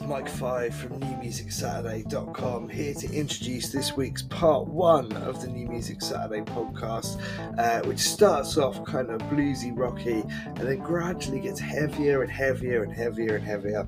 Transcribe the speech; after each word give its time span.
is 0.00 0.06
Mike 0.06 0.28
Five 0.28 0.74
from 0.74 1.00
NewMusicSaturday.com 1.00 2.68
here 2.68 2.94
to 2.94 3.12
introduce 3.12 3.70
this 3.70 3.96
week's 3.96 4.22
part 4.22 4.66
one 4.66 5.10
of 5.12 5.40
the 5.40 5.48
New 5.48 5.66
Music 5.66 6.02
Saturday 6.02 6.42
podcast, 6.42 7.20
uh, 7.58 7.84
which 7.86 7.98
starts 7.98 8.56
off 8.58 8.84
kind 8.84 9.10
of 9.10 9.20
bluesy, 9.22 9.76
rocky, 9.76 10.22
and 10.44 10.58
then 10.58 10.78
gradually 10.78 11.40
gets 11.40 11.58
heavier 11.58 12.22
and 12.22 12.30
heavier 12.30 12.82
and 12.82 12.92
heavier 12.92 13.36
and 13.36 13.44
heavier. 13.44 13.86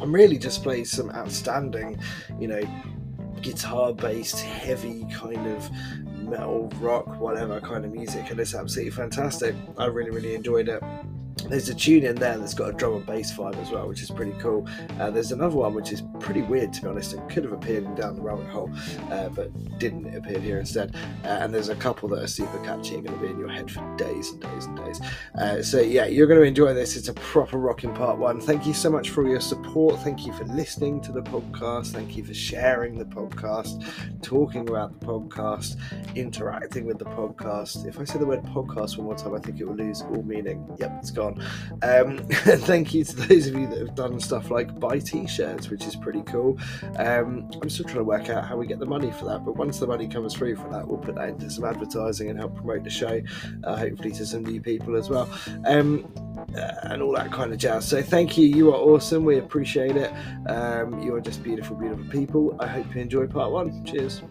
And 0.00 0.12
really 0.12 0.38
just 0.38 0.62
plays 0.62 0.90
some 0.90 1.10
outstanding, 1.10 1.98
you 2.40 2.48
know, 2.48 2.62
guitar 3.42 3.92
based, 3.92 4.40
heavy 4.40 5.06
kind 5.12 5.46
of 5.46 5.70
metal, 6.22 6.68
rock, 6.80 7.20
whatever 7.20 7.60
kind 7.60 7.84
of 7.84 7.92
music, 7.92 8.30
and 8.30 8.40
it's 8.40 8.54
absolutely 8.54 8.92
fantastic. 8.92 9.54
I 9.78 9.86
really, 9.86 10.10
really 10.10 10.34
enjoyed 10.34 10.68
it 10.68 10.82
there's 11.48 11.68
a 11.68 11.74
tune 11.74 12.04
in 12.04 12.16
there 12.16 12.38
that's 12.38 12.54
got 12.54 12.70
a 12.70 12.72
drum 12.72 12.94
and 12.94 13.06
bass 13.06 13.32
vibe 13.32 13.56
as 13.56 13.70
well, 13.70 13.88
which 13.88 14.02
is 14.02 14.10
pretty 14.10 14.32
cool. 14.38 14.66
Uh, 14.98 15.10
there's 15.10 15.32
another 15.32 15.56
one 15.56 15.74
which 15.74 15.92
is 15.92 16.02
pretty 16.20 16.42
weird, 16.42 16.72
to 16.74 16.82
be 16.82 16.88
honest. 16.88 17.14
It 17.14 17.28
could 17.28 17.44
have 17.44 17.52
appeared 17.52 17.84
in 17.84 17.94
Down 17.94 18.16
the 18.16 18.22
Rabbit 18.22 18.46
Hole, 18.48 18.70
uh, 19.10 19.28
but 19.30 19.50
didn't 19.78 20.14
appear 20.14 20.38
here 20.38 20.58
instead. 20.58 20.94
Uh, 21.24 21.28
and 21.28 21.54
there's 21.54 21.68
a 21.68 21.76
couple 21.76 22.08
that 22.10 22.22
are 22.22 22.28
super 22.28 22.58
catchy 22.64 22.94
and 22.94 23.06
going 23.06 23.18
to 23.18 23.24
be 23.24 23.30
in 23.30 23.38
your 23.38 23.48
head 23.48 23.70
for 23.70 23.96
days 23.96 24.30
and 24.30 24.40
days 24.40 24.66
and 24.66 24.76
days. 24.76 25.00
Uh, 25.38 25.62
so, 25.62 25.80
yeah, 25.80 26.06
you're 26.06 26.26
going 26.26 26.40
to 26.40 26.46
enjoy 26.46 26.74
this. 26.74 26.96
It's 26.96 27.08
a 27.08 27.14
proper 27.14 27.58
rocking 27.58 27.94
part 27.94 28.18
one. 28.18 28.40
Thank 28.40 28.66
you 28.66 28.74
so 28.74 28.90
much 28.90 29.10
for 29.10 29.26
your 29.26 29.40
support. 29.40 30.00
Thank 30.00 30.26
you 30.26 30.32
for 30.32 30.44
listening 30.44 31.00
to 31.02 31.12
the 31.12 31.22
podcast. 31.22 31.92
Thank 31.92 32.16
you 32.16 32.24
for 32.24 32.34
sharing 32.34 32.98
the 32.98 33.04
podcast, 33.04 33.84
talking 34.22 34.68
about 34.68 34.98
the 35.00 35.06
podcast, 35.06 35.76
interacting 36.14 36.84
with 36.86 36.98
the 36.98 37.06
podcast. 37.06 37.86
If 37.86 37.98
I 37.98 38.04
say 38.04 38.18
the 38.18 38.26
word 38.26 38.42
podcast 38.44 38.96
one 38.98 39.06
more 39.06 39.16
time, 39.16 39.34
I 39.34 39.38
think 39.38 39.60
it 39.60 39.64
will 39.64 39.76
lose 39.76 40.02
all 40.02 40.22
meaning. 40.22 40.68
Yep, 40.78 40.92
it's 40.98 41.10
gone. 41.10 41.21
Um, 41.82 42.18
thank 42.28 42.94
you 42.94 43.04
to 43.04 43.16
those 43.16 43.46
of 43.46 43.54
you 43.54 43.66
that 43.68 43.78
have 43.78 43.94
done 43.94 44.20
stuff 44.20 44.50
like 44.50 44.78
buy 44.78 44.98
t-shirts, 44.98 45.70
which 45.70 45.84
is 45.84 45.96
pretty 45.96 46.22
cool. 46.22 46.58
Um, 46.96 47.50
I'm 47.60 47.70
still 47.70 47.84
trying 47.84 47.98
to 47.98 48.04
work 48.04 48.28
out 48.28 48.44
how 48.44 48.56
we 48.56 48.66
get 48.66 48.78
the 48.78 48.86
money 48.86 49.10
for 49.12 49.26
that, 49.26 49.44
but 49.44 49.56
once 49.56 49.78
the 49.78 49.86
money 49.86 50.08
comes 50.08 50.34
through 50.34 50.56
for 50.56 50.68
that, 50.70 50.86
we'll 50.86 50.98
put 50.98 51.14
that 51.16 51.28
into 51.28 51.50
some 51.50 51.64
advertising 51.64 52.30
and 52.30 52.38
help 52.38 52.56
promote 52.56 52.84
the 52.84 52.90
show, 52.90 53.20
uh, 53.64 53.76
hopefully 53.76 54.12
to 54.12 54.26
some 54.26 54.44
new 54.44 54.60
people 54.60 54.96
as 54.96 55.08
well. 55.08 55.28
Um, 55.66 56.12
uh, 56.56 56.72
and 56.84 57.02
all 57.02 57.12
that 57.12 57.32
kind 57.32 57.52
of 57.52 57.58
jazz. 57.58 57.86
So 57.86 58.02
thank 58.02 58.36
you. 58.36 58.46
You 58.46 58.72
are 58.72 58.78
awesome. 58.78 59.24
We 59.24 59.38
appreciate 59.38 59.96
it. 59.96 60.12
Um, 60.46 61.00
you 61.02 61.14
are 61.14 61.20
just 61.20 61.42
beautiful, 61.42 61.76
beautiful 61.76 62.04
people. 62.06 62.56
I 62.58 62.66
hope 62.66 62.94
you 62.94 63.00
enjoy 63.00 63.26
part 63.26 63.52
one. 63.52 63.84
Cheers. 63.84 64.22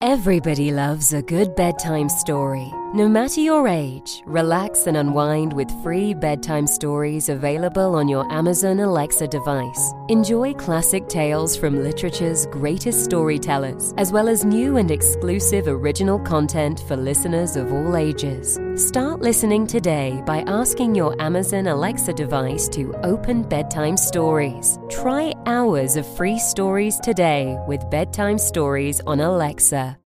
Everybody 0.00 0.72
loves 0.72 1.12
a 1.12 1.22
good 1.22 1.54
bedtime 1.54 2.08
story. 2.08 2.72
No 2.94 3.06
matter 3.06 3.42
your 3.42 3.68
age, 3.68 4.22
relax 4.24 4.86
and 4.86 4.96
unwind 4.96 5.52
with 5.52 5.70
free 5.82 6.14
bedtime 6.14 6.66
stories 6.66 7.28
available 7.28 7.94
on 7.94 8.08
your 8.08 8.24
Amazon 8.32 8.80
Alexa 8.80 9.28
device. 9.28 9.92
Enjoy 10.08 10.54
classic 10.54 11.06
tales 11.06 11.54
from 11.54 11.82
literature's 11.82 12.46
greatest 12.46 13.04
storytellers, 13.04 13.92
as 13.98 14.10
well 14.10 14.26
as 14.26 14.46
new 14.46 14.78
and 14.78 14.90
exclusive 14.90 15.68
original 15.68 16.18
content 16.18 16.82
for 16.88 16.96
listeners 16.96 17.56
of 17.56 17.70
all 17.74 17.94
ages. 17.94 18.58
Start 18.76 19.20
listening 19.20 19.66
today 19.66 20.22
by 20.24 20.38
asking 20.46 20.94
your 20.94 21.14
Amazon 21.20 21.66
Alexa 21.66 22.14
device 22.14 22.70
to 22.70 22.94
open 23.02 23.42
bedtime 23.42 23.98
stories. 23.98 24.78
Try 24.88 25.34
hours 25.44 25.96
of 25.96 26.06
free 26.16 26.38
stories 26.38 26.98
today 27.00 27.58
with 27.68 27.90
bedtime 27.90 28.38
stories 28.38 29.02
on 29.06 29.20
Alexa. 29.20 29.98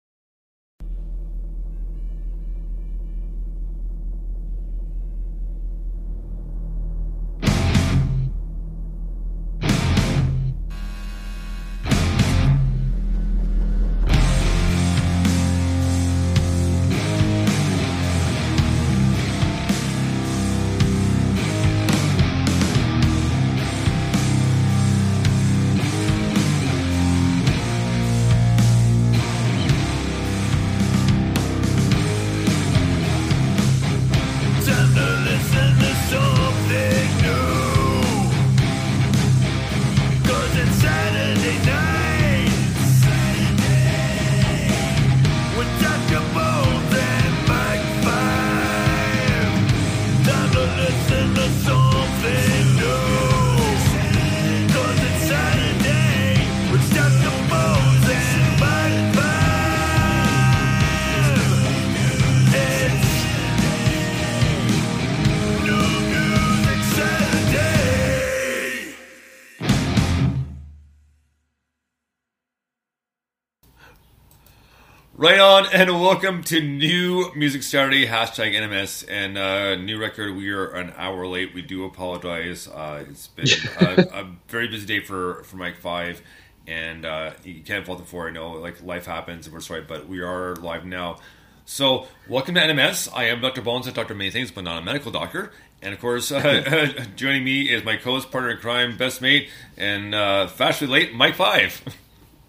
Right 75.22 75.38
on, 75.38 75.66
and 75.72 75.88
welcome 76.00 76.43
to 76.43 76.60
New 76.60 77.33
Music 77.37 77.62
Saturday, 77.62 78.09
hashtag 78.09 78.55
NMS, 78.56 79.06
and 79.09 79.38
uh, 79.38 79.77
new 79.77 79.97
record. 79.97 80.34
We 80.34 80.50
are 80.50 80.66
an 80.66 80.93
hour 80.97 81.28
late. 81.28 81.55
We 81.55 81.62
do 81.62 81.84
apologize. 81.84 82.66
Uh, 82.66 83.05
it's 83.09 83.28
been 83.28 83.47
a, 83.81 84.22
a, 84.22 84.37
very 84.49 84.66
busy 84.66 84.84
day 84.84 84.99
for, 84.99 85.44
for 85.44 85.59
Mike 85.59 85.77
5, 85.77 86.21
and 86.66 87.06
uh, 87.06 87.34
you 87.44 87.62
can't 87.62 87.87
fault 87.87 88.00
it 88.00 88.09
for 88.09 88.27
I 88.27 88.33
know, 88.33 88.55
like, 88.55 88.83
life 88.83 89.06
happens, 89.06 89.47
and 89.47 89.55
we're 89.55 89.60
sorry, 89.60 89.83
but 89.83 90.09
we 90.09 90.22
are 90.22 90.56
live 90.56 90.84
now. 90.84 91.21
So, 91.66 92.09
welcome 92.28 92.56
to 92.56 92.60
NMS. 92.60 93.09
I 93.15 93.27
am 93.27 93.41
Dr. 93.41 93.62
Bones, 93.62 93.87
at 93.87 93.94
Dr. 93.94 94.16
Many 94.16 94.33
Things, 94.33 94.50
but 94.50 94.65
not 94.65 94.83
a 94.83 94.84
medical 94.84 95.12
doctor. 95.12 95.53
And 95.81 95.94
of 95.94 96.00
course, 96.00 96.33
uh, 96.33 97.04
joining 97.15 97.44
me 97.44 97.71
is 97.71 97.84
my 97.84 97.97
co 97.97 98.15
host, 98.15 98.33
partner 98.33 98.50
in 98.50 98.56
crime, 98.56 98.97
best 98.97 99.22
mate, 99.22 99.50
and 99.77 100.16
uh, 100.16 100.49
fastly 100.49 100.89
late, 100.89 101.15
Mike 101.15 101.37
5. 101.37 101.97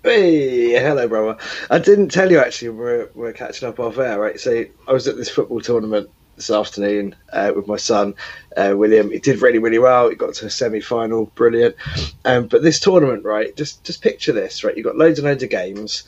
Hey, 0.04 0.72
hello, 0.74 1.08
brother. 1.08 1.38
I 1.70 1.80
didn't 1.80 2.10
tell 2.10 2.30
you 2.30 2.40
actually. 2.40 2.70
We're 2.70 3.10
we're 3.16 3.32
catching 3.32 3.70
up 3.70 3.80
off 3.80 3.98
air, 3.98 4.20
right? 4.20 4.38
So 4.38 4.66
I 4.86 4.92
was 4.92 5.08
at 5.08 5.16
this 5.16 5.30
football 5.30 5.62
tournament 5.62 6.10
this 6.36 6.50
afternoon 6.50 7.16
uh, 7.32 7.54
with 7.56 7.68
my 7.68 7.78
son 7.78 8.16
uh, 8.58 8.74
William. 8.76 9.12
He 9.12 9.20
did 9.20 9.42
really 9.42 9.60
really 9.60 9.80
well. 9.80 10.10
He 10.10 10.16
got 10.18 10.34
to 10.36 10.48
a 10.48 10.50
semi 10.50 10.82
final, 10.82 11.28
brilliant. 11.36 11.78
Um, 12.26 12.48
but 12.48 12.62
this 12.62 12.82
tournament, 12.82 13.24
right? 13.24 13.56
Just 13.56 13.86
just 13.86 14.02
picture 14.02 14.34
this, 14.34 14.66
right? 14.66 14.76
You've 14.76 14.86
got 14.86 14.98
loads 14.98 15.20
and 15.20 15.26
loads 15.26 15.42
of 15.42 15.50
games, 15.50 16.04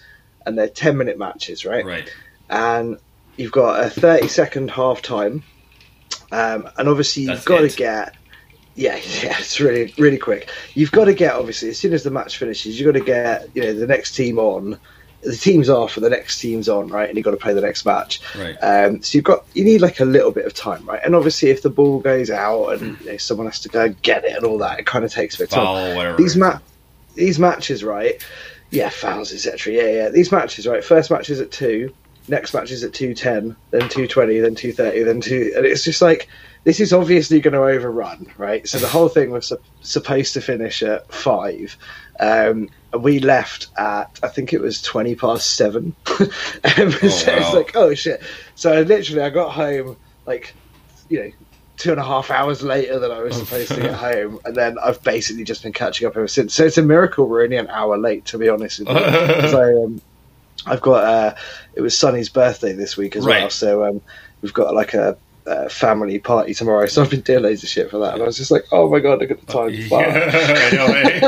and 0.46 0.58
they're 0.58 0.68
ten 0.68 0.98
minute 0.98 1.18
matches, 1.18 1.64
right? 1.64 1.86
Right. 1.86 2.14
And 2.50 2.98
you've 3.38 3.54
got 3.54 3.80
a 3.80 3.90
thirty 3.90 4.28
second 4.28 4.72
half 4.72 5.04
time, 5.04 5.42
um, 6.34 6.68
and 6.78 6.90
obviously 6.90 7.24
you've 7.24 7.46
got 7.46 7.64
it. 7.64 7.72
to 7.72 7.78
get 7.78 8.16
yeah, 8.75 8.96
yeah, 9.24 9.38
it's 9.40 9.59
really, 9.59 9.94
really 9.97 10.18
quick. 10.18 10.50
You've 10.74 10.91
got 10.91 11.06
to 11.06 11.13
get 11.13 11.34
obviously 11.34 11.69
as 11.69 11.80
soon 11.80 11.94
as 11.94 12.03
the 12.03 12.12
match 12.12 12.38
finishes, 12.38 12.80
you've 12.80 12.94
got 12.94 13.00
to 13.00 13.06
get 13.06 13.50
you 13.56 13.63
know 13.63 13.74
the 13.74 13.88
next 13.88 14.16
team 14.16 14.38
on. 14.38 14.80
The 15.22 15.36
team's 15.36 15.69
off, 15.69 15.97
and 15.97 16.06
the 16.06 16.12
next 16.12 16.40
team's 16.40 16.69
on, 16.69 16.90
right? 16.90 17.09
And 17.09 17.18
you've 17.18 17.25
got 17.25 17.31
to 17.31 17.38
play 17.38 17.53
the 17.53 17.62
next 17.62 17.84
match. 17.84 18.22
Right. 18.38 18.55
Um, 18.58 19.02
so 19.02 19.17
you've 19.17 19.26
got 19.26 19.44
you 19.55 19.64
need 19.64 19.82
like 19.82 20.00
a 20.00 20.05
little 20.05 20.29
bit 20.29 20.46
of 20.46 20.53
time, 20.53 20.85
right? 20.85 21.00
And 21.03 21.16
obviously, 21.16 21.50
if 21.50 21.64
the 21.64 21.72
ball 21.72 22.00
goes 22.00 22.29
out 22.29 22.73
and 22.73 23.00
you 23.00 23.11
know, 23.14 23.17
someone 23.17 23.47
has 23.47 23.59
to 23.61 23.70
go 23.70 23.90
get 24.03 24.23
it 24.23 24.35
and 24.35 24.46
all 24.46 24.59
that, 24.59 24.79
it 24.79 24.85
kind 24.85 25.03
of 25.03 25.11
takes 25.11 25.34
a 25.35 25.40
bit 25.40 25.44
of 25.46 25.50
time. 25.55 25.96
Whatever. 25.96 26.17
These 26.17 26.35
ma- 26.35 26.59
these 27.16 27.40
matches, 27.40 27.84
right? 27.84 28.23
Yeah, 28.70 28.90
fouls, 28.90 29.34
etc. 29.34 29.73
Yeah, 29.73 29.90
yeah. 29.90 30.09
These 30.09 30.32
matches, 30.32 30.67
right? 30.67 30.84
First 30.84 31.09
match 31.09 31.29
is 31.32 31.40
at 31.40 31.52
two, 31.52 31.91
next 32.28 32.53
match 32.53 32.70
is 32.70 32.84
at 32.84 32.94
two 32.94 33.16
ten, 33.16 33.55
then 33.72 33.90
two 33.90 34.08
twenty, 34.08 34.40
then 34.40 34.53
two 34.53 34.73
thirty, 34.73 35.02
then 35.02 35.22
two, 35.22 35.53
and 35.55 35.66
it's 35.66 35.84
just 35.84 36.02
like 36.03 36.28
this 36.66 36.79
is 36.79 36.91
obviously 36.91 37.40
going 37.40 37.53
to 37.53 37.62
overrun, 37.62 38.28
right? 38.38 38.67
So 38.67 38.79
the 38.79 38.88
whole 38.88 39.08
thing 39.08 39.29
was 39.29 39.47
su- 39.47 39.59
supposed 39.82 40.34
to 40.34 40.41
finish 40.41 40.84
at 40.84 41.12
five. 41.14 41.78
Um, 42.20 42.70
we 43.00 43.20
left 43.20 43.67
at 43.78 44.20
I 44.23 44.28
think 44.28 44.52
it 44.52 44.59
was 44.62 44.82
twenty 44.82 45.16
past 45.16 45.56
seven. 45.56 45.96
um, 46.20 46.28
so 46.66 46.97
it's 47.02 47.53
like 47.53 47.76
oh 47.76 47.94
shit. 47.94 48.22
So 48.56 48.82
literally, 48.82 49.22
I 49.22 49.29
got 49.29 49.52
home 49.52 49.96
like 50.26 50.53
you 51.08 51.23
know 51.23 51.32
two 51.78 51.91
and 51.91 52.00
a 52.00 52.03
half 52.03 52.32
hours 52.32 52.64
later 52.64 53.00
than 53.00 53.12
I 53.12 53.20
was 53.20 53.35
supposed 53.35 53.72
to 53.72 53.82
get 53.82 53.94
home, 53.94 54.40
and 54.44 54.56
then 54.56 54.78
I've 54.84 55.03
basically 55.03 55.44
just 55.44 55.62
been 55.62 55.73
catching 55.73 56.08
up 56.08 56.17
ever 56.17 56.28
since. 56.28 56.53
So 56.56 56.66
it's 56.66 56.78
a 56.78 56.84
miracle 56.84 57.28
we're 57.28 57.44
only 57.44 57.58
an 57.58 57.70
hour 57.70 57.97
late, 57.97 58.26
to 58.26 58.38
be 58.40 58.50
honest 58.50 58.79
with 58.79 58.90
you. 58.90 58.94
so 59.50 59.85
um, 59.85 60.02
I've 60.66 60.82
got 60.82 61.03
uh, 61.03 61.35
it 61.76 61.82
was 61.82 61.96
Sonny's 61.97 62.29
birthday 62.29 62.73
this 62.73 62.97
week 62.97 63.16
as 63.16 63.26
well, 63.26 63.50
so 63.52 63.85
um, 63.85 64.02
we've 64.41 64.53
got 64.53 64.73
like 64.73 64.96
a 64.96 65.17
uh, 65.47 65.70
family 65.70 66.20
party 66.20 66.53
tomorrow, 66.53 66.86
so 66.88 67.03
I've 67.03 67.09
been 67.09 67.22
doing 67.22 67.44
loads 67.44 67.64
of 67.64 67.70
shit 67.70 67.92
for 67.92 68.00
that. 68.00 68.14
And 68.14 68.24
I 68.24 68.26
was 68.26 68.38
just 68.38 68.52
like, 68.52 68.66
oh 68.72 68.90
my 68.90 69.00
god, 69.00 69.20
look 69.20 69.32
at 69.32 69.46
the 69.46 69.52
time. 69.52 69.70
Yeah, 69.72 69.90
I 70.72 70.76
know, 70.76 70.86
eh? 70.94 71.20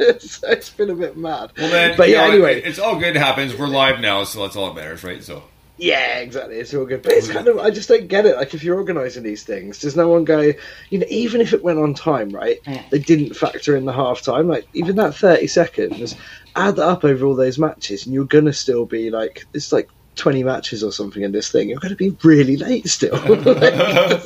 it's, 0.10 0.42
it's 0.42 0.70
been 0.70 0.90
a 0.90 0.94
bit 0.94 1.16
mad. 1.16 1.52
Well, 1.56 1.70
then, 1.70 1.96
but 1.96 2.08
yeah, 2.08 2.26
know, 2.26 2.32
anyway, 2.32 2.62
it's 2.62 2.78
all 2.78 2.98
good. 2.98 3.16
It 3.16 3.20
happens. 3.20 3.56
We're 3.56 3.68
live 3.68 4.00
now, 4.00 4.24
so 4.24 4.42
that's 4.42 4.56
all 4.56 4.72
that 4.72 4.80
matters, 4.80 5.02
right? 5.02 5.22
So 5.22 5.42
Yeah, 5.78 6.18
exactly. 6.18 6.56
It's 6.56 6.74
all 6.74 6.84
good. 6.84 7.02
But 7.02 7.12
it's 7.12 7.30
kind 7.30 7.48
of, 7.48 7.58
I 7.58 7.70
just 7.70 7.88
don't 7.88 8.08
get 8.08 8.26
it. 8.26 8.36
Like, 8.36 8.54
if 8.54 8.62
you're 8.62 8.76
organising 8.76 9.22
these 9.22 9.44
things, 9.44 9.78
does 9.80 9.96
no 9.96 10.08
one 10.08 10.24
go, 10.24 10.52
you 10.90 10.98
know, 10.98 11.06
even 11.08 11.40
if 11.40 11.52
it 11.52 11.62
went 11.62 11.78
on 11.78 11.94
time, 11.94 12.30
right? 12.30 12.58
They 12.90 12.98
didn't 12.98 13.34
factor 13.34 13.76
in 13.76 13.84
the 13.84 13.92
half 13.92 14.22
time. 14.22 14.48
Like, 14.48 14.66
even 14.74 14.96
that 14.96 15.14
30 15.14 15.46
seconds, 15.46 16.16
add 16.54 16.76
that 16.76 16.86
up 16.86 17.04
over 17.04 17.26
all 17.26 17.34
those 17.34 17.58
matches, 17.58 18.06
and 18.06 18.14
you're 18.14 18.24
going 18.24 18.46
to 18.46 18.52
still 18.52 18.86
be 18.86 19.10
like, 19.10 19.46
it's 19.52 19.72
like 19.72 19.88
20 20.16 20.42
matches 20.44 20.82
or 20.82 20.90
something 20.92 21.22
in 21.22 21.32
this 21.32 21.50
thing. 21.50 21.68
You're 21.68 21.78
going 21.78 21.90
to 21.90 21.96
be 21.96 22.16
really 22.22 22.56
late 22.56 22.88
still. 22.88 23.14
Like, 23.14 23.44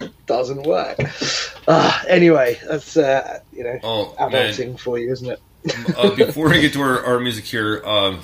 doesn't, 0.26 0.62
work. 0.62 0.98
Uh, 1.66 2.02
anyway, 2.08 2.58
that's, 2.68 2.96
uh, 2.96 3.40
you 3.52 3.64
know, 3.64 3.78
Oh, 3.82 4.14
man. 4.30 4.30
adulting 4.52 4.78
for 4.78 4.98
you, 4.98 5.10
isn't 5.12 5.28
it? 5.30 5.40
uh, 5.96 6.14
before 6.14 6.48
we 6.48 6.60
get 6.60 6.72
to 6.74 6.80
our, 6.80 7.04
our 7.04 7.20
music 7.20 7.44
here, 7.44 7.82
um, 7.84 8.20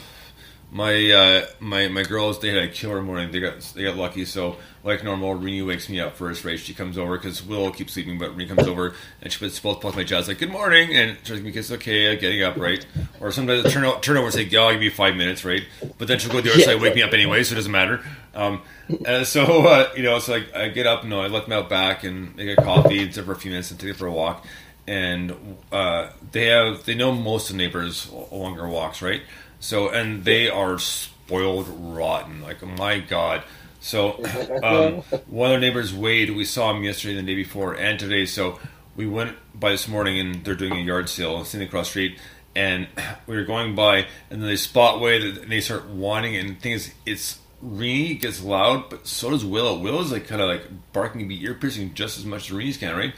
my 0.71 1.11
uh, 1.11 1.47
my 1.61 1.89
my 1.89 2.03
girls 2.03 2.41
they 2.41 2.49
had 2.49 2.59
a 2.59 2.69
killer 2.69 3.01
morning. 3.03 3.31
They 3.31 3.41
got 3.41 3.61
they 3.75 3.85
got 3.85 3.97
lucky. 3.97 4.25
So 4.25 4.57
like 4.83 5.05
normal, 5.05 5.35
Rini 5.37 5.67
wakes 5.67 5.89
me 5.89 6.01
up 6.01 6.17
first. 6.17 6.45
Right, 6.45 6.59
she 6.59 6.75
comes 6.75 6.99
over 6.99 7.17
because 7.17 7.43
Will 7.45 7.71
keeps 7.71 7.93
sleeping, 7.95 8.19
but 8.19 8.37
Rini 8.37 8.49
comes 8.49 8.67
over 8.67 8.95
and 9.23 9.33
she 9.33 9.39
puts 9.39 9.59
both 9.61 9.81
paws 9.81 9.97
my 9.97 10.05
chest 10.05 10.29
like 10.29 10.39
"Good 10.39 10.51
morning," 10.51 10.95
and 10.95 11.17
tries 11.25 11.39
to 11.39 11.45
me 11.45 11.53
kiss. 11.53 11.71
Okay, 11.71 12.13
I'm 12.13 12.19
getting 12.19 12.43
up, 12.43 12.59
right? 12.61 12.85
Or 13.21 13.31
sometimes 13.33 13.61
I 13.61 13.65
turn 13.65 14.01
turn 14.01 14.17
over 14.17 14.27
and 14.27 14.35
say, 14.35 14.49
"Oh, 14.57 14.65
I'll 14.67 14.73
give 14.73 14.83
you 14.83 14.91
five 14.91 15.15
minutes," 15.17 15.45
right? 15.45 15.63
But 15.99 16.09
then 16.09 16.19
she'll 16.19 16.31
go 16.31 16.39
to 16.39 16.43
the 16.43 16.51
other 16.51 16.59
Yeah, 16.59 16.67
side, 16.73 16.81
wake 16.81 16.95
me 16.95 17.03
up 17.03 17.13
anyway, 17.15 17.43
so 17.45 17.53
it 17.55 17.57
doesn't 17.57 17.73
matter. 17.73 18.01
Um, 18.35 18.63
and 19.05 19.27
so 19.27 19.67
uh, 19.67 19.91
you 19.97 20.03
know, 20.03 20.19
so 20.19 20.33
like 20.33 20.55
I 20.55 20.69
get 20.69 20.87
up, 20.87 21.05
no, 21.05 21.21
I 21.21 21.29
let 21.29 21.45
them 21.45 21.53
out 21.53 21.69
back 21.71 22.05
and 22.05 22.37
they 22.37 22.45
get 22.45 22.61
coffee, 22.61 23.03
and 23.03 23.15
sit 23.15 23.25
for 23.25 23.33
a 23.33 23.37
few 23.37 23.51
minutes 23.51 23.71
and 23.71 23.79
take 23.81 23.91
it 23.91 23.97
for 23.97 24.07
a 24.07 24.13
walk. 24.13 24.45
And 24.89 25.57
uh, 25.73 26.11
they 26.33 26.47
have 26.47 26.85
they 26.85 26.95
know 26.95 27.13
most 27.13 27.51
of 27.51 27.57
the 27.57 27.63
neighbors 27.63 28.09
along 28.11 28.61
our 28.61 28.69
walks, 28.69 29.03
right? 29.03 29.23
So 29.61 29.89
and 29.89 30.25
they 30.25 30.49
are 30.49 30.79
spoiled 30.79 31.69
rotten. 31.69 32.43
Like 32.43 32.63
my 32.63 32.99
god. 32.99 33.43
So 33.81 34.15
um, 34.63 35.03
one 35.29 35.53
of 35.53 35.53
their 35.53 35.61
neighbors, 35.61 35.95
Wade, 35.95 36.31
we 36.31 36.45
saw 36.45 36.75
him 36.75 36.83
yesterday 36.83 37.19
and 37.19 37.27
the 37.27 37.33
day 37.33 37.37
before 37.37 37.75
and 37.75 37.99
today. 37.99 38.27
So 38.27 38.59
we 38.97 39.07
went 39.07 39.37
by 39.55 39.71
this 39.71 39.87
morning 39.87 40.19
and 40.19 40.45
they're 40.45 40.55
doing 40.55 40.73
a 40.73 40.81
yard 40.81 41.09
sale 41.09 41.45
sitting 41.45 41.69
across 41.69 41.87
the 41.87 41.91
street. 41.91 42.19
And 42.55 42.89
we 43.27 43.37
were 43.37 43.45
going 43.45 43.75
by, 43.75 44.07
and 44.31 44.41
then 44.41 44.49
they 44.49 44.57
spot 44.57 45.01
Wade, 45.01 45.23
and 45.23 45.51
they 45.51 45.61
start 45.61 45.89
whining. 45.89 46.37
And 46.37 46.51
the 46.51 46.55
thing 46.55 46.73
is, 46.73 46.93
it's 47.05 47.39
Reenie 47.61 48.15
gets 48.15 48.43
loud, 48.43 48.91
but 48.91 49.07
so 49.07 49.31
does 49.31 49.45
Willow. 49.45 49.79
Willow's 49.79 50.13
like 50.13 50.27
kind 50.27 50.41
of 50.41 50.49
like 50.49 50.93
barking, 50.93 51.27
be 51.29 51.43
ear 51.43 51.55
piercing 51.55 51.95
just 51.95 52.19
as 52.19 52.25
much 52.25 52.51
as 52.51 52.57
Reenie's 52.57 52.77
can, 52.77 52.97
right? 52.97 53.15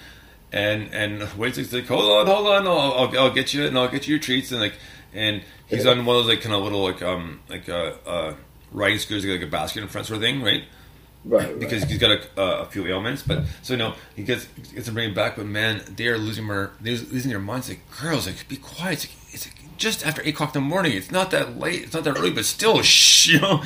And 0.52 0.92
and 0.94 1.22
Wade's 1.34 1.72
like, 1.72 1.86
hold 1.86 2.04
on, 2.04 2.26
hold 2.26 2.46
on, 2.46 2.66
I'll, 2.66 2.92
I'll, 2.92 3.18
I'll 3.18 3.34
get 3.34 3.52
you, 3.52 3.66
and 3.66 3.76
I'll 3.76 3.88
get 3.88 4.06
you 4.06 4.12
your 4.12 4.22
treats, 4.22 4.50
and 4.50 4.60
like, 4.60 4.74
and 5.14 5.42
he's 5.66 5.86
on 5.86 6.04
one 6.04 6.16
of 6.16 6.24
those 6.24 6.34
like 6.34 6.42
kind 6.42 6.54
of 6.54 6.62
little 6.62 6.82
like 6.82 7.02
um 7.02 7.40
like 7.48 7.68
uh, 7.68 7.92
uh 8.06 8.34
riding 8.72 8.98
scooters, 8.98 9.24
like 9.24 9.42
a 9.42 9.46
basket 9.46 9.82
in 9.82 9.88
front 9.88 10.06
sort 10.06 10.18
of 10.18 10.22
thing, 10.22 10.42
right? 10.42 10.64
Right. 11.24 11.48
right. 11.48 11.58
because 11.58 11.82
he's 11.84 11.98
got 11.98 12.12
a, 12.12 12.40
uh, 12.40 12.62
a 12.62 12.66
few 12.66 12.86
ailments. 12.86 13.22
But 13.22 13.44
so 13.62 13.74
you 13.74 13.78
know 13.78 13.94
he 14.16 14.22
gets 14.22 14.46
gets 14.72 14.86
to 14.86 14.92
bring 14.92 15.08
him 15.08 15.14
back. 15.14 15.36
But 15.36 15.46
man, 15.46 15.82
they 15.96 16.08
are 16.08 16.18
losing 16.18 16.46
their 16.46 16.72
they're 16.80 16.96
losing 16.96 17.30
their 17.30 17.40
minds. 17.40 17.68
Like 17.68 17.80
girls, 18.00 18.26
like 18.26 18.48
be 18.48 18.56
quiet. 18.56 19.04
It's, 19.04 19.06
like, 19.06 19.34
it's 19.34 19.46
like 19.46 19.76
just 19.78 20.06
after 20.06 20.22
eight 20.22 20.34
o'clock 20.34 20.54
in 20.54 20.62
the 20.62 20.68
morning. 20.68 20.92
It's 20.92 21.10
not 21.10 21.30
that 21.32 21.58
late. 21.58 21.82
It's 21.82 21.94
not 21.94 22.04
that 22.04 22.16
early, 22.16 22.30
but 22.30 22.44
still, 22.44 22.82
shh, 22.82 23.26
you 23.28 23.40
know. 23.40 23.62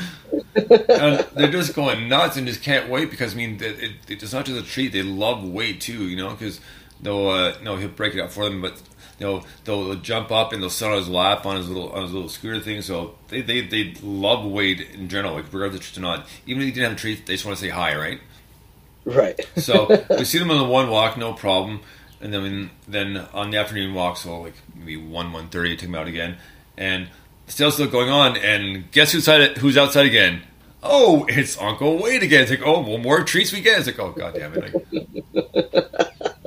and 0.55 1.27
they're 1.35 1.51
just 1.51 1.75
going 1.75 2.09
nuts 2.09 2.37
and 2.37 2.47
just 2.47 2.63
can't 2.63 2.89
wait 2.89 3.11
because 3.11 3.35
I 3.35 3.37
mean, 3.37 3.57
it, 3.61 3.83
it, 4.09 4.23
it's 4.23 4.33
not 4.33 4.47
just 4.47 4.61
a 4.61 4.69
treat. 4.69 4.93
They 4.93 5.03
love 5.03 5.45
Wade 5.45 5.81
too, 5.81 6.09
you 6.09 6.17
know, 6.17 6.31
because 6.31 6.61
they'll 7.01 7.29
uh, 7.29 7.55
no 7.63 7.77
he'll 7.77 7.89
break 7.89 8.15
it 8.15 8.21
up 8.21 8.31
for 8.31 8.45
them, 8.45 8.63
but. 8.63 8.81
They'll, 9.23 9.45
they'll 9.65 9.95
jump 9.97 10.31
up 10.31 10.53
and 10.53 10.63
they'll 10.63 10.71
sit 10.71 10.89
on 10.89 10.97
his 10.97 11.09
lap 11.09 11.47
on 11.47 11.57
his 11.57 11.69
little 11.69 11.91
on 11.93 12.03
his 12.03 12.13
little 12.13 12.29
scooter 12.29 12.61
thing. 12.61 12.83
So 12.83 13.15
they, 13.29 13.41
they, 13.41 13.61
they 13.63 13.95
love 14.03 14.45
Wade 14.45 14.81
in 14.81 15.09
general, 15.09 15.35
like 15.35 15.53
regardless 15.53 15.91
of 15.91 15.99
or 15.99 16.01
not. 16.01 16.27
Even 16.47 16.63
if 16.63 16.67
he 16.67 16.73
didn't 16.73 16.91
have 16.91 16.99
a 16.99 17.01
treat, 17.01 17.27
they 17.27 17.35
just 17.35 17.47
want 17.47 17.57
to 17.57 17.65
say 17.65 17.71
hi, 17.71 17.97
right? 17.97 18.21
Right. 19.05 19.41
So 19.57 20.05
we 20.11 20.25
see 20.25 20.39
them 20.39 20.51
on 20.51 20.59
the 20.59 20.65
one 20.65 20.91
walk, 20.91 21.17
no 21.17 21.33
problem. 21.33 21.81
And 22.21 22.33
then 22.33 22.71
then 22.87 23.17
on 23.33 23.51
the 23.51 23.57
afternoon 23.57 23.95
walk, 23.95 24.17
so 24.17 24.41
like 24.43 24.55
maybe 24.75 24.97
one 24.97 25.33
one 25.33 25.49
thirty, 25.49 25.71
take 25.77 25.89
them 25.89 25.95
out 25.95 26.07
again, 26.07 26.37
and 26.77 27.09
still 27.47 27.71
still 27.71 27.89
going 27.89 28.11
on. 28.11 28.37
And 28.37 28.91
guess 28.93 29.13
who's 29.13 29.29
outside? 29.29 29.59
Who's 29.59 29.77
outside 29.77 30.07
again? 30.07 30.43
Oh, 30.83 31.27
it's 31.29 31.57
Uncle 31.59 32.03
Wade 32.03 32.23
again. 32.23 32.43
It's 32.43 32.51
like, 32.51 32.63
oh, 32.65 32.81
well, 32.81 32.99
more 32.99 33.23
treats 33.23 33.53
we 33.53 33.61
get. 33.61 33.79
It's 33.79 33.87
like, 33.87 34.01
oh, 34.01 34.11
god 34.11 34.35
damn 34.35 34.53
it! 34.55 34.75
Like, 35.33 36.35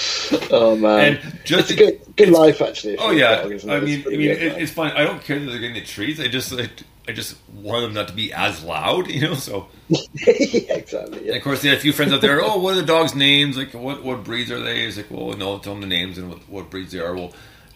Oh 0.50 0.76
man, 0.76 1.16
And 1.16 1.44
just 1.44 1.70
it's 1.70 1.70
a 1.70 1.76
good 1.76 2.16
good 2.16 2.30
life 2.30 2.60
actually. 2.62 2.96
oh 2.98 3.10
yeah, 3.10 3.42
dog. 3.42 3.52
I 3.68 3.80
mean, 3.80 4.04
I 4.06 4.10
mean, 4.10 4.30
it, 4.30 4.42
it's 4.62 4.72
fine. 4.72 4.92
I 4.92 5.04
don't 5.04 5.22
care 5.22 5.38
that 5.38 5.46
they're 5.46 5.58
getting 5.58 5.74
the 5.74 5.84
treats. 5.84 6.20
I 6.20 6.28
just, 6.28 6.52
I, 6.52 6.68
I 7.06 7.12
just 7.12 7.36
want 7.54 7.82
them 7.84 7.94
not 7.94 8.08
to 8.08 8.14
be 8.14 8.32
as 8.32 8.62
loud, 8.62 9.08
you 9.10 9.20
know. 9.22 9.34
So 9.34 9.68
yeah, 9.88 10.74
exactly. 10.74 11.28
And 11.28 11.36
of 11.36 11.42
course, 11.42 11.62
they 11.62 11.68
had 11.68 11.78
a 11.78 11.80
few 11.80 11.92
friends 11.92 12.12
out 12.12 12.20
there. 12.20 12.40
Oh, 12.42 12.58
what 12.58 12.74
are 12.74 12.80
the 12.80 12.86
dogs' 12.86 13.14
names? 13.14 13.56
Like, 13.56 13.72
what 13.74 14.04
what 14.04 14.24
breeds 14.24 14.50
are 14.50 14.60
they? 14.60 14.84
It's 14.84 14.96
like, 14.96 15.10
well, 15.10 15.36
no, 15.36 15.58
tell 15.58 15.72
them 15.74 15.80
the 15.80 15.86
names 15.86 16.18
and 16.18 16.28
what, 16.30 16.48
what 16.48 16.70
breeds 16.70 16.92
they 16.92 17.00
are. 17.00 17.14
Well, 17.14 17.32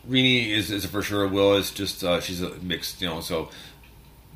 Rini 0.08 0.50
is, 0.50 0.70
is 0.70 0.84
for 0.86 1.02
sure. 1.02 1.26
Will 1.28 1.54
is 1.54 1.70
just 1.70 2.02
uh, 2.04 2.20
she's 2.20 2.42
a 2.42 2.50
mixed, 2.56 3.00
you 3.00 3.08
know. 3.08 3.20
So 3.20 3.48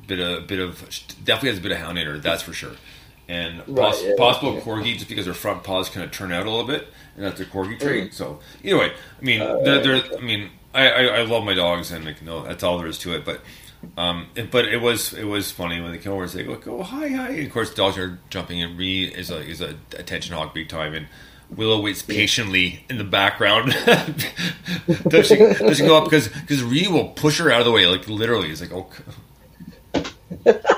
bit 0.07 0.19
of 0.19 0.47
bit 0.47 0.59
of 0.59 0.79
definitely 1.23 1.49
has 1.49 1.59
a 1.59 1.61
bit 1.61 1.71
of 1.71 1.77
hound 1.79 1.97
in 1.99 2.07
her. 2.07 2.17
That's 2.17 2.41
for 2.41 2.53
sure. 2.53 2.73
And 3.29 3.59
Right, 3.67 3.75
poss- 3.77 4.03
yeah, 4.03 4.13
possible 4.17 4.53
yeah. 4.55 4.61
corgi 4.61 4.93
just 4.95 5.09
because 5.09 5.25
their 5.25 5.33
front 5.33 5.63
paws 5.63 5.89
kind 5.89 6.05
of 6.05 6.11
turn 6.11 6.31
out 6.31 6.45
a 6.45 6.49
little 6.49 6.65
bit, 6.65 6.87
and 7.15 7.25
that's 7.25 7.39
a 7.41 7.45
corgi 7.45 7.77
trait. 7.79 8.11
Mm. 8.11 8.13
So 8.13 8.39
either 8.63 8.77
way, 8.77 8.91
I 9.19 9.23
mean, 9.23 9.41
Uh, 9.41 9.57
they're, 9.63 9.81
they're, 9.81 10.17
I 10.17 10.21
mean, 10.21 10.49
I, 10.73 10.89
I, 10.89 11.01
I 11.03 11.21
love 11.23 11.43
my 11.43 11.53
dogs, 11.53 11.91
and 11.91 12.05
like, 12.05 12.21
no, 12.21 12.43
that's 12.43 12.63
all 12.63 12.77
there 12.77 12.87
is 12.87 12.97
to 12.99 13.13
it. 13.15 13.25
But 13.25 13.41
um, 13.97 14.27
it, 14.35 14.49
but 14.49 14.65
it 14.65 14.77
was 14.81 15.13
it 15.13 15.25
was 15.25 15.51
funny 15.51 15.81
when 15.81 15.91
they 15.91 15.97
came 15.97 16.11
over 16.13 16.23
and 16.23 16.31
say, 16.31 16.43
"Look, 16.43 16.67
oh 16.67 16.83
hi 16.83 17.09
hi." 17.09 17.29
And 17.29 17.45
of 17.47 17.51
course, 17.53 17.73
dogs 17.73 17.97
are 17.97 18.17
jumping, 18.29 18.61
and 18.61 18.77
Ree 18.77 19.05
is 19.05 19.29
a 19.29 19.39
is 19.39 19.61
a 19.61 19.75
attention 19.97 20.33
hog 20.35 20.53
big 20.53 20.69
time, 20.69 20.93
and 20.93 21.07
Willow 21.49 21.81
waits 21.81 22.01
patiently 22.01 22.85
in 22.89 22.97
the 22.97 23.03
background. 23.03 23.71
does 25.09 25.27
she 25.27 25.35
does 25.37 25.77
she 25.77 25.83
go 25.85 25.97
up 25.97 26.05
because 26.05 26.27
because 26.29 26.63
Ree 26.63 26.87
will 26.87 27.09
push 27.09 27.39
her 27.39 27.51
out 27.51 27.59
of 27.59 27.65
the 27.65 27.71
way, 27.71 27.85
like 27.87 28.07
literally. 28.07 28.49
It's 28.51 28.61
like 28.61 28.71
oh. 28.73 28.87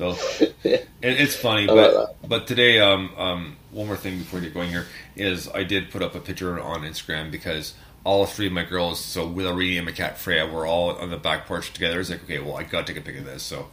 so 0.00 0.16
it, 0.64 0.88
it's 1.02 1.36
funny, 1.36 1.66
but 1.66 2.16
but 2.26 2.46
today, 2.46 2.80
um, 2.80 3.10
um, 3.18 3.56
one 3.70 3.86
more 3.86 3.96
thing 3.96 4.18
before 4.18 4.40
we 4.40 4.46
get 4.46 4.54
going 4.54 4.70
here 4.70 4.86
is 5.14 5.48
I 5.48 5.62
did 5.64 5.90
put 5.90 6.02
up 6.02 6.14
a 6.14 6.20
picture 6.20 6.58
on 6.60 6.82
Instagram 6.82 7.30
because 7.30 7.74
all 8.04 8.24
three 8.26 8.46
of 8.46 8.52
my 8.52 8.64
girls, 8.64 8.98
so 9.04 9.26
Willow, 9.28 9.52
Reedy, 9.54 9.76
and 9.76 9.86
my 9.86 9.92
cat 9.92 10.18
Freya, 10.18 10.46
were 10.46 10.66
all 10.66 10.92
on 10.96 11.10
the 11.10 11.18
back 11.18 11.46
porch 11.46 11.72
together. 11.72 12.00
It's 12.00 12.10
like, 12.10 12.24
okay, 12.24 12.38
well, 12.40 12.56
I 12.56 12.62
got 12.64 12.86
to 12.86 12.92
take 12.94 13.02
a 13.02 13.04
pic 13.04 13.18
of 13.18 13.26
this. 13.26 13.42
So 13.42 13.68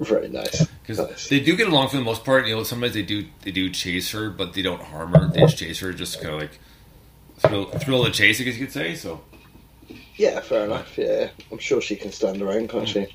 Very 0.00 0.28
nice. 0.28 0.66
because 0.82 0.98
Nice. 0.98 1.28
they 1.28 1.40
do 1.40 1.56
get 1.56 1.68
along 1.68 1.88
for 1.90 1.96
the 1.96 2.02
most 2.02 2.24
part, 2.24 2.46
you 2.46 2.56
know, 2.56 2.64
sometimes 2.64 2.94
they 2.94 3.02
do 3.02 3.26
they 3.42 3.52
do 3.52 3.70
chase 3.70 4.10
her, 4.12 4.30
but 4.30 4.54
they 4.54 4.62
don't 4.62 4.82
harm 4.82 5.12
her. 5.14 5.28
They 5.28 5.40
just 5.42 5.58
chase 5.58 5.80
her, 5.80 5.92
just 5.92 6.20
kind 6.20 6.34
of 6.34 6.40
like 6.40 6.58
thrill, 7.38 7.66
thrill 7.66 8.04
the 8.04 8.10
chase, 8.10 8.40
I 8.40 8.44
guess 8.44 8.56
you 8.58 8.66
could 8.66 8.74
say. 8.74 8.94
So 8.96 9.22
Yeah, 10.16 10.40
fair 10.40 10.64
enough. 10.64 10.96
Yeah, 10.98 11.30
I'm 11.52 11.58
sure 11.58 11.80
she 11.80 11.96
can 11.96 12.12
stand 12.12 12.40
her 12.40 12.50
own, 12.50 12.68
can't 12.68 12.88
she? 12.88 13.06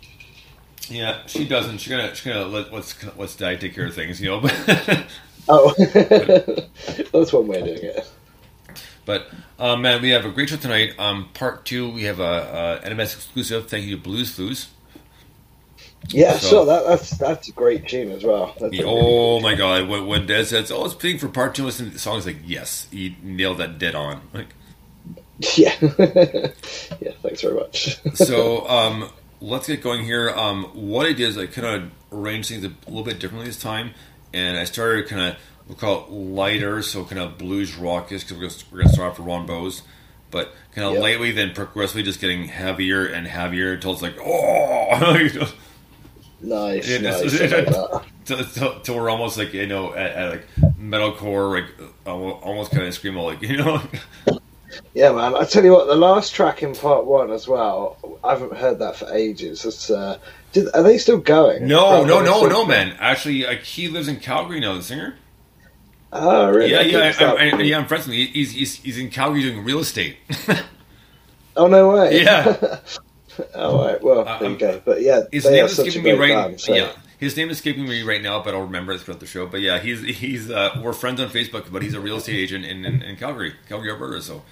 Yeah, 0.90 1.26
she 1.28 1.48
doesn't. 1.48 1.78
She's 1.80 1.90
gonna 1.92 2.14
she's 2.16 2.26
gonna 2.26 2.46
let's 2.46 2.72
what's 2.72 2.94
what's 3.16 3.36
die 3.36 3.56
take 3.56 3.76
care 3.76 3.86
of 3.88 3.94
things, 3.94 4.22
you 4.22 4.30
know. 4.30 4.42
Oh, 5.50 5.74
that's 5.78 7.34
one 7.34 7.48
way 7.48 7.60
of 7.60 7.66
doing 7.66 7.80
it. 7.82 8.12
But 9.06 9.28
um, 9.58 9.82
man, 9.82 10.02
we 10.04 10.10
have 10.12 10.24
a 10.24 10.30
great 10.30 10.50
show 10.50 10.56
tonight. 10.58 10.94
Um, 11.00 11.30
part 11.34 11.66
two, 11.66 11.90
we 11.92 12.04
have 12.04 12.20
a, 12.20 12.80
a 12.84 12.88
NMS 12.88 13.16
exclusive. 13.16 13.68
Thank 13.68 13.86
you 13.86 13.96
to 13.96 14.02
Blues 14.02 14.32
Flues. 14.36 14.70
Yeah, 16.10 16.34
So- 16.38 16.48
so, 16.50 16.66
that, 16.66 16.86
that's 16.86 17.10
that's 17.18 17.48
a 17.50 17.52
great 17.54 17.88
tune 17.88 18.12
as 18.12 18.24
well. 18.24 18.56
Oh 18.84 19.40
my 19.40 19.56
god, 19.56 19.90
when, 19.90 20.06
when 20.06 20.26
Des 20.28 20.46
says, 20.46 20.72
"Oh, 20.72 20.86
it's 20.86 20.94
fitting 20.94 21.18
for 21.18 21.28
part 21.28 21.56
two," 21.56 21.66
listen 21.66 21.88
to 21.88 21.92
the 21.94 22.00
song. 22.00 22.18
It's 22.18 22.28
like, 22.28 22.38
yes, 22.46 22.88
he 22.92 23.18
nailed 23.24 23.58
that 23.58 23.80
dead 23.80 23.96
on. 23.96 24.22
Like, 24.34 24.48
Yeah, 25.58 25.74
yeah. 25.82 27.12
Thanks 27.24 27.42
very 27.42 27.56
much. 27.56 28.00
so 28.14 28.68
um, 28.70 29.10
let's 29.42 29.68
get 29.68 29.82
going 29.82 30.06
here. 30.06 30.30
Um, 30.30 30.66
what 30.74 31.06
I 31.08 31.14
did 31.14 31.22
is 31.30 31.38
I 31.38 31.48
kind 31.48 31.68
of 31.68 31.92
arranged 32.12 32.50
things 32.50 32.64
a 32.64 32.72
little 32.88 33.04
bit 33.04 33.20
differently 33.20 33.48
this 33.48 33.60
time, 33.62 33.92
and 34.34 34.58
I 34.58 34.64
started 34.66 35.08
kind 35.08 35.34
of 35.34 35.36
we'll 35.68 35.78
call 35.78 36.06
it 36.06 36.12
lighter, 36.12 36.82
so 36.82 37.04
kind 37.06 37.20
of 37.22 37.38
blues 37.38 37.76
rockish 37.76 38.24
because 38.24 38.38
we're 38.38 38.48
gonna, 38.48 38.62
we're 38.72 38.78
gonna 38.84 38.94
start 38.94 39.12
off 39.12 39.20
with 39.20 39.28
Ron 39.28 39.46
Bose, 39.46 39.82
but 40.32 40.54
kind 40.76 40.88
of 40.88 40.94
Yep. 40.94 41.02
lightly, 41.02 41.32
then 41.32 41.54
progressively 41.54 42.04
just 42.04 42.20
getting 42.22 42.46
heavier 42.48 43.06
and 43.06 43.28
heavier 43.28 43.74
until 43.74 43.94
it's 43.94 44.02
like 44.02 44.16
oh, 44.20 45.16
you 45.18 45.30
know, 45.40 45.48
nice, 46.42 46.88
nice. 47.02 47.22
is- 47.22 47.54
I 47.54 47.60
like 47.62 48.04
till, 48.26 48.44
till, 48.46 48.80
till 48.82 48.96
we're 48.96 49.10
almost 49.10 49.38
like 49.38 49.54
you 49.54 49.68
know 49.68 49.94
at, 49.94 50.12
at 50.12 50.30
like 50.32 50.48
metalcore, 50.80 51.62
like 51.62 51.90
almost 52.06 52.72
kind 52.72 52.84
of 52.84 52.94
screamo, 52.94 53.24
like 53.26 53.42
you 53.50 53.58
know. 53.58 53.82
Yeah, 54.94 55.12
man. 55.12 55.36
I 55.36 55.44
tell 55.46 55.64
you 55.64 55.72
what, 55.74 55.88
the 55.88 55.96
last 55.96 56.34
track 56.34 56.64
in 56.64 56.76
part 56.76 57.06
one 57.06 57.32
as 57.32 57.48
well. 57.48 57.98
I 58.24 58.32
haven't 58.32 58.54
heard 58.54 58.80
that 58.80 58.96
for 58.96 59.12
ages. 59.14 59.66
It's, 59.66 59.90
uh, 59.90 60.18
did, 60.54 60.68
are 60.74 60.84
they 60.84 60.98
still 60.98 61.18
going? 61.20 61.68
No, 61.68 62.04
no, 62.04 62.22
no, 62.22 62.46
no, 62.48 62.66
man. 62.66 62.96
Actually, 63.00 63.44
like, 63.44 63.64
he 63.64 63.88
lives 63.88 64.08
in 64.08 64.20
Calgary 64.20 64.60
now. 64.60 64.76
The 64.76 64.84
singer. 64.84 65.16
Oh, 66.14 66.50
really? 66.50 66.72
Yeah, 66.72 66.82
yeah, 66.82 67.14
I, 67.20 67.24
I, 67.24 67.50
I, 67.58 67.62
yeah. 67.62 67.78
I'm 67.78 67.88
friends 67.88 68.06
with 68.06 68.16
him. 68.18 68.28
He's, 68.28 68.52
he's 68.52 68.76
he's 68.76 68.98
in 68.98 69.10
Calgary 69.10 69.44
doing 69.44 69.64
real 69.64 69.80
estate. 69.80 70.18
Oh 71.56 71.68
no 71.68 71.90
way. 71.92 72.24
Yeah. 72.24 72.80
All 73.56 73.86
right. 73.86 74.02
Well, 74.02 74.28
Uh, 74.28 74.40
there 74.40 74.48
you 74.50 74.54
um, 74.54 74.58
go. 74.58 74.82
But 74.84 75.02
yeah, 75.02 75.22
His 75.32 75.46
name 75.46 75.66
is 75.66 75.78
escaping 75.78 76.04
me 76.04 76.12
right. 76.14 76.30
band. 76.30 76.62
So. 76.62 76.74
Yeah, 76.74 76.92
his 77.18 77.36
name 77.38 77.50
is 77.50 77.58
escaping 77.58 77.88
me 77.88 78.02
right 78.04 78.22
now, 78.22 78.42
but 78.42 78.54
I'll 78.54 78.62
remember 78.62 78.94
it 78.94 79.02
throughout 79.02 79.20
the 79.20 79.26
show. 79.26 79.46
But 79.46 79.62
yeah, 79.62 79.80
he's 79.80 80.02
he's 80.02 80.50
uh, 80.50 80.80
we're 80.82 80.94
friends 80.94 81.20
on 81.20 81.30
Facebook, 81.30 81.72
but 81.72 81.82
he's 81.82 81.94
a 81.94 82.00
real 82.00 82.18
estate 82.18 82.38
agent 82.38 82.66
in, 82.66 82.86
in, 82.86 83.02
in 83.02 83.16
Calgary, 83.16 83.54
Calgary, 83.68 83.92
Alberta. 83.92 84.22
So, 84.22 84.44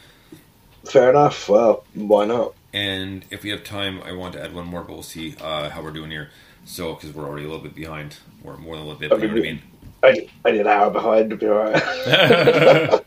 Fair 0.86 1.10
enough. 1.10 1.50
Well, 1.50 1.84
why 1.94 2.26
not? 2.26 2.54
and 2.74 3.26
if 3.32 3.44
we 3.44 3.50
have 3.50 3.64
time, 3.64 4.02
I 4.04 4.12
want 4.12 4.34
to 4.34 4.44
add 4.44 4.54
one 4.54 4.68
more, 4.68 4.84
but 4.84 4.94
we'll 4.94 5.04
see 5.04 5.36
uh, 5.42 5.70
how 5.70 5.82
we're 5.82 5.92
doing 5.92 6.12
here. 6.12 6.30
So, 6.66 6.94
because 6.94 7.14
we're 7.14 7.26
already 7.26 7.46
a 7.46 7.48
little 7.48 7.64
bit 7.64 7.74
behind, 7.74 8.18
or 8.44 8.58
more 8.58 8.76
than 8.76 8.84
a 8.84 8.88
little 8.88 9.00
bit. 9.00 9.10
But 9.10 9.22
you 9.22 9.28
know 9.28 9.34
what 9.34 9.40
I 9.40 9.44
mean? 9.44 9.62
I, 10.04 10.30
I 10.46 10.52
need 10.52 10.62
an 10.62 10.68
hour 10.68 10.92
behind 10.92 11.32
to 11.32 11.36
be 11.36 11.48
alright. 11.48 11.74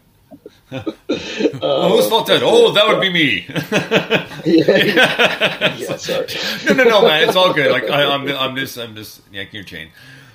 well, 0.71 1.88
whose 1.91 2.09
fault 2.09 2.26
that? 2.26 2.43
Oh, 2.43 2.73
that 2.73 2.88
would 2.88 3.00
be 3.00 3.11
me. 3.11 3.47
yeah. 4.45 5.76
yeah, 5.76 5.97
sorry. 5.97 6.26
no, 6.67 6.73
no, 6.75 6.91
no, 6.91 7.02
man, 7.02 7.29
it's 7.29 7.37
all 7.37 7.55
good. 7.55 7.71
Like 7.71 7.88
I, 7.88 8.05
I'm, 8.05 8.26
I'm 8.29 8.57
just, 8.57 8.76
I'm 8.79 8.97
just 8.97 9.21
yanking 9.31 9.55
your 9.55 9.64
chain. 9.64 9.91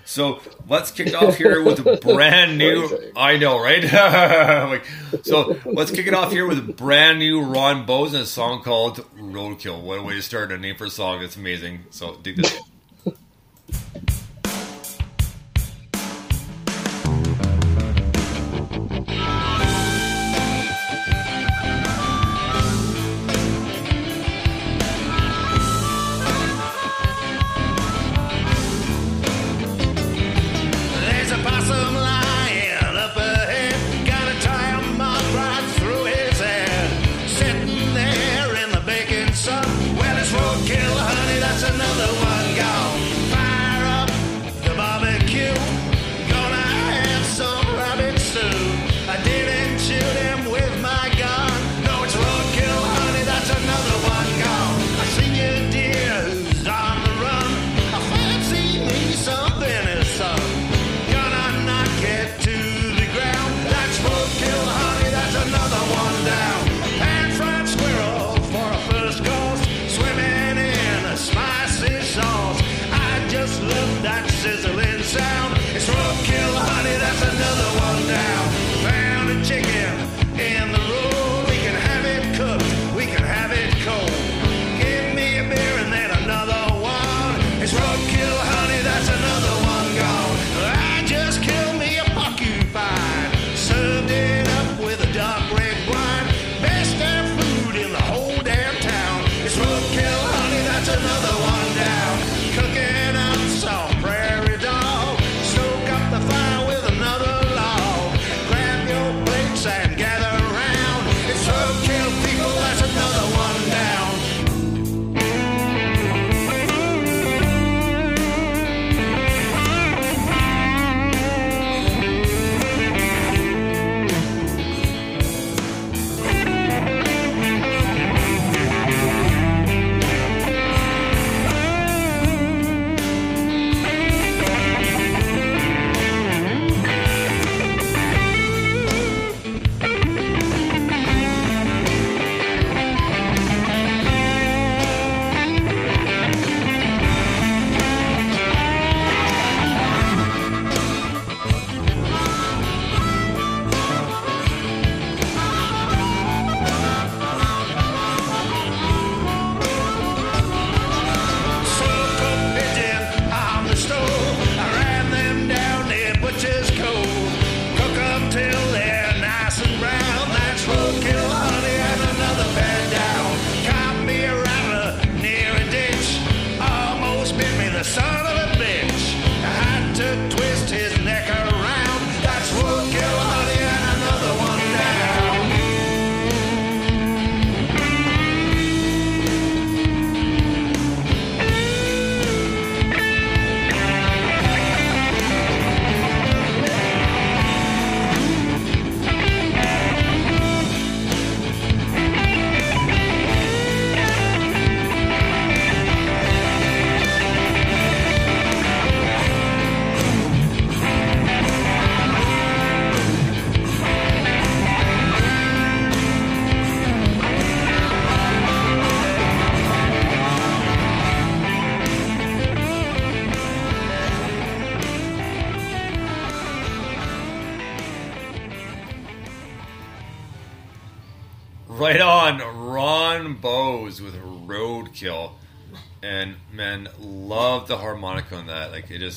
So 0.07 0.39
let's 0.69 0.89
kick 0.89 1.13
off 1.13 1.35
here 1.35 1.61
with 1.61 1.85
a 1.85 1.97
brand 2.01 2.57
new. 2.57 3.11
I 3.13 3.37
know, 3.37 3.61
right? 3.61 3.83
like, 4.71 4.85
so 5.23 5.59
let's 5.65 5.91
kick 5.91 6.07
it 6.07 6.13
off 6.13 6.31
here 6.31 6.47
with 6.47 6.59
a 6.59 6.73
brand 6.73 7.19
new 7.19 7.41
Ron 7.41 7.85
Bose 7.85 8.13
and 8.13 8.23
a 8.23 8.25
song 8.25 8.63
called 8.63 9.05
Roadkill. 9.17 9.81
What 9.81 9.99
a 9.99 10.03
way 10.03 10.13
to 10.13 10.21
start 10.21 10.53
a 10.53 10.57
name 10.57 10.77
for 10.77 10.85
a 10.85 10.89
song! 10.89 11.21
It's 11.21 11.35
amazing. 11.35 11.83
So 11.89 12.15
dig 12.23 12.37
this. 12.37 12.57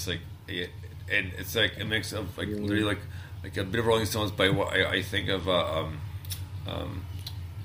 Just 0.01 0.09
like, 0.09 0.21
it, 0.49 0.71
and 1.13 1.33
it's 1.39 1.55
like 1.55 1.79
a 1.81 1.85
mix 1.85 2.13
of 2.13 2.37
like 2.39 2.49
literally 2.49 2.83
like 2.83 2.99
like 3.43 3.57
a 3.57 3.65
bit 3.65 3.81
of 3.81 3.87
Rolling 3.87 4.07
Stones 4.07 4.31
by 4.31 4.49
what 4.51 4.73
I, 4.73 4.91
I 4.97 5.03
think 5.03 5.29
of 5.29 5.49
uh, 5.49 5.81
um, 5.81 5.99
um, 6.67 7.05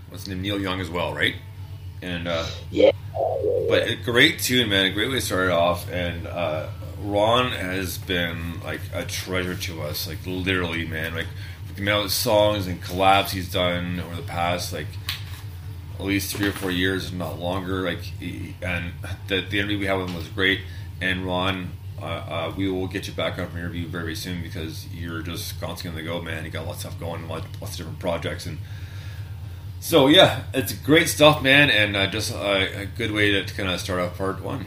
what's 0.09 0.23
his 0.23 0.29
name 0.33 0.41
Neil 0.41 0.59
Young 0.59 0.79
as 0.81 0.89
well, 0.89 1.13
right? 1.13 1.35
And 2.01 2.27
uh, 2.27 2.45
Yeah. 2.71 2.91
but 3.69 3.87
a 3.87 3.95
great 3.95 4.39
tune, 4.39 4.69
man. 4.69 4.85
A 4.87 4.91
great 4.91 5.09
way 5.09 5.15
to 5.15 5.21
start 5.21 5.45
it 5.47 5.51
off. 5.51 5.89
And 5.91 6.27
uh, 6.27 6.67
Ron 7.01 7.51
has 7.51 7.97
been 7.97 8.61
like 8.61 8.81
a 8.93 9.05
treasure 9.05 9.55
to 9.55 9.81
us, 9.83 10.07
like 10.07 10.25
literally, 10.25 10.85
man. 10.85 11.13
Like 11.15 11.27
the 11.75 11.81
amount 11.81 12.05
of 12.05 12.11
songs 12.11 12.67
and 12.67 12.81
collabs 12.81 13.29
he's 13.31 13.51
done 13.51 13.99
over 13.99 14.15
the 14.15 14.21
past, 14.27 14.71
like 14.73 14.87
at 15.99 16.05
least 16.05 16.35
three 16.35 16.47
or 16.47 16.51
four 16.53 16.71
years, 16.71 17.07
if 17.07 17.13
not 17.13 17.39
longer. 17.39 17.81
Like, 17.81 17.99
he, 18.01 18.55
and 18.61 18.93
the 19.27 19.41
the 19.41 19.59
interview 19.59 19.79
we 19.79 19.85
had 19.87 19.95
with 19.97 20.09
him 20.09 20.15
was 20.15 20.27
great. 20.29 20.61
And 21.01 21.25
Ron, 21.25 21.71
uh, 22.05 22.25
uh, 22.29 22.53
we 22.55 22.69
will 22.69 22.87
get 22.87 23.07
you 23.07 23.13
back 23.13 23.39
on 23.39 23.49
for 23.49 23.57
interview 23.57 23.87
very 23.87 24.15
soon 24.15 24.41
because 24.41 24.87
you're 24.93 25.21
just 25.21 25.59
constantly 25.59 26.01
on 26.01 26.05
the 26.05 26.11
go, 26.11 26.21
man. 26.21 26.45
You 26.45 26.51
got 26.51 26.63
a 26.63 26.67
lot 26.67 26.75
of 26.75 26.79
stuff 26.81 26.99
going, 26.99 27.27
lots, 27.27 27.47
lots 27.59 27.73
of 27.73 27.77
different 27.77 27.99
projects, 27.99 28.45
and 28.45 28.59
so 29.79 30.07
yeah, 30.07 30.43
it's 30.53 30.73
great 30.73 31.09
stuff, 31.09 31.41
man, 31.41 31.69
and 31.69 31.95
uh, 31.95 32.07
just 32.07 32.33
a, 32.33 32.81
a 32.81 32.85
good 32.85 33.11
way 33.11 33.31
to, 33.31 33.45
to 33.45 33.53
kind 33.53 33.69
of 33.69 33.79
start 33.79 33.99
off 33.99 34.17
part 34.17 34.43
one. 34.43 34.65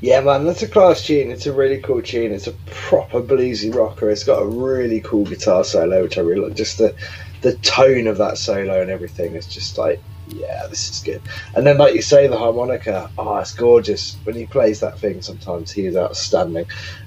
Yeah, 0.00 0.20
man, 0.20 0.44
that's 0.44 0.62
a 0.62 0.68
class 0.68 1.04
tune. 1.04 1.30
It's 1.30 1.46
a 1.46 1.52
really 1.52 1.78
cool 1.78 2.02
tune. 2.02 2.32
It's 2.32 2.46
a 2.46 2.52
proper 2.66 3.20
bluesy 3.20 3.74
rocker. 3.74 4.10
It's 4.10 4.24
got 4.24 4.42
a 4.42 4.46
really 4.46 5.00
cool 5.00 5.24
guitar 5.24 5.64
solo, 5.64 6.02
which 6.02 6.18
I 6.18 6.20
really 6.20 6.48
like. 6.48 6.56
Just 6.56 6.78
the 6.78 6.94
the 7.42 7.54
tone 7.56 8.06
of 8.06 8.18
that 8.18 8.38
solo 8.38 8.80
and 8.80 8.90
everything 8.90 9.34
is 9.34 9.46
just 9.46 9.78
like, 9.78 10.00
yeah, 10.28 10.66
this 10.66 10.90
is 10.90 11.02
good. 11.02 11.22
And 11.54 11.66
then, 11.66 11.78
like 11.78 11.94
you 11.94 12.02
say, 12.02 12.26
the 12.26 12.38
harmonica, 12.38 13.10
oh, 13.18 13.36
it's 13.36 13.54
gorgeous. 13.54 14.16
When 14.24 14.34
he 14.34 14.46
plays 14.46 14.80
that 14.80 14.98
thing, 14.98 15.22
sometimes 15.22 15.70
he 15.70 15.86
is 15.86 15.96
outstanding. 15.96 16.66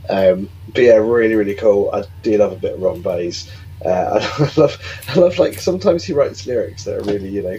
Um, 0.09 0.49
but 0.73 0.83
yeah, 0.83 0.95
really, 0.95 1.35
really 1.35 1.55
cool. 1.55 1.89
I 1.93 2.03
do 2.23 2.37
love 2.37 2.53
a 2.53 2.55
bit 2.55 2.73
of 2.73 2.81
Ron 2.81 3.01
Bays. 3.01 3.51
Uh, 3.85 4.19
I 4.57 4.59
love, 4.59 4.77
I 5.09 5.15
love 5.15 5.39
like 5.39 5.55
sometimes 5.59 6.03
he 6.03 6.13
writes 6.13 6.45
lyrics 6.45 6.83
that 6.85 6.97
are 6.97 7.03
really, 7.03 7.29
you 7.29 7.41
know, 7.41 7.57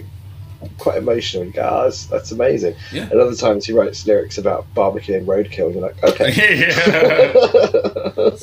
quite 0.77 0.97
emotional. 0.97 1.43
And 1.43 1.53
go, 1.53 1.67
oh, 1.69 1.83
that's, 1.83 2.05
that's 2.05 2.31
amazing. 2.31 2.75
Yeah. 2.91 3.09
And 3.11 3.19
other 3.19 3.35
times 3.35 3.65
he 3.65 3.73
writes 3.73 4.05
lyrics 4.05 4.37
about 4.37 4.71
barbecuing 4.73 5.25
roadkill, 5.25 5.67
and 5.67 5.75
you're 5.75 5.83
like, 5.83 6.03
okay. 6.03 6.59
yeah. 6.67 7.33
Almost 8.15 8.41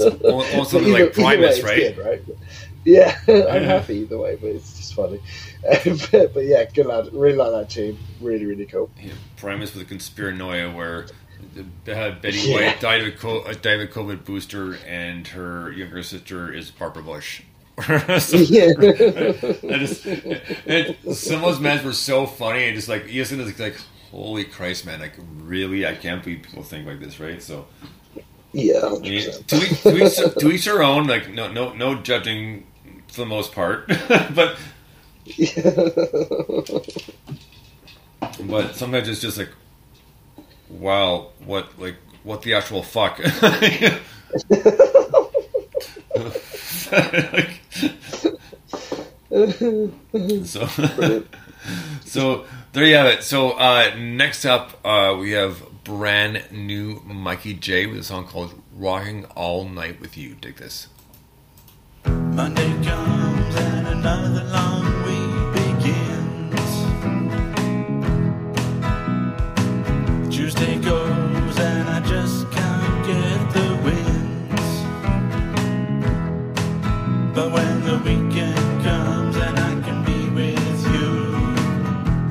But 0.55 0.65
something 0.65 0.93
like 0.93 1.03
way, 1.03 1.09
Primus, 1.11 1.63
right? 1.63 1.97
good, 1.97 1.99
right? 1.99 2.23
Yeah, 2.85 3.19
I'm 3.29 3.35
Yeah. 3.37 3.59
happy 3.61 3.97
either 3.99 4.19
way, 4.19 4.37
but 4.37 4.49
it's 4.51 4.77
just 4.77 4.95
funny. 4.95 5.21
Um, 5.69 5.99
but, 6.13 6.35
but 6.35 6.45
yeah, 6.45 6.65
good 6.65 6.87
lad. 6.87 7.13
Really 7.13 7.37
like 7.37 7.53
that 7.53 7.71
tune. 7.71 7.99
Really, 8.21 8.47
really 8.47 8.67
cool. 8.67 8.91
Yeah, 9.03 9.13
Primus 9.37 9.75
with 9.75 9.83
a 9.83 9.87
conspiranoia 9.87 10.71
where 10.75 11.07
the, 11.85 11.97
uh, 11.99 12.19
Betty 12.21 12.39
Yeah. 12.39 12.55
White 12.55 12.81
died 12.81 13.03
of, 13.03 13.09
a 13.09 13.13
co- 13.13 13.41
uh, 13.41 13.53
died 13.55 13.81
of 13.81 13.89
a 13.89 13.93
COVID 13.93 14.25
booster, 14.25 14.77
and 14.87 15.27
her 15.29 15.71
younger 15.73 16.03
sister 16.03 16.53
is 16.53 16.71
Barbara 16.71 17.03
Bush. 17.03 17.43
So- 18.21 18.37
Yeah. 18.39 18.73
Just, 19.79 20.07
and 20.07 20.97
some 21.15 21.37
of 21.37 21.43
those 21.43 21.61
men 21.61 21.85
were 21.85 21.93
so 21.93 22.27
funny, 22.27 22.65
and 22.65 22.75
just 22.77 22.89
like 22.89 23.09
you 23.09 23.21
listen 23.23 23.39
to 23.39 23.45
like, 23.45 23.59
like, 23.59 23.77
holy 24.11 24.45
Christ, 24.45 24.87
man! 24.87 25.01
Like, 25.01 25.15
really, 25.41 25.87
I 25.87 25.95
can't 25.95 26.23
believe 26.23 26.43
people 26.43 26.63
think 26.63 26.87
like 26.87 26.99
this, 27.01 27.21
right? 27.21 27.43
So, 27.43 27.67
yeah, 28.53 28.81
I 28.85 28.99
mean, 28.99 29.03
100%. 29.03 29.47
to, 29.47 29.57
each, 29.57 29.83
to, 29.83 29.97
each, 30.05 30.35
to 30.39 30.51
each 30.51 30.65
their 30.65 30.83
own. 30.83 31.07
Like, 31.07 31.31
no, 31.31 31.51
no, 31.51 31.73
no 31.75 31.97
judging 31.97 32.67
for 33.09 33.21
the 33.21 33.27
most 33.27 33.53
part, 33.53 33.87
but 34.35 34.57
but 38.45 38.75
sometimes 38.75 39.09
it's 39.09 39.21
just 39.21 39.39
like, 39.39 39.51
wow, 40.69 41.29
what 41.45 41.79
like 41.79 41.97
what 42.23 42.43
the 42.43 42.55
actual 42.55 42.83
fuck. 42.83 43.21
so, 50.45 50.67
so 52.05 52.45
there 52.73 52.85
you 52.85 52.95
have 52.95 53.07
it. 53.07 53.23
So 53.23 53.53
uh, 53.53 53.95
next 53.99 54.45
up, 54.45 54.79
uh, 54.85 55.17
we 55.19 55.33
have 55.33 55.63
brand 55.89 56.45
new 56.53 57.01
Mikey 57.07 57.55
J 57.55 57.87
with 57.87 58.01
a 58.01 58.05
song 58.05 58.27
called 58.27 58.53
"Rocking 58.77 59.25
All 59.35 59.67
Night 59.67 59.99
with 60.03 60.19
You." 60.19 60.35
Dig 60.39 60.57
this. 60.57 60.89
Monday 62.05 62.71
comes 62.85 63.57
and 63.57 63.89
another 63.89 64.45
long 64.53 64.85
week 65.07 65.55
begins. 65.55 66.75
Tuesday 70.35 70.77
goes 70.77 71.59
and 71.59 71.89
I 71.89 72.01
just 72.01 72.51
can't 72.51 73.07
get 73.07 73.51
the 73.55 73.69
wins. 73.83 74.69
But 77.35 77.51
when 77.51 77.83
the 77.89 77.97
weekend 78.05 78.83
comes 78.85 79.37
and 79.37 79.59
I 79.59 79.81
can 79.87 80.05
be 80.05 80.29
with 80.39 80.81
you, 80.93 81.11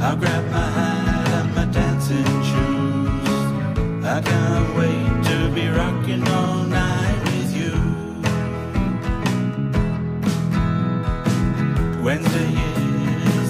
I'll 0.06 0.16
grab 0.16 0.47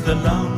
the 0.08 0.16
longest 0.16 0.57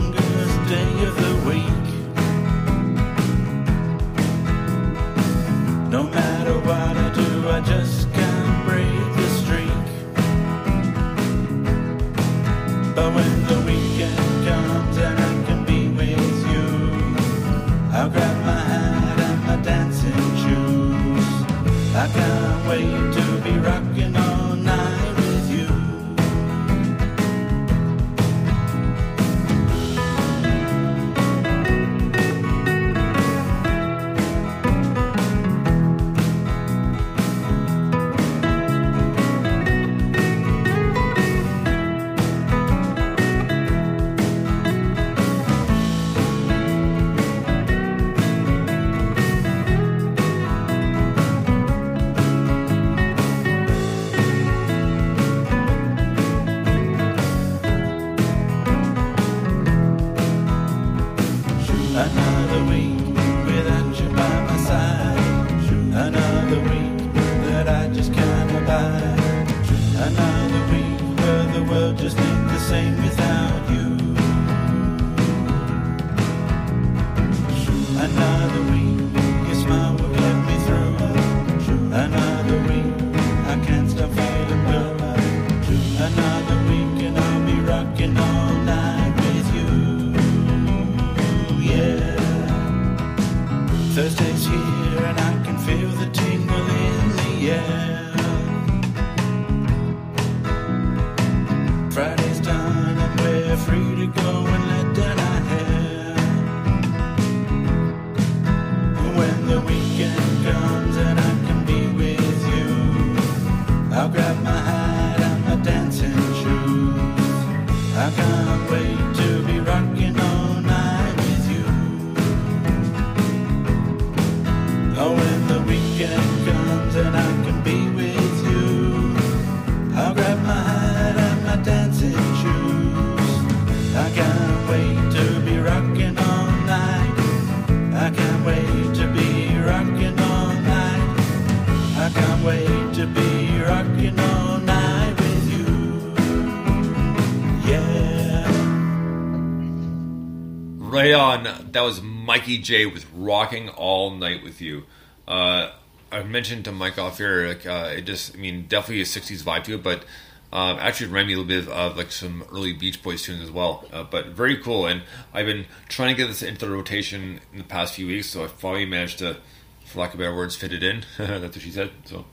On. 151.13 151.71
That 151.71 151.81
was 151.81 152.01
Mikey 152.01 152.59
J 152.59 152.85
with 152.85 153.05
"Rocking 153.13 153.69
All 153.69 154.11
Night 154.11 154.43
with 154.43 154.61
You." 154.61 154.83
Uh, 155.27 155.71
I 156.11 156.23
mentioned 156.23 156.65
to 156.65 156.71
Mike 156.71 156.97
off 156.97 157.17
here, 157.17 157.47
like 157.47 157.65
uh, 157.65 157.93
it 157.95 158.01
just, 158.01 158.35
I 158.35 158.39
mean, 158.39 158.65
definitely 158.67 159.01
a 159.01 159.05
'60s 159.05 159.43
vibe 159.43 159.63
to 159.65 159.75
it, 159.75 159.83
but 159.83 160.05
um, 160.51 160.77
actually 160.79 161.07
reminded 161.07 161.27
me 161.27 161.33
a 161.33 161.37
little 161.37 161.61
bit 161.63 161.71
of 161.71 161.97
like 161.97 162.11
some 162.11 162.43
early 162.51 162.73
Beach 162.73 163.03
Boys 163.03 163.21
tunes 163.21 163.41
as 163.41 163.51
well. 163.51 163.85
Uh, 163.93 164.03
but 164.03 164.27
very 164.27 164.57
cool, 164.57 164.87
and 164.87 165.03
I've 165.33 165.45
been 165.45 165.65
trying 165.87 166.15
to 166.15 166.21
get 166.21 166.27
this 166.27 166.41
into 166.41 166.65
the 166.65 166.71
rotation 166.71 167.39
in 167.51 167.59
the 167.59 167.63
past 167.63 167.93
few 167.93 168.07
weeks, 168.07 168.29
so 168.29 168.43
I 168.43 168.47
finally 168.47 168.85
managed 168.85 169.19
to, 169.19 169.37
for 169.85 169.99
lack 169.99 170.13
of 170.13 170.19
better 170.19 170.35
words, 170.35 170.55
fit 170.55 170.73
it 170.73 170.83
in. 170.83 171.05
That's 171.17 171.55
what 171.55 171.61
she 171.61 171.71
said. 171.71 171.91
So. 172.05 172.25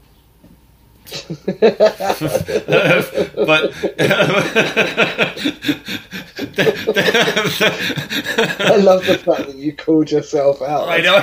But 1.06 1.62
I 8.68 8.76
love 8.76 9.06
the 9.06 9.18
fact 9.24 9.46
that 9.46 9.56
you 9.56 9.72
called 9.74 10.10
yourself 10.10 10.60
out. 10.62 10.88
I 10.88 10.98
know. 11.00 11.20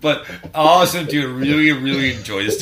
but 0.00 0.26
awesome, 0.54 1.06
dude. 1.06 1.30
Really, 1.30 1.72
really 1.72 2.14
enjoy 2.14 2.44
this. 2.44 2.58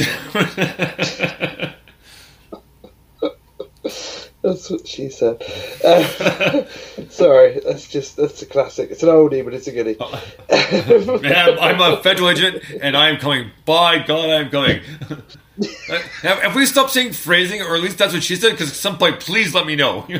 That's 4.43 4.71
what 4.71 4.87
she 4.87 5.09
said. 5.09 5.43
Uh, 5.85 6.65
sorry, 7.11 7.61
that's 7.65 7.89
just 7.89 8.17
that's 8.17 8.43
a 8.43 8.47
classic. 8.47 8.91
It's 8.91 9.03
an 9.03 9.09
oldie, 9.09 9.45
but 9.45 9.55
it's 9.55 9.67
a 9.67 9.73
goodie. 9.73 9.97
Man, 11.23 11.59
I'm 11.59 11.81
a 11.81 12.03
federal 12.03 12.31
agent, 12.31 12.63
and 12.81 12.97
I'm 12.97 13.19
coming. 13.19 13.51
By 13.65 13.99
God, 13.99 14.31
I'm 14.31 14.51
coming. 14.51 14.81
have, 16.23 16.39
have 16.43 16.55
we 16.55 16.67
stopped 16.67 16.91
saying 16.91 17.13
phrasing, 17.13 17.63
or 17.63 17.77
at 17.77 17.83
least 17.83 17.99
that's 17.99 18.13
what 18.15 18.23
she 18.23 18.37
said? 18.37 18.53
Because 18.53 18.71
at 18.71 18.77
some 18.77 18.99
point, 18.99 19.21
please 19.21 19.55
let 19.55 19.67
me 19.67 19.77
know. 19.77 20.07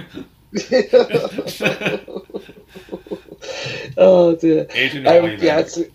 oh 3.97 4.37
dear. 4.37 4.67
Agent 4.71 5.07
Um, 5.07 5.37
yeah, 5.39 5.59
it's, 5.61 5.77
a- 5.79 5.91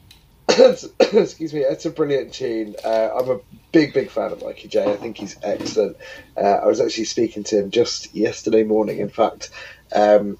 it's 0.49 0.83
excuse 1.13 1.53
me. 1.53 1.61
It's 1.61 1.85
a 1.85 1.89
brilliant 1.91 2.33
tune. 2.33 2.75
Uh, 2.83 3.09
I'm 3.17 3.29
a 3.29 3.39
big, 3.71 3.93
big 3.93 4.09
fan 4.09 4.31
of 4.31 4.43
Mikey 4.43 4.67
J. 4.67 4.83
I 4.91 4.95
think 4.97 5.17
he's 5.17 5.37
excellent. 5.43 5.97
Uh, 6.35 6.41
I 6.41 6.65
was 6.65 6.81
actually 6.81 7.05
speaking 7.05 7.43
to 7.45 7.59
him 7.59 7.71
just 7.71 8.13
yesterday 8.15 8.63
morning. 8.63 8.99
In 8.99 9.09
fact. 9.09 9.49
Um, 9.93 10.37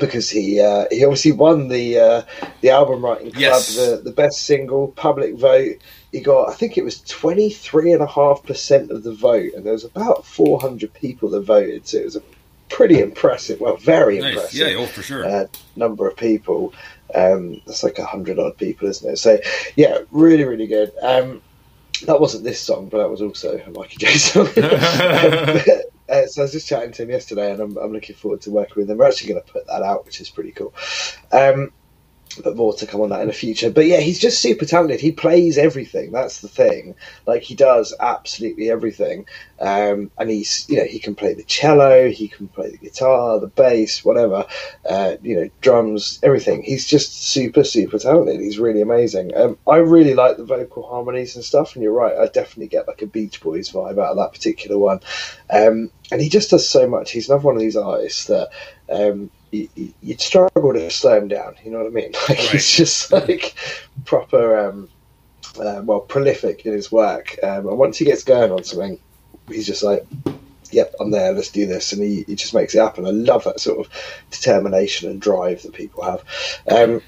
because 0.00 0.28
he 0.30 0.60
uh, 0.60 0.86
he 0.90 1.04
obviously 1.04 1.32
won 1.32 1.68
the 1.68 1.98
uh, 1.98 2.22
the 2.60 2.70
album 2.70 3.04
writing 3.04 3.30
club 3.30 3.40
Yes. 3.40 3.76
the 3.76 4.00
the 4.04 4.10
best 4.12 4.42
single 4.42 4.88
public 4.88 5.36
vote 5.36 5.76
he 6.12 6.20
got 6.20 6.48
I 6.50 6.54
think 6.54 6.76
it 6.76 6.84
was 6.84 7.00
twenty 7.02 7.50
three 7.50 7.92
and 7.92 8.02
a 8.02 8.06
half 8.06 8.42
percent 8.42 8.90
of 8.90 9.02
the 9.02 9.14
vote 9.14 9.52
and 9.54 9.64
there 9.64 9.72
was 9.72 9.84
about 9.84 10.24
four 10.26 10.60
hundred 10.60 10.92
people 10.94 11.30
that 11.30 11.40
voted 11.42 11.86
so 11.86 11.98
it 11.98 12.04
was 12.04 12.16
a 12.16 12.22
pretty 12.68 13.00
impressive 13.00 13.60
well 13.60 13.76
very 13.76 14.18
nice. 14.18 14.34
impressive 14.34 14.58
Yeah, 14.72 14.76
oh, 14.78 14.86
for 14.86 15.02
sure. 15.02 15.24
uh, 15.24 15.46
number 15.76 16.06
of 16.08 16.16
people. 16.16 16.74
Um, 17.14 17.62
that's 17.66 17.82
like 17.82 17.98
a 17.98 18.04
hundred 18.04 18.38
odd 18.38 18.58
people, 18.58 18.86
isn't 18.88 19.10
it? 19.12 19.16
So 19.16 19.38
yeah, 19.76 20.00
really, 20.10 20.44
really 20.44 20.66
good. 20.66 20.92
Um, 21.00 21.40
that 22.06 22.20
wasn't 22.20 22.44
this 22.44 22.60
song, 22.60 22.90
but 22.90 22.98
that 22.98 23.08
was 23.08 23.22
also 23.22 23.56
a 23.58 23.70
Mikey 23.70 23.96
J 23.96 24.16
song. 24.18 24.48
Um, 24.58 25.80
uh, 26.08 26.26
so 26.26 26.42
I 26.42 26.44
was 26.44 26.52
just 26.52 26.68
chatting 26.68 26.92
to 26.92 27.02
him 27.02 27.10
yesterday, 27.10 27.52
and 27.52 27.60
I'm, 27.60 27.76
I'm 27.76 27.92
looking 27.92 28.16
forward 28.16 28.40
to 28.42 28.50
working 28.50 28.74
with 28.76 28.90
him. 28.90 28.98
We're 28.98 29.08
actually 29.08 29.30
going 29.30 29.42
to 29.44 29.52
put 29.52 29.66
that 29.66 29.82
out, 29.82 30.06
which 30.06 30.20
is 30.20 30.30
pretty 30.30 30.52
cool. 30.52 30.74
Um, 31.32 31.72
but 32.42 32.56
more 32.56 32.74
to 32.74 32.86
come 32.86 33.00
on 33.00 33.10
that 33.10 33.20
in 33.20 33.28
the 33.28 33.32
future. 33.32 33.70
But 33.70 33.86
yeah, 33.86 34.00
he's 34.00 34.18
just 34.18 34.40
super 34.40 34.64
talented. 34.64 35.00
He 35.00 35.12
plays 35.12 35.58
everything. 35.58 36.12
That's 36.12 36.40
the 36.40 36.48
thing. 36.48 36.94
Like 37.26 37.42
he 37.42 37.54
does 37.54 37.94
absolutely 38.00 38.70
everything. 38.70 39.26
Um, 39.60 40.10
and 40.18 40.30
he's, 40.30 40.66
you 40.68 40.76
know, 40.76 40.84
he 40.84 40.98
can 40.98 41.14
play 41.14 41.34
the 41.34 41.42
cello, 41.44 42.08
he 42.10 42.28
can 42.28 42.48
play 42.48 42.70
the 42.70 42.78
guitar, 42.78 43.40
the 43.40 43.48
bass, 43.48 44.04
whatever. 44.04 44.46
Uh, 44.88 45.16
you 45.22 45.36
know, 45.36 45.50
drums, 45.60 46.20
everything. 46.22 46.62
He's 46.62 46.86
just 46.86 47.22
super, 47.22 47.64
super 47.64 47.98
talented. 47.98 48.40
He's 48.40 48.58
really 48.58 48.82
amazing. 48.82 49.36
Um, 49.36 49.58
I 49.66 49.76
really 49.76 50.14
like 50.14 50.36
the 50.36 50.44
vocal 50.44 50.88
harmonies 50.88 51.36
and 51.36 51.44
stuff. 51.44 51.74
And 51.74 51.82
you're 51.82 51.92
right, 51.92 52.16
I 52.16 52.26
definitely 52.26 52.68
get 52.68 52.88
like 52.88 53.02
a 53.02 53.06
Beach 53.06 53.40
Boys 53.40 53.70
vibe 53.70 53.98
out 54.02 54.12
of 54.12 54.16
that 54.16 54.32
particular 54.32 54.78
one. 54.78 55.00
Um, 55.50 55.90
and 56.10 56.20
he 56.20 56.28
just 56.28 56.50
does 56.50 56.68
so 56.68 56.88
much. 56.88 57.10
He's 57.10 57.28
another 57.28 57.44
one 57.44 57.56
of 57.56 57.60
these 57.60 57.76
artists 57.76 58.26
that. 58.26 58.50
You, 59.50 59.68
you'd 60.02 60.20
struggle 60.20 60.72
to 60.74 60.90
slow 60.90 61.16
him 61.18 61.28
down. 61.28 61.56
You 61.64 61.70
know 61.70 61.78
what 61.78 61.86
I 61.86 61.90
mean? 61.90 62.12
Like 62.28 62.38
Right. 62.38 62.38
he's 62.50 62.70
just 62.70 63.12
like 63.12 63.54
proper, 64.04 64.58
um, 64.58 64.88
uh, 65.58 65.80
well, 65.84 66.00
prolific 66.00 66.66
in 66.66 66.72
his 66.72 66.92
work. 66.92 67.36
Um, 67.42 67.66
and 67.68 67.78
once 67.78 67.98
he 67.98 68.04
gets 68.04 68.24
going 68.24 68.52
on 68.52 68.64
something, 68.64 68.98
he's 69.48 69.66
just 69.66 69.82
like, 69.82 70.06
"Yep, 70.70 70.94
I'm 71.00 71.10
there. 71.10 71.32
Let's 71.32 71.50
do 71.50 71.66
this," 71.66 71.92
and 71.92 72.02
he, 72.02 72.24
he 72.26 72.34
just 72.34 72.54
makes 72.54 72.74
it 72.74 72.80
happen. 72.80 73.06
I 73.06 73.10
love 73.10 73.44
that 73.44 73.60
sort 73.60 73.78
of 73.86 73.92
determination 74.30 75.10
and 75.10 75.20
drive 75.20 75.62
that 75.62 75.72
people 75.72 76.04
have. 76.04 76.22
Um, 76.70 77.02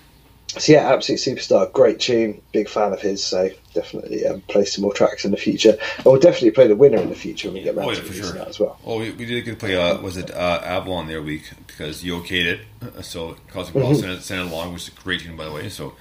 so 0.59 0.73
yeah, 0.73 0.93
absolute 0.93 1.19
superstar, 1.21 1.73
great 1.73 2.01
tune, 2.01 2.41
big 2.53 2.69
fan 2.69 2.93
of 2.93 3.01
his. 3.01 3.23
So 3.23 3.51
definitely 3.75 4.27
um, 4.27 4.41
play 4.43 4.65
some 4.65 4.83
more 4.83 4.93
tracks 4.93 5.25
in 5.25 5.31
the 5.31 5.37
future. 5.37 5.77
We'll 6.05 6.19
definitely 6.19 6.51
play 6.51 6.67
the 6.67 6.77
winner 6.77 6.99
in 6.99 7.09
the 7.09 7.15
future 7.15 7.49
when 7.49 7.55
we 7.55 7.63
get 7.63 7.77
around 7.77 7.89
Oh, 7.89 7.93
yeah, 7.93 8.01
to 8.01 8.13
sure. 8.13 8.33
that 8.33 8.49
as 8.49 8.59
well. 8.59 8.79
Oh, 8.85 8.99
we, 8.99 9.11
we 9.13 9.27
did 9.27 9.45
get 9.45 9.53
to 9.53 9.57
play. 9.57 9.77
Uh, 9.77 10.01
was 10.01 10.17
it 10.17 10.31
uh, 10.31 10.61
Avalon 10.65 11.07
their 11.07 11.23
week 11.23 11.51
because 11.67 12.03
you 12.03 12.15
okayed 12.21 12.47
it? 12.47 12.61
Uh, 12.83 13.03
So 13.03 13.37
Cosmic 13.49 13.83
Ball 13.83 13.93
Mm-hmm. 13.93 14.01
sent, 14.01 14.13
it, 14.19 14.23
sent 14.23 14.41
it 14.47 14.53
along, 14.53 14.73
which 14.73 14.83
is 14.83 14.89
a 14.89 15.01
great 15.03 15.21
tune 15.21 15.37
by 15.37 15.45
the 15.45 15.53
way. 15.53 15.69
So, 15.69 15.95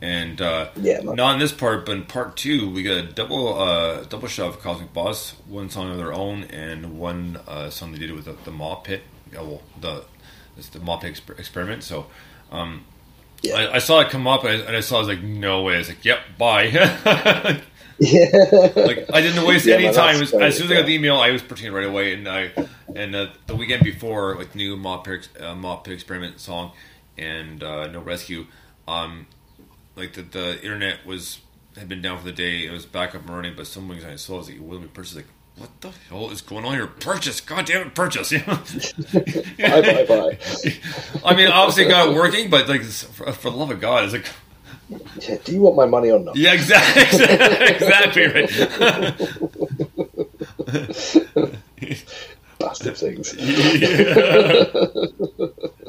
and 0.00 0.40
uh, 0.40 0.70
Yeah, 0.76 1.00
not 1.02 1.34
in 1.34 1.38
this 1.38 1.52
part, 1.52 1.86
but 1.86 1.92
in 1.92 2.04
part 2.04 2.36
two, 2.36 2.68
we 2.70 2.82
got 2.82 2.96
a 2.96 3.02
double 3.04 3.56
uh, 3.60 4.02
double 4.04 4.26
shove 4.28 4.60
Cosmic 4.60 4.92
Boss, 4.92 5.34
one 5.46 5.70
song 5.70 5.90
of 5.90 5.96
their 5.96 6.12
own, 6.12 6.44
and 6.44 6.98
one 6.98 7.38
uh, 7.46 7.70
song 7.70 7.92
they 7.92 7.98
did 7.98 8.10
with 8.12 8.24
the, 8.24 8.32
the 8.44 8.50
Maw 8.50 8.76
Pit. 8.76 9.02
Yeah, 9.32 9.42
well, 9.42 9.62
the 9.80 10.04
it's 10.56 10.68
the 10.70 10.80
Maw 10.80 10.96
Pit 10.98 11.14
exper- 11.14 11.38
experiment. 11.38 11.84
So. 11.84 12.06
Um, 12.50 12.84
Yeah. 13.42 13.54
I, 13.54 13.74
I 13.76 13.78
saw 13.78 14.00
it 14.00 14.10
come 14.10 14.26
up 14.26 14.44
and 14.44 14.62
I, 14.62 14.66
and 14.66 14.76
I 14.76 14.80
saw. 14.80 14.96
I 14.96 14.98
was 15.00 15.08
like, 15.08 15.22
"No 15.22 15.62
way!" 15.62 15.74
I 15.74 15.78
was 15.78 15.88
like, 15.88 16.04
"Yep, 16.04 16.18
bye." 16.38 17.60
Yeah, 17.98 18.24
like 18.76 19.06
I 19.12 19.20
didn't 19.20 19.46
waste 19.46 19.66
Yeah, 19.66 19.74
any 19.76 19.92
time. 19.92 20.18
that's 20.18 20.32
As 20.32 20.56
soon 20.56 20.66
as 20.66 20.72
I 20.72 20.74
got 20.76 20.86
the 20.86 20.94
email, 20.94 21.16
I 21.16 21.30
was 21.30 21.42
purchasing 21.42 21.72
it 21.72 21.76
right 21.76 21.86
away. 21.86 22.14
And 22.14 22.28
I 22.28 22.50
and 22.96 23.14
uh, 23.14 23.26
the 23.46 23.54
weekend 23.54 23.84
before, 23.84 24.34
like 24.36 24.54
new 24.54 24.76
mob 24.76 25.04
pit, 25.04 25.28
uh, 25.40 25.54
mob 25.54 25.84
pit 25.84 25.94
experiment 25.94 26.40
song 26.40 26.72
and 27.16 27.62
uh, 27.62 27.86
no 27.88 28.00
rescue. 28.00 28.46
Um, 28.88 29.26
like 29.96 30.14
the 30.14 30.22
the 30.22 30.60
internet 30.62 31.06
was 31.06 31.40
had 31.76 31.88
been 31.88 32.02
down 32.02 32.18
for 32.18 32.24
the 32.24 32.32
day. 32.32 32.66
It 32.66 32.72
was 32.72 32.86
back 32.86 33.14
up 33.14 33.22
and 33.22 33.30
running, 33.30 33.54
but 33.56 33.66
someone 33.66 33.96
was 33.96 34.04
kind 34.04 34.14
of 34.14 34.20
slow. 34.20 34.36
I 34.36 34.38
was 34.38 34.50
like, 34.50 34.60
"Will 34.60 34.78
we 34.80 34.86
purchase?" 34.88 35.14
Like, 35.16 35.26
what 35.56 35.80
the 35.80 35.90
hell 36.08 36.30
is 36.30 36.40
going 36.40 36.64
on 36.64 36.74
here? 36.74 36.86
Purchase! 36.86 37.40
God 37.40 37.66
damn 37.66 37.86
it, 37.86 37.94
purchase! 37.94 38.32
bye 38.32 38.38
bye 39.58 40.06
bye. 40.08 40.38
I 41.24 41.34
mean, 41.34 41.48
obviously 41.48 41.86
got 41.86 42.08
it 42.08 42.14
working, 42.14 42.50
but 42.50 42.68
like 42.68 42.82
for, 42.82 43.32
for 43.32 43.50
the 43.50 43.56
love 43.56 43.70
of 43.70 43.80
God, 43.80 44.04
it's 44.04 44.12
like. 44.12 44.26
Yeah, 45.20 45.38
do 45.44 45.52
you 45.52 45.60
want 45.62 45.76
my 45.76 45.86
money 45.86 46.10
or 46.10 46.18
not? 46.18 46.36
Yeah, 46.36 46.52
exactly, 46.52 47.02
exactly 47.74 48.26
right. 48.26 48.50
Bastard 52.58 52.96
things. 52.96 53.34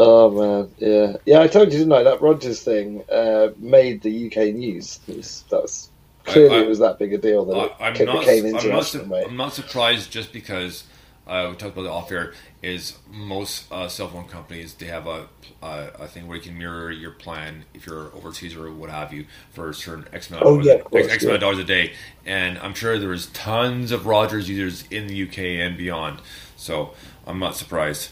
Oh 0.00 0.30
man, 0.30 0.70
yeah, 0.78 1.16
yeah. 1.26 1.40
I 1.40 1.48
told 1.48 1.72
you, 1.72 1.78
didn't 1.78 1.92
I? 1.92 2.04
That 2.04 2.22
Rogers 2.22 2.62
thing 2.62 3.02
uh, 3.10 3.48
made 3.58 4.00
the 4.02 4.26
UK 4.26 4.54
news. 4.54 5.00
It 5.08 5.16
was, 5.16 5.42
that 5.50 5.62
was 5.62 5.90
clearly 6.32 6.56
I- 6.56 6.60
it 6.62 6.68
was 6.68 6.78
that 6.80 6.98
big 6.98 7.12
a 7.12 7.18
deal 7.18 7.44
that 7.46 7.56
I, 7.80 7.88
it 7.90 8.06
not. 8.06 8.20
became 8.20 8.44
I'm 8.46 8.52
not, 8.68 8.94
I'm 9.26 9.36
not 9.36 9.52
surprised 9.54 10.10
just 10.10 10.32
because 10.32 10.84
uh, 11.26 11.48
we 11.50 11.56
talked 11.56 11.74
about 11.74 11.82
the 11.82 11.90
off 11.90 12.10
air. 12.12 12.32
Is 12.60 12.98
most 13.08 13.70
uh, 13.70 13.86
cell 13.88 14.08
phone 14.08 14.26
companies 14.26 14.74
they 14.74 14.86
have 14.86 15.06
a, 15.06 15.28
a 15.62 15.90
a 16.00 16.06
thing 16.08 16.26
where 16.26 16.36
you 16.36 16.42
can 16.42 16.58
mirror 16.58 16.90
your 16.90 17.12
plan 17.12 17.64
if 17.72 17.86
you're 17.86 18.12
overseas 18.14 18.56
or 18.56 18.72
what 18.72 18.90
have 18.90 19.12
you 19.12 19.26
for 19.52 19.70
a 19.70 19.74
certain 19.74 20.06
X 20.12 20.28
amount, 20.28 20.44
Oh, 20.44 20.58
of, 20.58 20.64
yeah, 20.66 20.72
of 20.74 20.84
course, 20.84 21.04
X, 21.04 21.14
X 21.14 21.22
amount 21.22 21.36
of 21.36 21.40
dollars 21.42 21.58
a 21.60 21.64
day. 21.64 21.92
And 22.26 22.58
I'm 22.58 22.74
sure 22.74 22.98
there 22.98 23.12
is 23.12 23.26
tons 23.26 23.92
of 23.92 24.06
Rogers 24.06 24.48
users 24.48 24.84
in 24.90 25.06
the 25.06 25.22
UK 25.22 25.38
and 25.38 25.76
beyond. 25.76 26.20
So 26.56 26.94
I'm 27.26 27.38
not 27.38 27.54
surprised. 27.56 28.10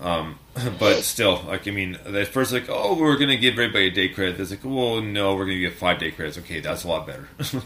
Um, 0.00 0.38
but 0.78 1.02
still, 1.02 1.42
like 1.46 1.66
I 1.68 1.70
mean, 1.70 1.96
at 2.06 2.28
first 2.28 2.52
like, 2.52 2.66
oh, 2.68 2.94
we're 2.98 3.16
gonna 3.16 3.36
give 3.36 3.54
everybody 3.54 3.88
a 3.88 3.90
day 3.90 4.08
credit. 4.08 4.40
It's 4.40 4.50
like, 4.50 4.64
well, 4.64 5.00
no, 5.00 5.34
we're 5.36 5.46
gonna 5.46 5.58
give 5.58 5.74
five 5.74 5.98
day 5.98 6.10
credits. 6.10 6.38
Okay, 6.38 6.60
that's 6.60 6.84
a 6.84 6.88
lot 6.88 7.06
better. 7.06 7.28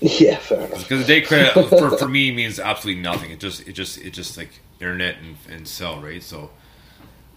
yeah, 0.00 0.36
fair 0.38 0.60
enough. 0.62 0.80
Because 0.80 1.00
the 1.00 1.06
day 1.06 1.20
credit 1.22 1.52
for, 1.68 1.90
for 1.92 2.08
me 2.08 2.32
means 2.32 2.58
absolutely 2.58 3.02
nothing. 3.02 3.30
It 3.30 3.40
just 3.40 3.66
it 3.68 3.72
just 3.72 3.98
it 3.98 4.12
just 4.12 4.36
like 4.36 4.60
internet 4.80 5.16
and, 5.18 5.36
and 5.48 5.68
cell, 5.68 6.00
right? 6.00 6.22
So 6.22 6.50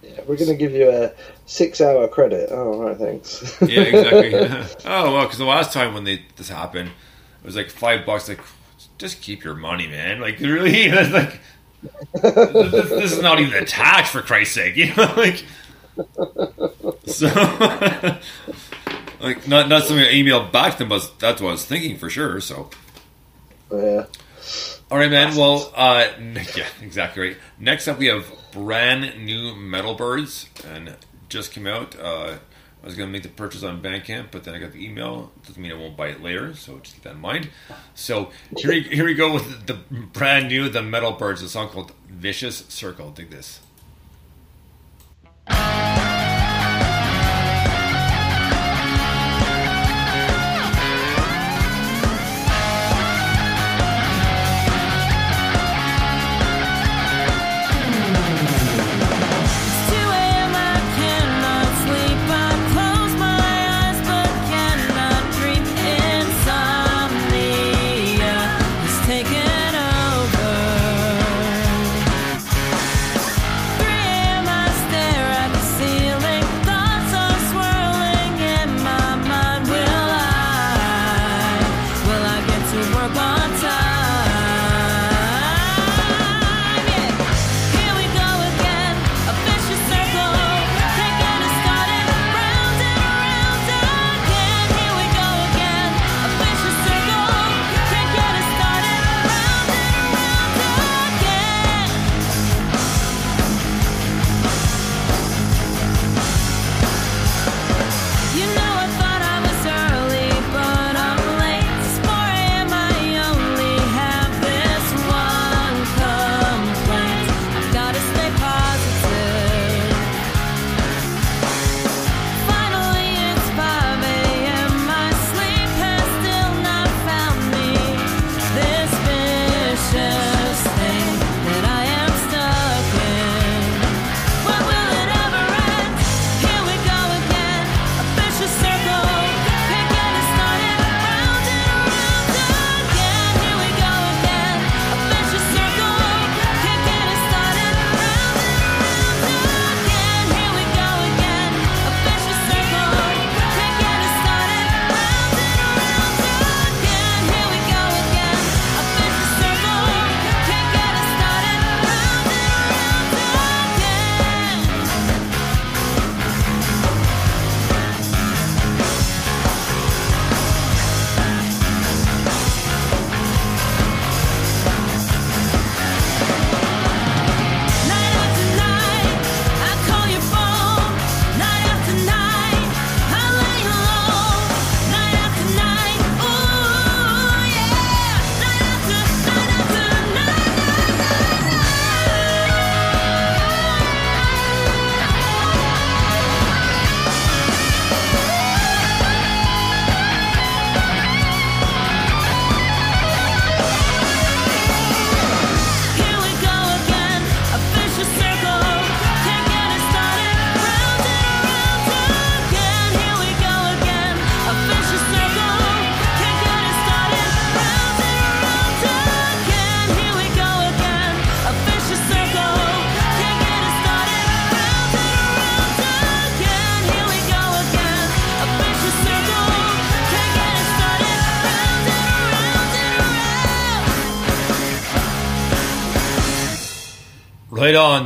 Yeah, 0.02 0.20
we're 0.26 0.36
going 0.36 0.48
to 0.48 0.54
give 0.56 0.72
you 0.72 0.90
a 0.90 1.12
six-hour 1.46 2.08
credit. 2.08 2.48
Oh, 2.52 2.80
right, 2.82 2.96
thanks. 2.96 3.56
yeah, 3.62 3.82
exactly. 3.82 4.34
oh 4.84 5.12
well, 5.14 5.22
because 5.24 5.38
the 5.38 5.44
last 5.44 5.72
time 5.72 5.94
when 5.94 6.04
they 6.04 6.22
this 6.36 6.48
happened, 6.48 6.90
it 6.90 7.46
was 7.46 7.56
like 7.56 7.70
five 7.70 8.04
bucks. 8.06 8.28
Like, 8.28 8.40
just 8.98 9.20
keep 9.22 9.44
your 9.44 9.54
money, 9.54 9.86
man. 9.88 10.20
Like 10.20 10.40
really, 10.40 10.90
like 10.90 11.40
this, 12.22 12.88
this 12.90 13.12
is 13.12 13.22
not 13.22 13.40
even 13.40 13.62
a 13.62 13.64
tax 13.66 14.10
for 14.10 14.22
Christ's 14.22 14.54
sake, 14.54 14.76
you 14.76 14.94
know? 14.94 15.12
Like 15.16 15.44
so. 17.06 17.26
like 19.20 19.46
not 19.48 19.68
not 19.68 19.84
something 19.84 20.04
I 20.04 20.12
emailed 20.12 20.52
back 20.52 20.72
to 20.74 20.78
them, 20.80 20.88
but 20.88 21.12
that's 21.18 21.40
what 21.40 21.48
I 21.50 21.52
was 21.52 21.64
thinking 21.64 21.96
for 21.98 22.10
sure. 22.10 22.40
So, 22.40 22.70
Yeah. 23.70 24.06
all 24.90 24.98
right, 24.98 25.10
man. 25.10 25.36
Well, 25.36 25.72
uh, 25.76 26.06
yeah, 26.56 26.66
exactly 26.82 27.28
right. 27.28 27.36
Next 27.58 27.86
up, 27.88 27.98
we 27.98 28.06
have 28.06 28.26
brand 28.52 29.24
new 29.24 29.54
Metal 29.54 29.94
Birds, 29.94 30.48
and 30.68 30.96
just 31.28 31.52
came 31.52 31.66
out. 31.66 31.96
Uh, 31.98 32.38
I 32.84 32.86
was 32.86 32.96
gonna 32.96 33.10
make 33.10 33.22
the 33.22 33.30
purchase 33.30 33.62
on 33.62 33.80
Bandcamp, 33.80 34.26
but 34.30 34.44
then 34.44 34.54
I 34.54 34.58
got 34.58 34.72
the 34.72 34.84
email. 34.84 35.32
Doesn't 35.46 35.60
mean 35.60 35.72
I 35.72 35.74
won't 35.74 35.96
buy 35.96 36.08
it 36.08 36.22
later, 36.22 36.54
so 36.54 36.78
just 36.80 36.96
keep 36.96 37.04
that 37.04 37.14
in 37.14 37.20
mind. 37.20 37.48
So 37.94 38.30
here, 38.58 38.72
we, 38.72 38.82
here 38.82 39.06
we 39.06 39.14
go 39.14 39.32
with 39.32 39.66
the 39.66 39.78
brand 40.12 40.48
new 40.48 40.68
the 40.68 40.82
Metal 40.82 41.12
Birds, 41.12 41.40
a 41.40 41.48
song 41.48 41.70
called 41.70 41.92
"Vicious 42.10 42.66
Circle." 42.68 43.12
Dig 43.12 43.30
this. 43.30 43.60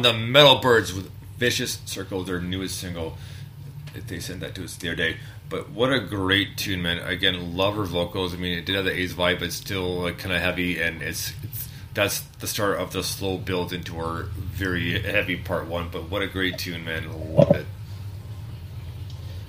The 0.03 0.13
Metal 0.13 0.57
Birds 0.57 0.93
with 0.93 1.11
Vicious 1.39 1.81
Circle, 1.87 2.25
their 2.25 2.41
newest 2.41 2.79
single. 2.79 3.17
They 4.07 4.21
sent 4.21 4.41
that 4.41 4.55
to 4.57 4.65
us 4.65 4.77
the 4.77 4.89
other 4.89 4.97
day. 4.97 5.17
But 5.49 5.71
what 5.71 5.93
a 5.93 5.99
great 5.99 6.57
tune, 6.57 6.83
man! 6.83 6.99
Again, 6.99 7.57
love 7.57 7.77
her 7.77 7.85
vocals. 7.85 8.35
I 8.35 8.37
mean, 8.37 8.59
it 8.59 8.67
did 8.67 8.77
have 8.77 8.85
the 8.85 8.93
A's 8.93 9.15
vibe, 9.15 9.41
but 9.41 9.53
still 9.53 10.03
like, 10.03 10.19
kind 10.19 10.35
of 10.35 10.43
heavy, 10.43 10.81
and 10.81 11.01
it's, 11.03 11.33
it's 11.43 11.69
that's 11.95 12.21
the 12.21 12.47
start 12.47 12.79
of 12.79 12.93
the 12.93 13.03
slow 13.03 13.39
build 13.39 13.73
into 13.73 13.99
our 13.99 14.25
very 14.37 15.01
heavy 15.01 15.37
part 15.37 15.67
one. 15.67 15.89
But 15.91 16.11
what 16.11 16.23
a 16.23 16.27
great 16.27 16.59
tune, 16.59 16.85
man! 16.85 17.35
Love 17.35 17.51
it. 17.53 17.67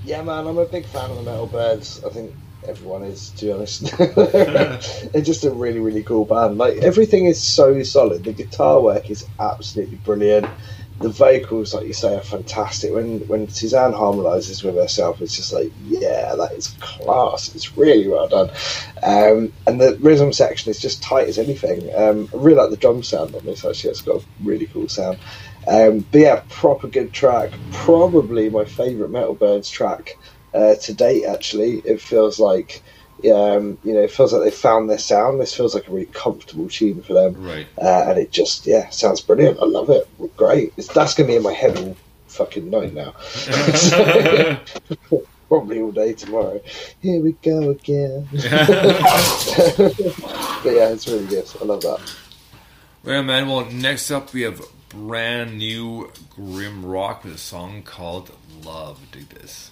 Yeah, 0.05 0.23
man, 0.23 0.47
I'm 0.47 0.57
a 0.57 0.65
big 0.65 0.85
fan 0.85 1.09
of 1.09 1.17
the 1.17 1.23
Metal 1.23 1.47
Birds. 1.47 2.03
I 2.03 2.09
think 2.09 2.33
everyone 2.67 3.03
is, 3.03 3.29
to 3.31 3.45
be 3.45 3.51
honest. 3.51 3.97
They're 3.97 5.21
just 5.21 5.43
a 5.43 5.51
really, 5.51 5.79
really 5.79 6.03
cool 6.03 6.25
band. 6.25 6.57
Like 6.57 6.77
everything 6.77 7.25
is 7.25 7.41
so 7.41 7.81
solid. 7.83 8.23
The 8.23 8.33
guitar 8.33 8.81
work 8.81 9.09
is 9.09 9.25
absolutely 9.39 9.97
brilliant. 9.97 10.47
The 10.99 11.09
vocals, 11.09 11.73
like 11.73 11.87
you 11.87 11.93
say, 11.93 12.13
are 12.15 12.21
fantastic. 12.21 12.93
When 12.93 13.19
when 13.21 13.47
Suzanne 13.47 13.93
harmonizes 13.93 14.63
with 14.63 14.75
herself, 14.75 15.21
it's 15.21 15.35
just 15.35 15.53
like, 15.53 15.71
yeah, 15.85 16.35
that 16.35 16.51
is 16.51 16.67
class. 16.81 17.55
It's 17.55 17.77
really 17.77 18.09
well 18.09 18.27
done. 18.27 18.49
Um, 19.01 19.53
and 19.65 19.79
the 19.79 19.97
rhythm 20.01 20.33
section 20.33 20.69
is 20.71 20.79
just 20.79 21.01
tight 21.01 21.29
as 21.29 21.37
anything. 21.37 21.89
Um, 21.95 22.27
I 22.33 22.37
really 22.37 22.57
like 22.57 22.71
the 22.71 22.77
drum 22.77 23.01
sound 23.03 23.33
on 23.33 23.45
this. 23.45 23.63
Actually, 23.63 23.91
it's 23.91 24.01
got 24.01 24.21
a 24.21 24.25
really 24.43 24.65
cool 24.67 24.89
sound. 24.89 25.19
Um, 25.69 26.05
but 26.11 26.19
yeah, 26.19 26.43
proper 26.49 26.87
good 26.87 27.13
track. 27.13 27.51
Probably 27.71 28.49
my 28.49 28.65
favourite 28.65 29.11
Metal 29.11 29.35
Birds 29.35 29.69
track 29.69 30.17
uh, 30.53 30.75
to 30.75 30.93
date. 30.93 31.25
Actually, 31.25 31.79
it 31.79 32.01
feels 32.01 32.39
like 32.39 32.81
um, 33.25 33.77
you 33.83 33.93
know, 33.93 33.99
it 34.01 34.11
feels 34.11 34.31
like 34.31 34.43
they 34.43 34.51
found 34.51 34.89
their 34.89 34.97
sound. 34.97 35.41
This 35.41 35.53
feels 35.55 35.75
like 35.75 35.87
a 35.87 35.91
really 35.91 36.05
comfortable 36.07 36.69
tune 36.69 37.01
for 37.01 37.13
them, 37.13 37.35
Right. 37.43 37.67
uh, 37.77 38.05
and 38.07 38.17
it 38.17 38.31
just 38.31 38.65
yeah 38.65 38.89
sounds 38.89 39.19
brilliant. 39.21 39.59
I 39.59 39.65
love 39.65 39.89
it. 39.89 40.07
Great. 40.37 40.71
It's, 40.77 40.87
that's 40.87 41.13
gonna 41.15 41.27
be 41.27 41.35
in 41.35 41.43
my 41.43 41.51
head 41.53 41.77
all 41.77 41.97
fucking 42.27 42.69
night 42.69 42.93
now. 42.93 43.13
Probably 45.49 45.81
all 45.81 45.91
day 45.91 46.13
tomorrow. 46.13 46.61
Here 47.01 47.19
we 47.21 47.31
go 47.41 47.71
again. 47.71 48.27
but 48.31 48.43
yeah, 50.63 50.89
it's 50.93 51.07
really 51.07 51.25
good. 51.25 51.45
I 51.59 51.65
love 51.65 51.81
that. 51.81 51.99
Well, 53.03 53.23
man. 53.23 53.47
Well, 53.49 53.65
next 53.71 54.11
up 54.11 54.31
we 54.31 54.43
have 54.43 54.61
brand 54.89 55.57
new 55.57 56.11
Grim 56.35 56.85
Rock 56.85 57.23
with 57.23 57.33
a 57.33 57.37
song 57.37 57.81
called 57.83 58.31
"Love." 58.63 58.99
Dig 59.11 59.27
this. 59.29 59.71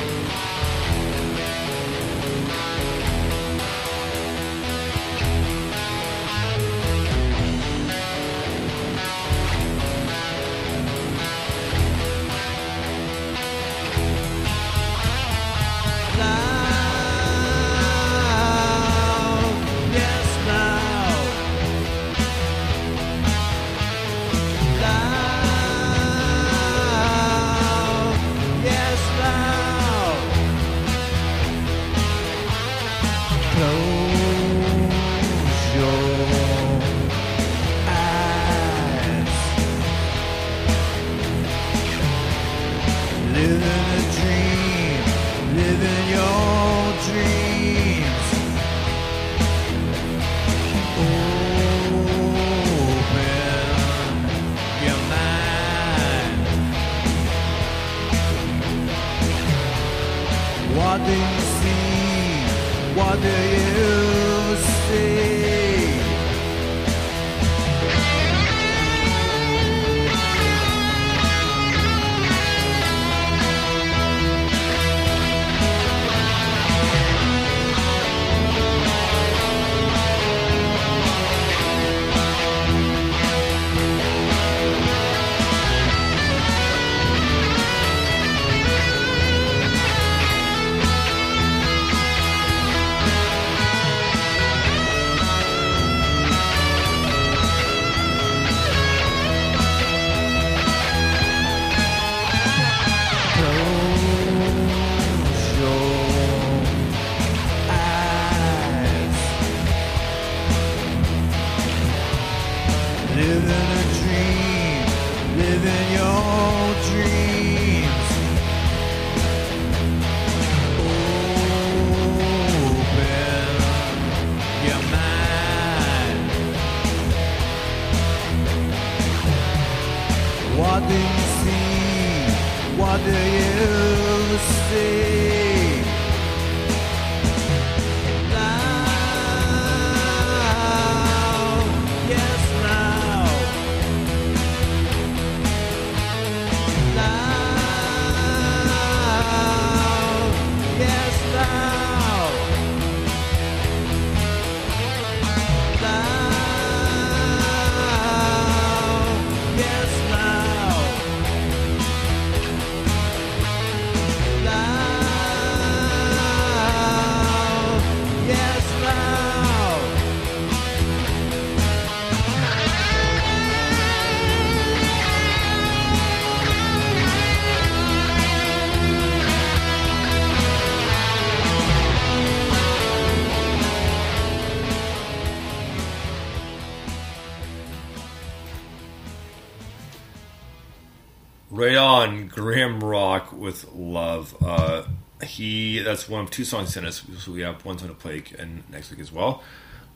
with 193.51 193.73
Love. 193.73 194.35
Uh, 194.41 194.83
he 195.23 195.79
that's 195.79 196.09
one 196.09 196.23
of 196.23 196.31
two 196.31 196.45
songs 196.45 196.75
in 196.77 196.85
us, 196.85 197.03
so 197.19 197.31
we 197.31 197.41
have 197.41 197.63
one 197.65 197.77
song 197.77 197.89
to 197.89 197.93
play 197.93 198.23
and 198.39 198.63
next 198.69 198.89
week 198.91 198.99
as 198.99 199.11
well. 199.11 199.43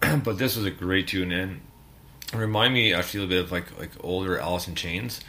but 0.23 0.37
this 0.37 0.55
was 0.55 0.65
a 0.65 0.71
great 0.71 1.07
tune 1.07 1.31
in. 1.31 1.61
Remind 2.33 2.73
me 2.73 2.93
actually 2.93 3.23
a 3.23 3.27
bit 3.27 3.43
of 3.43 3.51
like 3.51 3.77
like 3.79 3.91
older 4.01 4.37
Alice 4.39 4.67
in 4.67 4.75
Chains, 4.75 5.21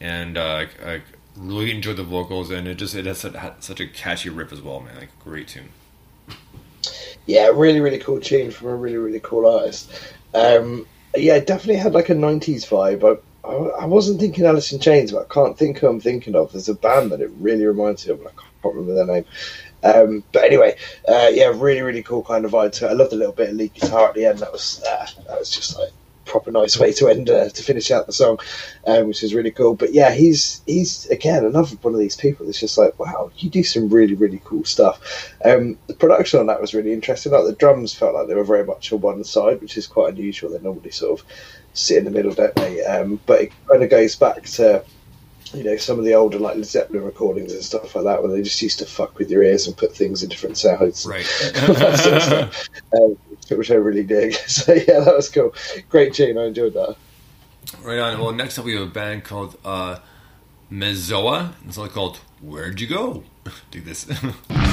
and 0.00 0.36
uh, 0.36 0.66
I, 0.84 0.92
I 0.92 1.02
really 1.36 1.70
enjoyed 1.70 1.96
the 1.96 2.04
vocals 2.04 2.50
and 2.50 2.66
it 2.66 2.74
just 2.74 2.94
it 2.94 3.06
has 3.06 3.18
such, 3.18 3.80
a 3.80 3.86
catchy 3.86 4.28
riff 4.28 4.52
as 4.52 4.60
well, 4.60 4.80
man. 4.80 4.96
Like 4.96 5.18
great 5.20 5.48
tune. 5.48 5.68
Yeah, 7.26 7.50
really, 7.54 7.80
really 7.80 7.98
cool 7.98 8.20
tune 8.20 8.50
from 8.50 8.68
a 8.68 8.74
really, 8.74 8.96
really 8.96 9.20
cool 9.20 9.46
artist. 9.46 9.92
Um, 10.34 10.86
yeah, 11.14 11.38
definitely 11.38 11.76
had 11.76 11.92
like 11.92 12.08
a 12.08 12.14
'90s 12.14 12.66
vibe. 12.66 13.04
I, 13.04 13.20
I, 13.50 13.82
I 13.82 13.84
wasn't 13.86 14.20
thinking 14.20 14.46
Alice 14.46 14.72
in 14.72 14.80
Chains, 14.80 15.12
but 15.12 15.26
I 15.30 15.34
can't 15.34 15.58
think 15.58 15.78
who 15.78 15.88
I'm 15.88 16.00
thinking 16.00 16.34
of. 16.36 16.52
There's 16.52 16.68
a 16.68 16.74
band 16.74 17.12
that 17.12 17.20
it 17.20 17.30
really 17.38 17.66
reminds 17.66 18.06
me 18.06 18.12
of, 18.12 18.20
and 18.20 18.28
I 18.28 18.32
can't 18.62 18.74
remember 18.74 18.94
their 18.94 19.06
name. 19.06 19.24
Um, 19.82 20.24
but 20.32 20.44
anyway, 20.44 20.76
uh, 21.08 21.30
yeah, 21.32 21.52
really, 21.54 21.80
really 21.80 22.02
cool 22.02 22.22
kind 22.22 22.44
of 22.44 22.52
vibe. 22.52 22.86
I 22.86 22.92
love 22.92 23.10
the 23.10 23.16
little 23.16 23.32
bit 23.32 23.50
of 23.50 23.56
lead 23.56 23.74
guitar 23.74 24.08
at 24.08 24.14
the 24.14 24.26
end. 24.26 24.40
That 24.40 24.52
was 24.52 24.82
uh, 24.86 25.06
that 25.26 25.38
was 25.38 25.50
just 25.50 25.78
like 25.78 25.90
proper 26.26 26.50
nice 26.52 26.78
way 26.78 26.92
to 26.92 27.08
end 27.08 27.28
uh, 27.28 27.48
to 27.48 27.62
finish 27.62 27.90
out 27.90 28.06
the 28.06 28.12
song, 28.12 28.38
um, 28.86 29.08
which 29.08 29.22
is 29.22 29.34
really 29.34 29.50
cool. 29.50 29.74
But 29.74 29.92
yeah, 29.92 30.12
he's 30.12 30.62
he's 30.66 31.06
again 31.06 31.44
another 31.44 31.76
one 31.76 31.94
of 31.94 32.00
these 32.00 32.16
people 32.16 32.46
that's 32.46 32.60
just 32.60 32.78
like, 32.78 32.98
wow, 32.98 33.30
you 33.36 33.50
do 33.50 33.64
some 33.64 33.88
really 33.88 34.14
really 34.14 34.40
cool 34.44 34.64
stuff. 34.64 35.32
Um, 35.44 35.78
the 35.86 35.94
production 35.94 36.40
on 36.40 36.46
that 36.46 36.60
was 36.60 36.74
really 36.74 36.92
interesting. 36.92 37.32
Like 37.32 37.46
the 37.46 37.52
drums 37.54 37.94
felt 37.94 38.14
like 38.14 38.28
they 38.28 38.34
were 38.34 38.44
very 38.44 38.64
much 38.64 38.92
on 38.92 39.00
one 39.00 39.24
side, 39.24 39.60
which 39.60 39.76
is 39.76 39.86
quite 39.86 40.12
unusual. 40.12 40.50
They're 40.50 40.60
normally 40.60 40.90
sort 40.90 41.20
of 41.20 41.26
sit 41.74 41.98
in 41.98 42.04
the 42.04 42.10
middle, 42.10 42.32
don't 42.32 42.54
they? 42.56 42.84
Um, 42.84 43.20
but 43.26 43.42
it 43.42 43.52
kind 43.68 43.82
of 43.82 43.90
goes 43.90 44.16
back 44.16 44.44
to 44.44 44.84
you 45.52 45.64
know 45.64 45.76
some 45.76 45.98
of 45.98 46.04
the 46.04 46.14
older 46.14 46.38
like 46.38 46.56
Led 46.56 46.66
Zeppelin 46.66 47.04
recordings 47.04 47.52
and 47.52 47.62
stuff 47.62 47.94
like 47.94 48.04
that, 48.04 48.22
where 48.22 48.30
they 48.30 48.42
just 48.42 48.60
used 48.62 48.78
to 48.80 48.86
fuck 48.86 49.18
with 49.18 49.30
your 49.30 49.42
ears 49.42 49.66
and 49.66 49.76
put 49.76 49.94
things 49.94 50.22
in 50.22 50.28
different 50.28 50.58
sounds. 50.58 51.06
Right. 51.06 51.24
Sort 51.24 51.82
of 51.82 51.98
stuff. 51.98 52.68
um, 52.94 53.16
which 53.50 53.70
I 53.70 53.74
really 53.74 54.04
dig. 54.04 54.34
So 54.48 54.74
yeah, 54.74 55.00
that 55.00 55.14
was 55.14 55.28
cool. 55.28 55.54
Great 55.88 56.14
tune. 56.14 56.38
I 56.38 56.44
enjoyed 56.44 56.74
that. 56.74 56.96
Right 57.82 57.98
on. 57.98 58.18
Well, 58.20 58.32
next 58.32 58.58
up 58.58 58.64
we 58.64 58.74
have 58.74 58.82
a 58.82 58.90
band 58.90 59.24
called 59.24 59.56
uh, 59.64 59.98
Mezzoa. 60.70 61.54
It's 61.66 61.78
like 61.78 61.92
called 61.92 62.18
Where'd 62.40 62.80
You 62.80 62.86
Go? 62.86 63.24
Do 63.70 63.80
this. 63.80 64.06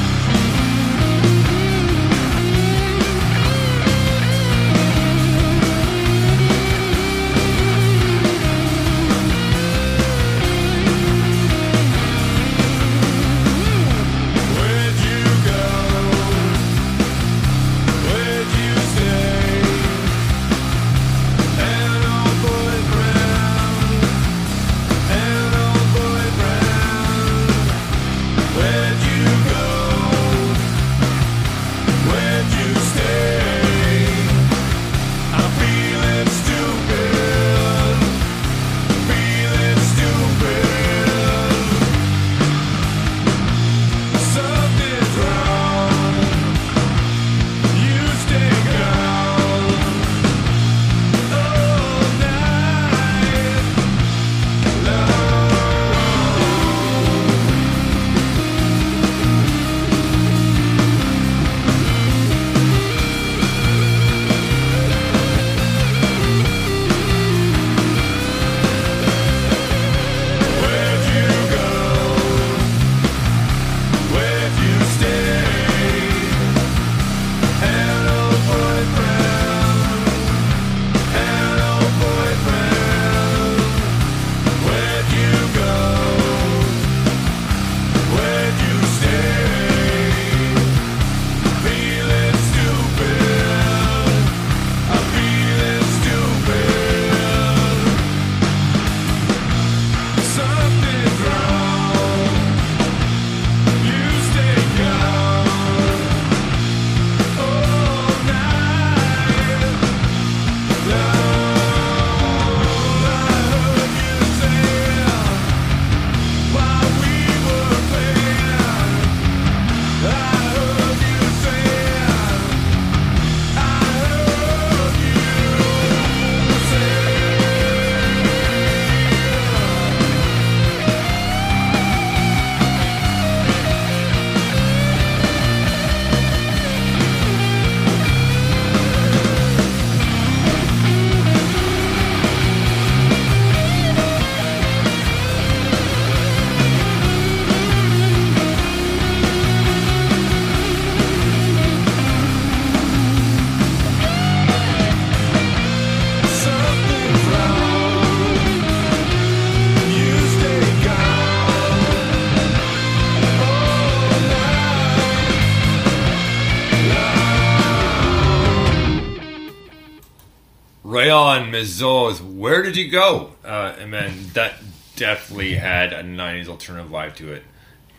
Ms. 171.58 172.22
Where 172.22 172.62
did 172.62 172.78
you 172.78 172.90
go? 172.90 173.32
Uh, 173.44 173.76
and 173.80 173.90
man, 173.90 174.14
that 174.34 174.56
definitely 174.96 175.56
had 175.56 175.92
a 175.92 176.04
'90s 176.04 176.48
alternative 176.48 176.92
vibe 176.92 177.16
to 177.16 177.34
it, 177.34 177.44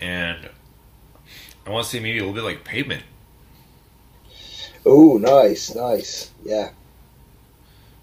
and 0.01 0.49
I 1.67 1.71
want 1.71 1.85
to 1.85 1.91
say 1.91 2.01
maybe 2.01 2.19
a 2.19 2.21
little 2.21 2.35
bit 2.35 2.45
like 2.45 2.65
Pavement. 2.65 3.03
Oh, 4.87 5.19
nice, 5.19 5.75
nice. 5.75 6.33
Yeah. 6.45 6.71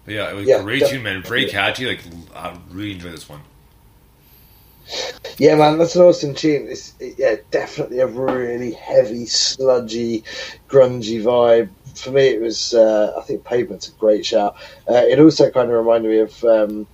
But 0.04 0.14
yeah, 0.14 0.30
it 0.30 0.34
was 0.34 0.46
Yeah, 0.46 0.58
great 0.62 0.86
tune, 0.86 1.02
man. 1.02 1.22
Very 1.22 1.46
catchy. 1.46 1.86
Like 1.86 2.00
I 2.34 2.56
really 2.70 2.92
enjoy 2.92 3.10
this 3.10 3.28
one. 3.28 3.40
Yeah, 5.38 5.56
man, 5.56 5.78
that's 5.78 5.96
an 5.96 6.02
awesome 6.02 6.34
tune. 6.34 6.68
It's 6.68 6.94
yeah, 7.00 7.36
definitely 7.50 8.00
a 8.00 8.06
really 8.06 8.72
heavy, 8.72 9.26
sludgy, 9.26 10.24
grungy 10.68 11.22
vibe. 11.22 11.70
For 11.96 12.10
me, 12.10 12.28
it 12.28 12.40
was. 12.40 12.74
Uh, 12.74 13.14
I 13.18 13.22
think 13.22 13.44
Pavement's 13.44 13.88
a 13.88 13.92
great 13.92 14.24
shout. 14.24 14.56
Uh, 14.88 14.94
it 14.94 15.18
also 15.18 15.50
kind 15.50 15.70
of 15.70 15.76
reminded 15.76 16.10
me 16.10 16.18
of 16.18 16.44
um, 16.44 16.86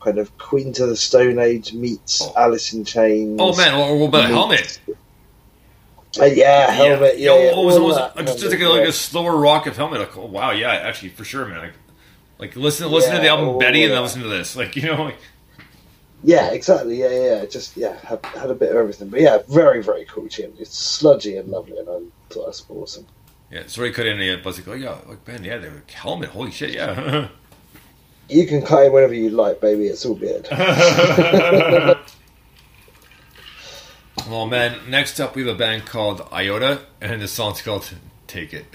kind 0.00 0.18
of 0.18 0.36
Queens 0.38 0.80
of 0.80 0.88
the 0.88 0.96
Stone 0.96 1.38
Age 1.38 1.72
meets 1.72 2.20
Oh. 2.22 2.32
Alice 2.36 2.72
in 2.72 2.84
Chains. 2.84 3.38
Oh 3.40 3.56
man, 3.56 3.78
what, 3.78 3.96
what 3.96 4.06
about 4.08 4.22
meets- 4.24 4.78
Helmet? 4.78 4.96
Uh, 6.20 6.24
yeah, 6.24 6.72
helmet. 6.72 7.18
Yeah, 7.18 7.38
yeah, 7.38 7.54
what 7.54 7.66
was, 7.66 7.74
what 7.74 7.84
was, 7.84 7.96
that 7.96 8.12
I'm 8.16 8.26
just 8.26 8.42
of, 8.42 8.50
like 8.52 8.60
yeah. 8.60 8.88
a 8.88 8.92
slower 8.92 9.36
rock 9.36 9.68
of 9.68 9.76
Helmet. 9.76 10.00
Like, 10.00 10.16
oh, 10.16 10.26
wow, 10.26 10.50
yeah, 10.50 10.72
actually, 10.72 11.10
for 11.10 11.22
sure, 11.22 11.46
man. 11.46 11.58
Like, 11.60 11.72
like 12.40 12.56
listen, 12.56 12.90
listen 12.90 13.14
to 13.14 13.20
the 13.20 13.28
album 13.28 13.56
Betty, 13.60 13.84
and 13.84 13.92
then 13.92 14.02
listen 14.02 14.22
to 14.22 14.28
this. 14.28 14.56
Like, 14.56 14.74
you 14.74 14.82
know, 14.82 15.04
like, 15.04 15.18
Yeah, 16.24 16.50
exactly. 16.50 16.98
Yeah, 16.98 17.10
yeah. 17.10 17.40
yeah. 17.42 17.44
Just 17.46 17.76
yeah, 17.76 17.96
had, 18.00 18.24
had 18.26 18.50
a 18.50 18.54
bit 18.54 18.70
of 18.70 18.76
everything. 18.76 19.08
But 19.08 19.20
yeah, 19.20 19.38
very, 19.48 19.84
very 19.84 20.04
cool 20.06 20.28
tune. 20.28 20.52
It's 20.58 20.76
sludgy 20.76 21.36
and 21.36 21.48
lovely, 21.48 21.78
and 21.78 21.88
I 21.88 22.00
thought 22.34 22.46
that's 22.46 22.64
awesome. 22.68 23.06
Yeah. 23.50 23.62
Sorry, 23.66 23.92
cut 23.92 24.06
in 24.06 24.20
and 24.20 24.42
but 24.42 24.56
like, 24.56 24.68
oh 24.68 24.74
yeah, 24.74 24.98
like 25.06 25.26
man, 25.26 25.44
yeah, 25.44 25.58
they're 25.58 25.70
like, 25.70 25.90
Helmet. 25.90 26.30
Holy 26.30 26.50
shit, 26.50 26.74
yeah. 26.74 27.28
You 28.28 28.46
can 28.46 28.62
cut 28.62 28.86
in 28.86 28.92
whenever 28.92 29.12
you 29.12 29.30
like, 29.30 29.60
baby. 29.60 29.88
It's 29.88 30.06
all 30.06 30.14
good. 30.14 30.46
well, 34.28 34.46
man. 34.46 34.78
Next 34.88 35.18
up, 35.18 35.34
we 35.34 35.44
have 35.44 35.52
a 35.56 35.58
band 35.58 35.84
called 35.86 36.28
Iota, 36.32 36.82
and 37.00 37.20
the 37.20 37.26
song's 37.26 37.60
called 37.60 37.92
"Take 38.28 38.54
It." 38.54 38.66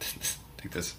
Take 0.56 0.70
this. 0.70 0.94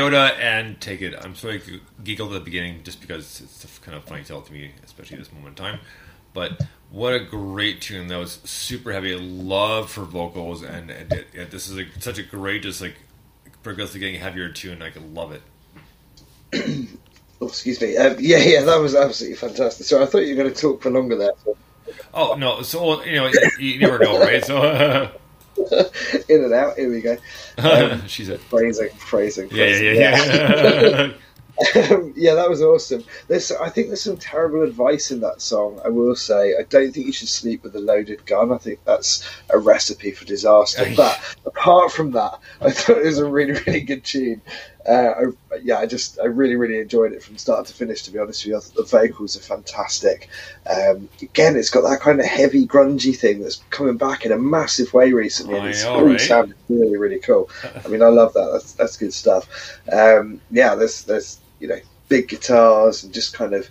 On, 0.00 0.14
Iota 0.14 0.34
and 0.42 0.80
Take 0.80 1.02
It. 1.02 1.14
I'm 1.20 1.34
sorry 1.34 1.60
giggled 2.02 2.32
at 2.32 2.34
the 2.34 2.44
beginning 2.44 2.82
just 2.82 3.00
because 3.00 3.40
it's 3.40 3.64
a 3.64 3.80
kind 3.80 3.96
of 3.96 4.04
funny 4.04 4.24
tale 4.24 4.42
to 4.42 4.52
me, 4.52 4.72
especially 4.84 5.16
at 5.16 5.24
this 5.24 5.32
moment 5.32 5.58
in 5.58 5.64
time. 5.64 5.80
But 6.32 6.62
what 6.90 7.14
a 7.14 7.20
great 7.20 7.80
tune! 7.80 8.08
That 8.08 8.18
was 8.18 8.40
super 8.44 8.92
heavy. 8.92 9.14
Love 9.16 9.90
for 9.90 10.02
vocals, 10.02 10.62
and, 10.62 10.90
and 10.90 11.10
this 11.32 11.68
is 11.68 11.78
a, 11.78 11.86
such 12.00 12.18
a 12.18 12.22
great, 12.22 12.62
just 12.62 12.80
like 12.80 12.96
progressively 13.62 14.00
getting 14.00 14.20
heavier 14.20 14.50
tune. 14.50 14.82
I 14.82 14.90
could 14.90 15.14
love 15.14 15.32
it. 15.32 16.88
Oh, 17.40 17.48
excuse 17.48 17.80
me. 17.80 17.96
Um, 17.96 18.16
yeah, 18.20 18.38
yeah, 18.38 18.62
that 18.62 18.76
was 18.76 18.94
absolutely 18.94 19.36
fantastic. 19.36 19.86
So 19.86 20.00
I 20.00 20.06
thought 20.06 20.18
you 20.18 20.36
were 20.36 20.44
going 20.44 20.54
to 20.54 20.60
talk 20.60 20.80
for 20.80 20.90
longer 20.90 21.16
there. 21.16 21.32
Oh 22.14 22.36
no! 22.36 22.62
So 22.62 23.02
you 23.02 23.16
know, 23.16 23.26
you, 23.26 23.50
you 23.58 23.80
never 23.80 23.98
know, 23.98 24.20
right? 24.20 24.42
So 24.44 25.10
In 26.28 26.44
and 26.44 26.52
out. 26.52 26.76
Here 26.76 26.90
we 26.90 27.00
go. 27.00 27.16
Um, 27.58 28.04
she 28.06 28.24
said, 28.24 28.40
phrasing, 28.40 28.90
phrasing. 28.90 29.48
"Yeah, 29.50 29.66
yeah, 29.66 29.92
yeah." 29.92 30.82
yeah. 30.82 31.12
Um, 31.76 32.12
yeah, 32.16 32.34
that 32.34 32.50
was 32.50 32.60
awesome. 32.60 33.04
There's, 33.28 33.52
I 33.52 33.68
think 33.68 33.86
there's 33.86 34.02
some 34.02 34.16
terrible 34.16 34.62
advice 34.62 35.12
in 35.12 35.20
that 35.20 35.40
song. 35.40 35.80
I 35.84 35.88
will 35.88 36.16
say, 36.16 36.54
I 36.58 36.64
don't 36.64 36.92
think 36.92 37.06
you 37.06 37.12
should 37.12 37.28
sleep 37.28 37.62
with 37.62 37.76
a 37.76 37.80
loaded 37.80 38.26
gun. 38.26 38.52
I 38.52 38.58
think 38.58 38.80
that's 38.84 39.28
a 39.50 39.58
recipe 39.58 40.10
for 40.10 40.24
disaster. 40.24 40.92
But 40.96 41.20
apart 41.46 41.92
from 41.92 42.10
that, 42.12 42.40
I 42.60 42.72
thought 42.72 42.98
it 42.98 43.04
was 43.04 43.18
a 43.18 43.24
really, 43.24 43.52
really 43.66 43.82
good 43.82 44.02
tune. 44.02 44.42
Uh, 44.88 45.12
I, 45.52 45.56
yeah, 45.62 45.78
I 45.78 45.86
just 45.86 46.18
I 46.20 46.26
really 46.26 46.56
really 46.56 46.78
enjoyed 46.78 47.12
it 47.12 47.22
from 47.22 47.38
start 47.38 47.66
to 47.66 47.72
finish. 47.72 48.02
To 48.02 48.10
be 48.10 48.18
honest 48.18 48.44
with 48.44 48.52
you, 48.52 48.82
the 48.82 48.86
vocals 48.86 49.36
are 49.36 49.40
fantastic. 49.40 50.28
Um, 50.68 51.08
again, 51.22 51.56
it's 51.56 51.70
got 51.70 51.88
that 51.88 52.00
kind 52.00 52.20
of 52.20 52.26
heavy 52.26 52.66
grungy 52.66 53.16
thing 53.16 53.40
that's 53.40 53.62
coming 53.70 53.96
back 53.96 54.26
in 54.26 54.32
a 54.32 54.38
massive 54.38 54.92
way 54.92 55.12
recently, 55.12 55.56
and 55.56 55.68
it's 55.68 55.84
all 55.84 56.04
right? 56.04 56.20
sounded 56.20 56.56
really 56.68 56.96
really 56.96 57.20
cool. 57.20 57.48
I 57.84 57.88
mean, 57.88 58.02
I 58.02 58.08
love 58.08 58.34
that. 58.34 58.50
That's 58.52 58.72
that's 58.72 58.96
good 58.96 59.14
stuff. 59.14 59.78
Um, 59.90 60.40
yeah, 60.50 60.74
there's 60.74 61.02
there's 61.04 61.38
you 61.60 61.68
know 61.68 61.78
big 62.08 62.28
guitars 62.28 63.02
and 63.02 63.14
just 63.14 63.32
kind 63.32 63.54
of 63.54 63.68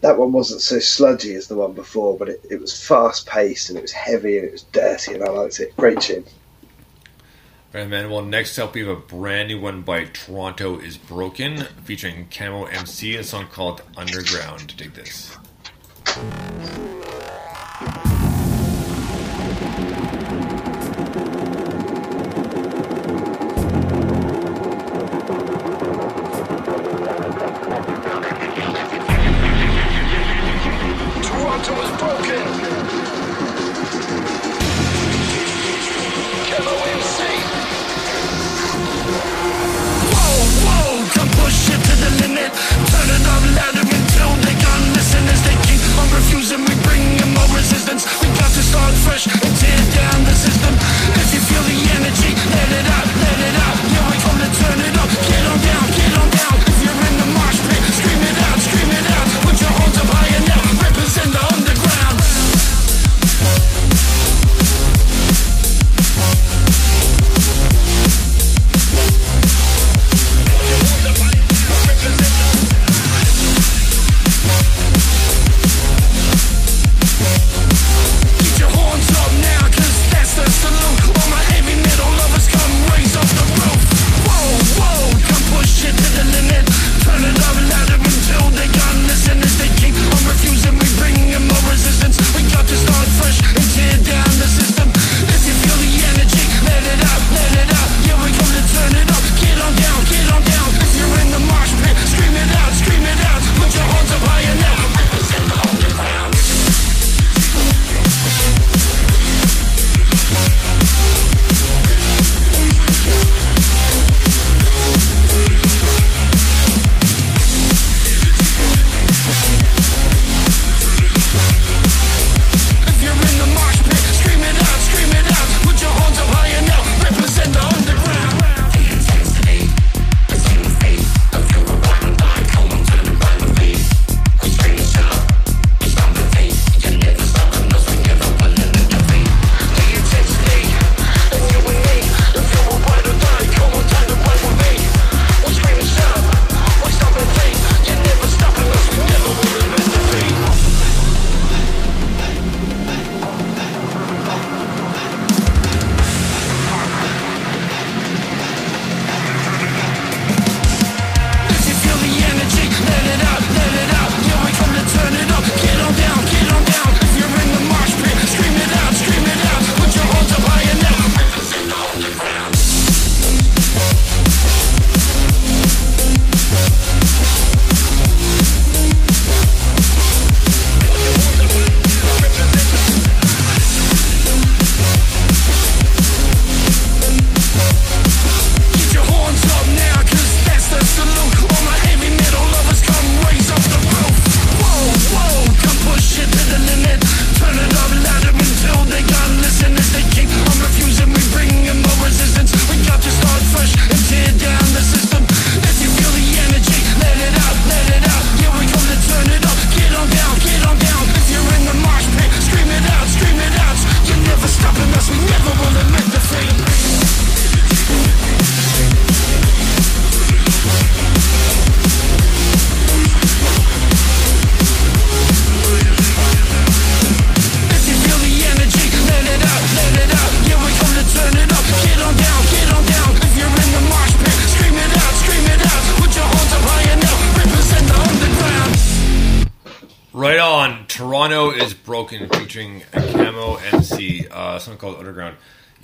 that 0.00 0.18
one 0.18 0.32
wasn't 0.32 0.60
so 0.60 0.78
sludgy 0.78 1.34
as 1.34 1.48
the 1.48 1.56
one 1.56 1.72
before, 1.72 2.16
but 2.16 2.28
it, 2.28 2.40
it 2.50 2.60
was 2.60 2.86
fast 2.86 3.26
paced 3.26 3.68
and 3.68 3.78
it 3.78 3.82
was 3.82 3.92
heavy 3.92 4.38
and 4.38 4.46
it 4.46 4.52
was 4.52 4.62
dirty, 4.64 5.14
and 5.14 5.24
I 5.24 5.28
liked 5.28 5.60
it. 5.60 5.76
Great 5.76 6.00
tune. 6.00 6.24
Right, 7.74 7.88
man. 7.88 8.08
Well, 8.08 8.22
next 8.22 8.56
up, 8.60 8.74
we 8.74 8.82
have 8.82 8.88
a 8.88 8.94
brand 8.94 9.48
new 9.48 9.60
one 9.60 9.82
by 9.82 10.04
Toronto 10.04 10.78
is 10.78 10.96
Broken, 10.96 11.64
featuring 11.82 12.28
Camo 12.30 12.66
MC, 12.66 13.16
a 13.16 13.24
song 13.24 13.48
called 13.48 13.82
Underground. 13.96 14.76
Dig 14.76 14.94
this. 14.94 15.36
Turn 42.52 43.08
it 43.08 43.24
up 43.24 43.44
louder 43.56 43.86
until 43.88 44.30
they 44.44 44.54
listen 44.92 45.24
as 45.28 45.40
they 45.46 45.56
keep 45.64 45.80
on 45.96 46.08
refusing. 46.12 46.60
We 46.60 46.74
bring 46.84 47.04
in 47.16 47.28
more 47.32 47.48
resistance. 47.56 48.04
We 48.20 48.28
got 48.36 48.50
to 48.52 48.62
start 48.62 48.92
fresh 49.06 49.26
and 49.26 49.52
tear 49.60 49.80
down 49.96 50.24
the 50.24 50.34
system. 50.34 50.74
If 51.22 51.32
you 51.32 51.40
feel 51.40 51.62
the 51.62 51.83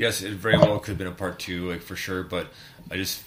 Yes, 0.01 0.23
it 0.23 0.33
very 0.33 0.57
well 0.57 0.79
could 0.79 0.93
have 0.93 0.99
been 0.99 1.09
a 1.09 1.13
part 1.13 1.39
two, 1.39 1.69
like 1.69 1.83
for 1.83 1.95
sure, 1.95 2.23
but 2.23 2.47
I 2.91 2.97
just 2.97 3.21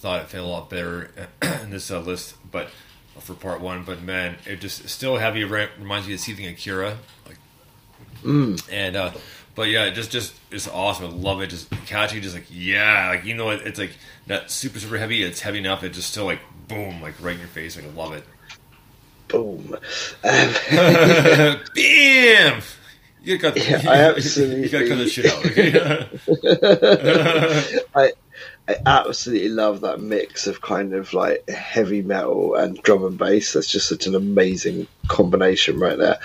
thought 0.00 0.22
it 0.22 0.28
fit 0.28 0.40
a 0.40 0.46
lot 0.46 0.70
better 0.70 1.10
in 1.62 1.68
this 1.68 1.90
uh, 1.90 2.00
list. 2.00 2.36
But 2.50 2.70
for 3.20 3.34
part 3.34 3.60
one, 3.60 3.84
but 3.84 4.00
man, 4.00 4.36
it 4.46 4.58
just 4.58 4.88
still 4.88 5.18
heavy. 5.18 5.44
Re- 5.44 5.68
reminds 5.78 6.06
me 6.06 6.14
of 6.14 6.20
the 6.20 6.24
Seething 6.24 6.46
Akira, 6.46 6.96
like, 7.26 7.36
and 8.72 8.96
uh, 8.96 9.12
but 9.54 9.68
yeah, 9.68 9.84
it 9.84 9.90
just 9.92 10.10
just 10.10 10.34
it's 10.50 10.66
awesome. 10.66 11.04
I 11.04 11.08
love 11.08 11.42
it. 11.42 11.48
Just 11.48 11.70
catchy, 11.84 12.22
just 12.22 12.34
like 12.34 12.46
yeah, 12.50 13.10
like 13.10 13.26
you 13.26 13.34
know, 13.34 13.50
it, 13.50 13.60
it's 13.66 13.78
like 13.78 13.92
not 14.26 14.50
super 14.50 14.78
super 14.78 14.96
heavy. 14.96 15.22
It's 15.22 15.40
heavy 15.42 15.58
enough. 15.58 15.84
It 15.84 15.90
just 15.90 16.10
still 16.10 16.24
like 16.24 16.40
boom, 16.68 17.02
like 17.02 17.22
right 17.22 17.34
in 17.34 17.40
your 17.40 17.48
face. 17.48 17.76
Like 17.76 17.84
I 17.84 17.90
love 17.90 18.14
it. 18.14 18.24
Boom. 19.28 19.76
Bam! 21.74 22.62
You 23.24 23.38
got 23.38 23.56
Yeah, 23.56 23.80
you, 23.82 23.88
I 23.88 24.10
You 24.10 24.68
got 24.68 24.80
to 24.80 24.88
cut 24.88 24.98
that 24.98 25.08
shit 25.08 25.26
out. 25.26 25.46
Okay? 25.46 26.08
I 27.94 28.12
I 28.66 28.76
absolutely 28.86 29.50
love 29.50 29.82
that 29.82 30.00
mix 30.00 30.46
of 30.46 30.60
kind 30.60 30.94
of 30.94 31.12
like 31.14 31.48
heavy 31.48 32.02
metal 32.02 32.54
and 32.54 32.80
drum 32.82 33.04
and 33.04 33.18
bass. 33.18 33.52
That's 33.52 33.70
just 33.70 33.88
such 33.88 34.06
an 34.06 34.14
amazing 34.14 34.86
combination 35.06 35.78
right 35.78 35.98
there. 35.98 36.18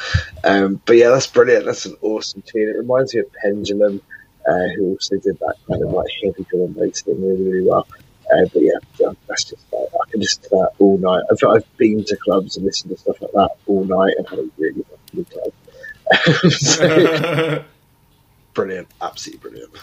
Um, 0.43 0.81
but 0.85 0.97
yeah, 0.97 1.09
that's 1.09 1.27
brilliant. 1.27 1.65
That's 1.65 1.85
an 1.85 1.97
awesome 2.01 2.41
tune. 2.41 2.69
It 2.69 2.77
reminds 2.77 3.13
me 3.13 3.21
of 3.21 3.31
Pendulum, 3.33 4.01
uh, 4.47 4.67
who 4.75 4.91
also 4.91 5.17
did 5.17 5.37
that 5.39 5.55
kind 5.67 5.83
of 5.83 5.91
like 5.91 6.07
heavy 6.23 6.45
drum 6.49 6.63
and 6.63 6.75
bass 6.75 7.01
thing 7.01 7.21
really, 7.21 7.43
really 7.43 7.67
well. 7.67 7.87
Uh, 8.31 8.45
but 8.53 8.61
yeah, 8.61 8.77
yeah, 8.99 9.11
that's 9.27 9.45
just 9.45 9.65
like, 9.73 9.87
I 10.01 10.11
can 10.11 10.19
listen 10.19 10.43
to 10.43 10.49
that 10.49 10.71
all 10.79 10.97
night. 10.97 11.23
I've, 11.31 11.43
I've 11.43 11.77
been 11.77 12.03
to 12.05 12.17
clubs 12.17 12.57
and 12.57 12.65
listened 12.65 12.91
to 12.91 12.97
stuff 12.97 13.21
like 13.21 13.31
that 13.31 13.51
all 13.67 13.85
night 13.85 14.15
and 14.17 14.27
had 14.27 14.39
a 14.39 14.49
really 14.57 14.85
good 15.13 15.29
time. 15.29 15.51
So, 16.49 17.63
brilliant, 18.53 18.87
absolutely 19.01 19.49
brilliant. 19.49 19.75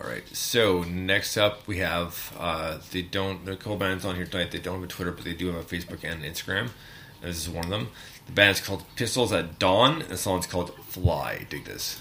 All 0.00 0.08
right. 0.10 0.24
So 0.36 0.82
next 0.82 1.36
up, 1.36 1.66
we 1.66 1.78
have 1.78 2.34
uh, 2.38 2.78
they 2.92 3.02
don't. 3.02 3.44
There 3.44 3.54
are 3.54 3.56
a 3.56 3.60
couple 3.60 3.76
bands 3.76 4.04
on 4.04 4.16
here 4.16 4.26
tonight. 4.26 4.50
They 4.50 4.58
don't 4.58 4.74
have 4.74 4.84
a 4.84 4.86
Twitter, 4.86 5.12
but 5.12 5.24
they 5.24 5.32
do 5.32 5.46
have 5.48 5.56
a 5.56 5.62
Facebook 5.62 6.04
and 6.04 6.22
Instagram. 6.22 6.70
This 7.22 7.38
is 7.38 7.48
one 7.48 7.64
of 7.64 7.70
them. 7.70 7.88
The 8.26 8.32
band 8.32 8.56
is 8.56 8.60
called 8.60 8.84
Pistols 8.96 9.32
at 9.32 9.58
Dawn. 9.58 10.02
And 10.02 10.10
the 10.10 10.16
song's 10.16 10.46
called 10.46 10.74
Fly. 10.84 11.46
Dig 11.48 11.64
this. 11.64 12.00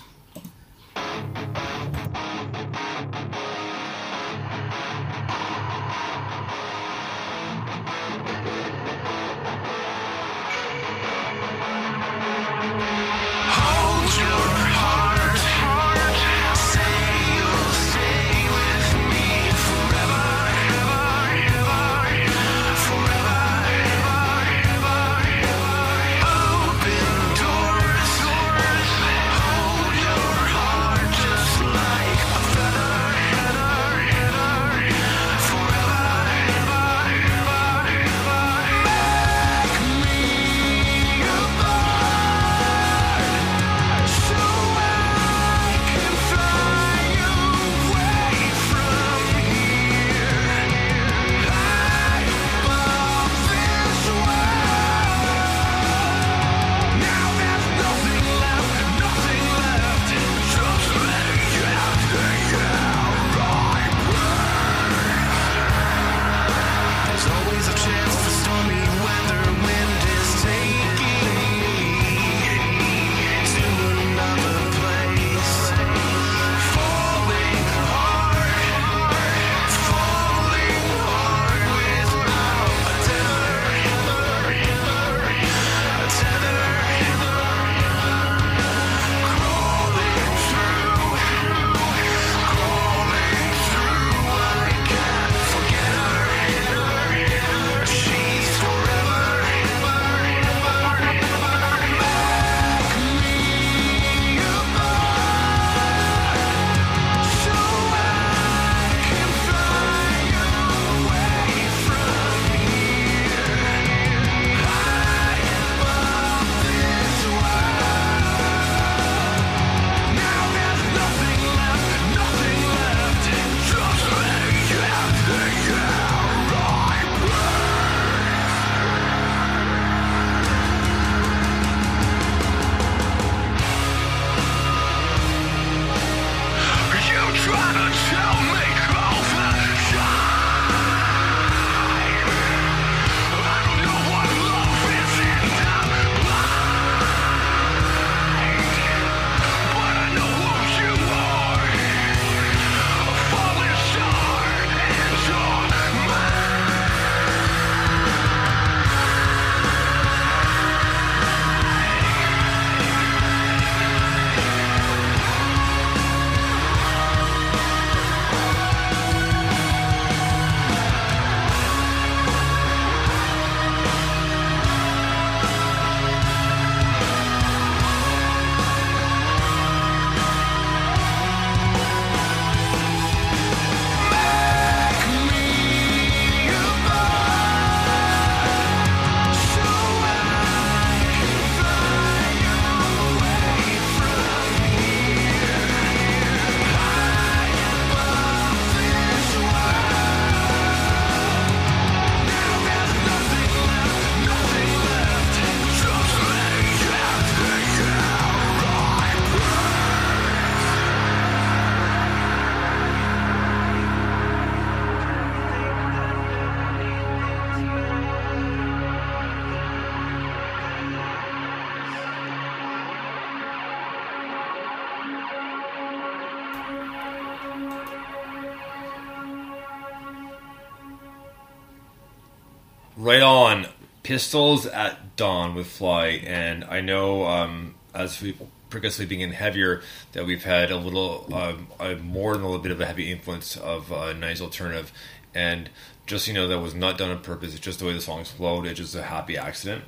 Right 233.03 233.21
on. 233.21 233.67
Pistols 234.01 234.65
at 234.65 235.17
Dawn 235.17 235.55
with 235.55 235.67
Fly. 235.67 236.21
And 236.25 236.63
I 236.63 236.79
know 236.79 237.25
um, 237.25 237.75
as 237.93 238.21
we 238.21 238.37
progressively 238.69 239.05
being 239.05 239.29
heavier 239.33 239.81
that 240.13 240.25
we've 240.25 240.45
had 240.45 240.71
a 240.71 240.77
little, 240.77 241.27
um, 241.33 241.67
a 241.81 241.95
more 241.95 242.31
than 242.31 242.43
a 242.43 242.45
little 242.45 242.61
bit 242.61 242.71
of 242.71 242.79
a 242.79 242.85
heavy 242.85 243.11
influence 243.11 243.57
of 243.57 243.91
uh, 243.91 244.13
Nice 244.13 244.39
Alternative. 244.39 244.89
And 245.35 245.69
just, 246.05 246.29
you 246.29 246.33
know, 246.33 246.47
that 246.47 246.59
was 246.59 246.73
not 246.73 246.97
done 246.97 247.11
on 247.11 247.19
purpose. 247.19 247.51
It's 247.51 247.59
just 247.59 247.79
the 247.79 247.85
way 247.87 247.91
the 247.91 247.99
songs 247.99 248.31
flowed. 248.31 248.65
It's 248.65 248.79
just 248.79 248.95
a 248.95 249.03
happy 249.03 249.35
accident. 249.35 249.83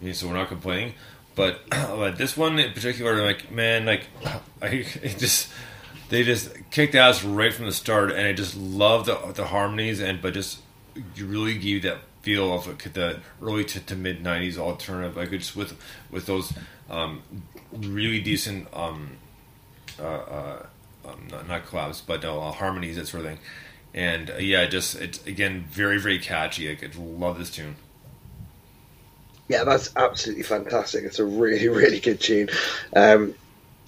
I 0.00 0.04
mean, 0.04 0.14
so 0.14 0.28
we're 0.28 0.34
not 0.34 0.46
complaining. 0.46 0.94
But, 1.34 1.62
but 1.70 2.16
this 2.16 2.36
one 2.36 2.60
in 2.60 2.72
particular, 2.72 3.26
like, 3.26 3.50
man, 3.50 3.86
like, 3.86 4.06
I 4.62 4.86
just 5.18 5.50
they 6.10 6.22
just 6.22 6.52
kicked 6.70 6.94
ass 6.94 7.24
right 7.24 7.52
from 7.52 7.66
the 7.66 7.72
start, 7.72 8.12
and 8.12 8.24
I 8.24 8.32
just 8.32 8.56
love 8.56 9.06
the 9.06 9.16
the 9.34 9.46
harmonies 9.46 9.98
and 9.98 10.20
but 10.20 10.34
just 10.34 10.58
you 11.16 11.26
really 11.26 11.56
give 11.56 11.82
that 11.82 11.98
feel 12.22 12.52
of 12.52 12.66
like 12.66 12.92
the 12.92 13.20
early 13.42 13.64
to, 13.66 13.80
to 13.80 13.96
mid 13.96 14.22
'90s 14.22 14.56
alternative. 14.56 15.16
Like 15.16 15.30
just 15.30 15.54
with 15.56 15.76
with 16.10 16.26
those 16.26 16.52
um, 16.90 17.22
really 17.72 18.20
decent 18.20 18.68
um, 18.72 19.16
uh, 19.98 20.02
uh, 20.02 20.66
um, 21.04 21.28
not, 21.30 21.48
not 21.48 21.66
collabs, 21.66 22.02
but 22.04 22.24
uh, 22.24 22.52
harmonies, 22.52 22.96
that 22.96 23.08
sort 23.08 23.24
of 23.24 23.30
thing. 23.30 23.38
And 23.94 24.30
uh, 24.30 24.36
yeah, 24.36 24.66
just 24.66 24.94
it's 24.96 25.24
again 25.26 25.64
very 25.68 25.98
very 25.98 26.18
catchy. 26.18 26.70
I 26.70 26.78
love 26.96 27.38
this 27.38 27.50
tune. 27.50 27.76
Yeah, 29.48 29.64
that's 29.64 29.94
absolutely 29.96 30.44
fantastic. 30.44 31.04
It's 31.04 31.18
a 31.18 31.26
really, 31.26 31.68
really 31.80 32.00
good 32.00 32.20
tune. 32.20 32.48
Um, 32.94 33.34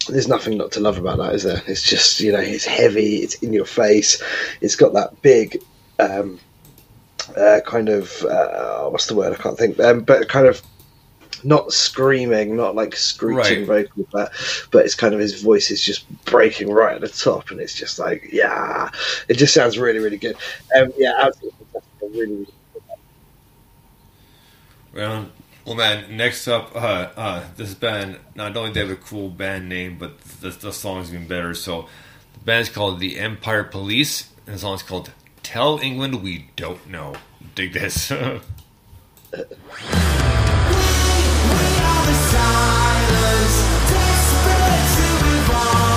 there's 0.07 0.27
nothing 0.27 0.57
not 0.57 0.73
to 0.73 0.79
love 0.79 0.99
about 0.99 1.17
that, 1.17 1.33
is 1.33 1.43
there? 1.43 1.61
It's 1.65 1.81
just, 1.81 2.19
you 2.19 2.31
know, 2.31 2.39
it's 2.39 2.65
heavy, 2.65 3.17
it's 3.17 3.35
in 3.35 3.53
your 3.53 3.65
face, 3.65 4.21
it's 4.61 4.75
got 4.75 4.93
that 4.93 5.21
big 5.23 5.57
um, 5.97 6.39
uh, 7.29 7.61
kind 7.65 7.89
of, 7.89 8.23
uh, 8.23 8.89
what's 8.89 9.07
the 9.07 9.15
word? 9.15 9.33
I 9.33 9.41
can't 9.41 9.57
think, 9.57 9.79
um, 9.79 10.01
but 10.01 10.27
kind 10.29 10.47
of 10.47 10.61
not 11.43 11.71
screaming, 11.73 12.55
not 12.55 12.75
like 12.75 12.95
screeching 12.95 13.65
Right. 13.65 13.67
vocal, 13.67 14.07
but, 14.11 14.31
but 14.71 14.85
it's 14.85 14.95
kind 14.95 15.13
of 15.13 15.19
his 15.19 15.41
voice 15.41 15.71
is 15.71 15.81
just 15.81 16.05
breaking 16.25 16.69
right 16.71 16.95
at 16.95 17.01
the 17.01 17.09
top, 17.09 17.51
and 17.51 17.59
it's 17.59 17.75
just 17.75 17.99
like, 17.99 18.29
yeah, 18.31 18.89
it 19.29 19.35
just 19.35 19.53
sounds 19.53 19.77
really, 19.77 19.99
really 19.99 20.17
good. 20.17 20.35
Um, 20.75 20.91
yeah, 20.97 21.13
absolutely 21.19 21.55
really, 22.01 22.35
really 22.35 22.47
Well, 24.93 25.29
well, 25.65 25.75
man. 25.75 26.15
Next 26.15 26.47
up, 26.47 26.75
uh, 26.75 27.09
uh, 27.17 27.43
this 27.57 27.73
band 27.73 28.19
not 28.35 28.55
only 28.55 28.71
they 28.71 28.79
have 28.81 28.89
a 28.89 28.95
cool 28.95 29.29
band 29.29 29.67
name, 29.67 29.97
but 29.97 30.19
the, 30.21 30.49
the 30.51 30.71
song's 30.71 31.13
even 31.13 31.27
better. 31.27 31.53
So, 31.53 31.87
the 32.33 32.39
band's 32.39 32.69
called 32.69 32.99
the 32.99 33.19
Empire 33.19 33.63
Police, 33.63 34.31
and 34.45 34.55
the 34.55 34.59
song's 34.59 34.83
called 34.83 35.11
"Tell 35.45 35.77
England 35.77 36.23
We 36.23 36.47
Don't 36.55 36.87
Know." 36.89 37.13
Dig 37.53 37.73
this. 37.73 38.11
Oh, 45.57 45.94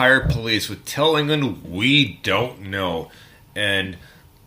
Police 0.00 0.70
with 0.70 0.86
Tell 0.86 1.14
England 1.14 1.62
We 1.62 2.18
Don't 2.22 2.62
Know, 2.62 3.10
and 3.54 3.98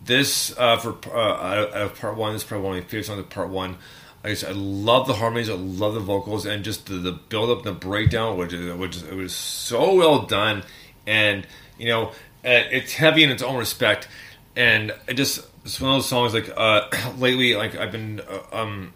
this 0.04 0.52
uh, 0.58 0.78
for 0.78 0.96
uh, 1.14 1.16
out 1.16 1.68
of- 1.70 2.00
part 2.00 2.16
one. 2.16 2.32
This 2.32 2.42
is 2.42 2.48
probably 2.48 2.66
one 2.66 2.78
of 2.78 2.84
my 2.84 2.88
favorite 2.88 3.06
songs 3.06 3.20
of 3.20 3.30
part 3.30 3.50
one. 3.50 3.76
I 4.24 4.30
just 4.30 4.44
I 4.44 4.50
love 4.50 5.06
the 5.06 5.14
harmonies, 5.14 5.48
I 5.48 5.54
love 5.54 5.94
the 5.94 6.00
vocals, 6.00 6.44
and 6.44 6.64
just 6.64 6.86
the, 6.86 6.94
the 6.94 7.12
build 7.12 7.50
up, 7.50 7.58
and 7.58 7.66
the 7.66 7.78
breakdown, 7.78 8.36
which 8.36 8.52
which 8.52 8.96
is, 8.96 9.04
it 9.04 9.14
was 9.14 9.32
so 9.32 9.94
well 9.94 10.22
done, 10.22 10.64
and 11.06 11.46
you 11.78 11.86
know 11.86 12.08
uh, 12.08 12.12
it's 12.42 12.94
heavy 12.94 13.22
in 13.22 13.30
its 13.30 13.42
own 13.42 13.56
respect, 13.56 14.08
and 14.56 14.92
it 15.06 15.14
just 15.14 15.38
it's 15.64 15.80
one 15.80 15.92
of 15.92 15.96
those 15.98 16.08
songs 16.08 16.34
like 16.34 16.50
uh, 16.56 16.88
lately 17.18 17.54
like 17.54 17.76
I've 17.76 17.92
been 17.92 18.20
uh, 18.20 18.56
um 18.60 18.92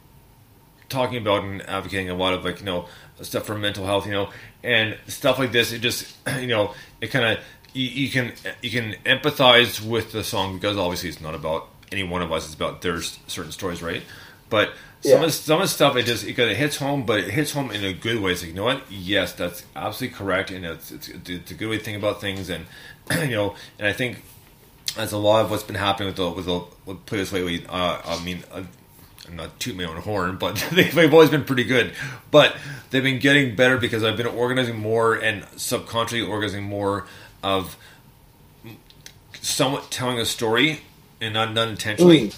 talking 0.89 1.19
about 1.19 1.45
and 1.45 1.63
advocating 1.69 2.11
a 2.11 2.15
lot 2.15 2.35
of 2.35 2.45
like 2.45 2.59
you 2.59 2.67
know 2.67 2.89
stuff 3.23 3.45
for 3.45 3.57
mental 3.57 3.85
health 3.87 4.07
you 4.07 4.13
know 4.13 4.31
and 4.63 4.97
stuff 5.07 5.39
like 5.39 5.53
this 5.53 5.73
it 5.73 5.81
just 5.81 6.17
you 6.41 6.47
know 6.47 6.73
it 7.01 7.09
kind 7.09 7.25
of 7.25 7.45
you, 7.73 7.87
you 7.89 8.11
can 8.11 8.33
you 8.63 8.71
can 8.71 8.95
empathize 9.05 9.81
with 9.85 10.13
the 10.13 10.23
song 10.25 10.55
because 10.59 10.77
obviously 10.77 11.09
it's 11.09 11.21
not 11.21 11.35
about 11.35 11.69
any 11.93 12.03
one 12.03 12.23
of 12.23 12.31
us 12.33 12.45
it's 12.45 12.55
about 12.55 12.83
their 12.83 13.01
certain 13.03 13.53
stories 13.53 13.83
right 13.83 14.03
but 14.51 14.73
some 15.01 15.21
Yeah. 15.21 15.27
of 15.27 15.33
some 15.33 15.57
of 15.61 15.69
the 15.69 15.69
stuff 15.69 15.97
it 15.97 16.07
just 16.07 16.25
it, 16.27 16.35
kinda 16.35 16.55
hits 16.55 16.77
home 16.77 17.05
but 17.07 17.21
it 17.21 17.31
hits 17.31 17.53
home 17.53 17.71
in 17.71 17.85
a 17.85 17.93
good 17.93 18.21
way 18.21 18.33
it's 18.33 18.43
like 18.43 18.51
you 18.51 18.57
know 18.57 18.65
what 18.65 18.83
yes 18.91 19.33
that's 19.33 19.65
absolutely 19.77 20.17
correct 20.17 20.51
and 20.51 20.65
it's 20.65 20.91
it's, 20.91 21.09
it's 21.09 21.51
a 21.51 21.55
good 21.55 21.69
way 21.71 21.79
to 21.79 21.85
think 21.85 21.97
about 21.99 22.21
things 22.21 22.49
and 22.51 22.67
you 23.13 23.37
know 23.37 23.55
and 23.79 23.87
I 23.89 23.93
think 23.93 24.23
that's 24.97 25.13
a 25.13 25.19
lot 25.19 25.45
of 25.45 25.51
what's 25.51 25.63
been 25.63 25.77
happening 25.77 26.09
with 26.09 26.17
the 26.17 26.31
with 26.31 26.47
the 26.47 26.65
with 26.87 27.07
players 27.07 27.33
lately. 27.33 27.65
Uh, 27.69 27.99
I 28.05 28.25
mean, 28.25 28.43
uh, 28.51 28.63
I'm 29.29 29.37
not 29.37 29.59
tooting 29.61 29.79
my 29.79 29.85
own 29.85 29.99
horn, 29.99 30.37
but 30.37 30.57
they've, 30.73 30.95
they've 30.95 31.13
always 31.13 31.31
been 31.31 31.45
pretty 31.45 31.65
good. 31.65 31.93
But 32.31 32.57
they've 32.91 33.03
been 33.03 33.19
getting 33.19 33.55
better 33.57 33.77
because 33.79 34.03
I've 34.05 34.17
been 34.17 34.27
organizing 34.27 34.77
more 34.79 35.15
and 35.15 35.47
subconsciously 35.57 36.23
organizing 36.23 36.65
more 36.65 37.07
of 37.43 37.77
somewhat 39.41 39.91
telling 39.91 40.19
a 40.19 40.25
story 40.25 40.81
and 41.21 41.35
not, 41.35 41.53
not 41.55 41.69
intentionally, 41.69 42.33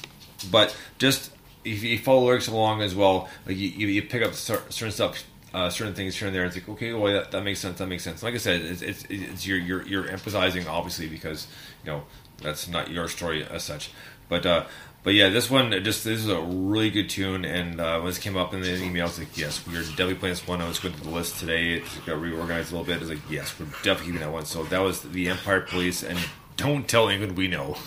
but 0.51 0.77
just 0.99 1.31
if 1.65 1.83
you 1.83 1.99
follow 1.99 2.27
lyrics 2.27 2.49
along 2.49 2.83
as 2.83 2.95
well, 2.95 3.29
like 3.47 3.57
you, 3.57 3.69
you, 3.69 3.87
you 3.89 4.03
pick 4.03 4.23
up 4.23 4.35
certain 4.35 4.91
stuff, 4.91 5.25
uh, 5.53 5.69
certain 5.69 5.95
things 5.95 6.17
here 6.17 6.29
and 6.29 6.35
there. 6.35 6.45
It's 6.45 6.57
like 6.57 6.69
okay, 6.69 6.93
well 6.93 7.13
that, 7.13 7.31
that 7.33 7.43
makes 7.43 7.61
sense. 7.61 7.79
That 7.79 7.87
makes 7.87 8.03
sense. 8.03 8.23
Like 8.23 8.35
I 8.35 8.39
said, 8.39 8.61
it's 8.63 8.83
it's, 8.83 9.05
it's 9.11 9.47
you're, 9.47 9.59
you're 9.59 9.87
you're 9.87 10.09
emphasizing 10.09 10.67
obviously 10.67 11.09
because 11.09 11.47
you 11.85 11.91
know 11.91 12.05
that's 12.43 12.69
not 12.69 12.91
your 12.91 13.09
story 13.09 13.45
as 13.45 13.63
such, 13.65 13.91
but. 14.29 14.45
uh 14.47 14.65
but 15.03 15.15
yeah, 15.15 15.29
this 15.29 15.51
one 15.51 15.71
just 15.83 16.05
this 16.05 16.21
is 16.21 16.29
a 16.29 16.41
really 16.41 16.91
good 16.91 17.09
tune, 17.09 17.45
and 17.45 17.81
uh, 17.81 17.97
when 17.99 18.07
this 18.07 18.19
came 18.19 18.37
up 18.37 18.53
in 18.53 18.61
the 18.61 18.83
email, 18.83 19.05
I 19.05 19.07
was 19.07 19.19
like, 19.19 19.37
yes, 19.37 19.67
we 19.67 19.77
are 19.77 19.83
definitely 19.83 20.17
playing 20.17 20.35
this 20.35 20.47
one. 20.47 20.61
I 20.61 20.69
was 20.69 20.79
going 20.79 20.95
to 20.95 21.01
the 21.01 21.11
list 21.11 21.39
today; 21.39 21.75
it 21.75 21.85
got 22.07 22.21
reorganized 22.21 22.73
a 22.73 22.77
little 22.77 22.87
bit. 22.87 22.97
I 22.97 23.01
was 23.01 23.09
like, 23.11 23.31
yes, 23.31 23.59
we're 23.59 23.67
definitely 23.67 24.07
keeping 24.07 24.21
that 24.21 24.33
one. 24.33 24.45
So 24.45 24.65
that 24.65 24.81
was 24.81 25.03
the 25.03 25.29
Empire 25.29 25.63
Police, 25.63 26.03
and 26.03 26.19
don't 26.57 26.87
tell 26.89 27.09
England 27.09 27.37
we 27.37 27.49
know. 27.49 27.77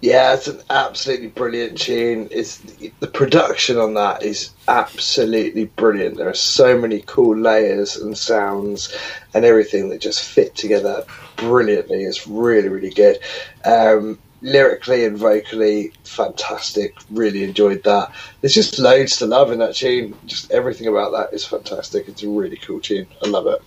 Yeah, 0.00 0.34
it's 0.34 0.46
an 0.48 0.62
absolutely 0.70 1.26
brilliant 1.26 1.78
tune. 1.78 2.28
It's 2.30 2.58
the 3.00 3.06
production 3.06 3.76
on 3.76 3.94
that 3.94 4.22
is 4.22 4.50
absolutely 4.68 5.66
brilliant. 5.66 6.16
There 6.16 6.28
are 6.28 6.34
so 6.34 6.78
many 6.78 7.02
cool 7.06 7.36
layers 7.36 7.96
and 7.96 8.16
sounds 8.16 8.96
and 9.34 9.44
everything 9.44 9.88
that 9.88 10.00
just 10.00 10.22
fit 10.24 10.54
together 10.54 11.04
brilliantly. 11.36 12.04
It's 12.04 12.26
really, 12.26 12.68
really 12.68 12.90
good. 12.90 13.18
Um, 13.64 14.18
lyrically 14.42 15.04
and 15.04 15.16
vocally, 15.16 15.92
fantastic. 16.04 16.94
Really 17.10 17.44
enjoyed 17.44 17.82
that. 17.84 18.12
There's 18.40 18.54
just 18.54 18.78
loads 18.78 19.16
to 19.18 19.26
love 19.26 19.52
in 19.52 19.58
that 19.58 19.74
tune. 19.74 20.14
Just 20.26 20.50
everything 20.50 20.86
about 20.86 21.12
that 21.12 21.34
is 21.34 21.44
fantastic. 21.44 22.08
It's 22.08 22.22
a 22.22 22.28
really 22.28 22.56
cool 22.56 22.80
tune. 22.80 23.06
I 23.24 23.28
love 23.28 23.46
it. 23.46 23.62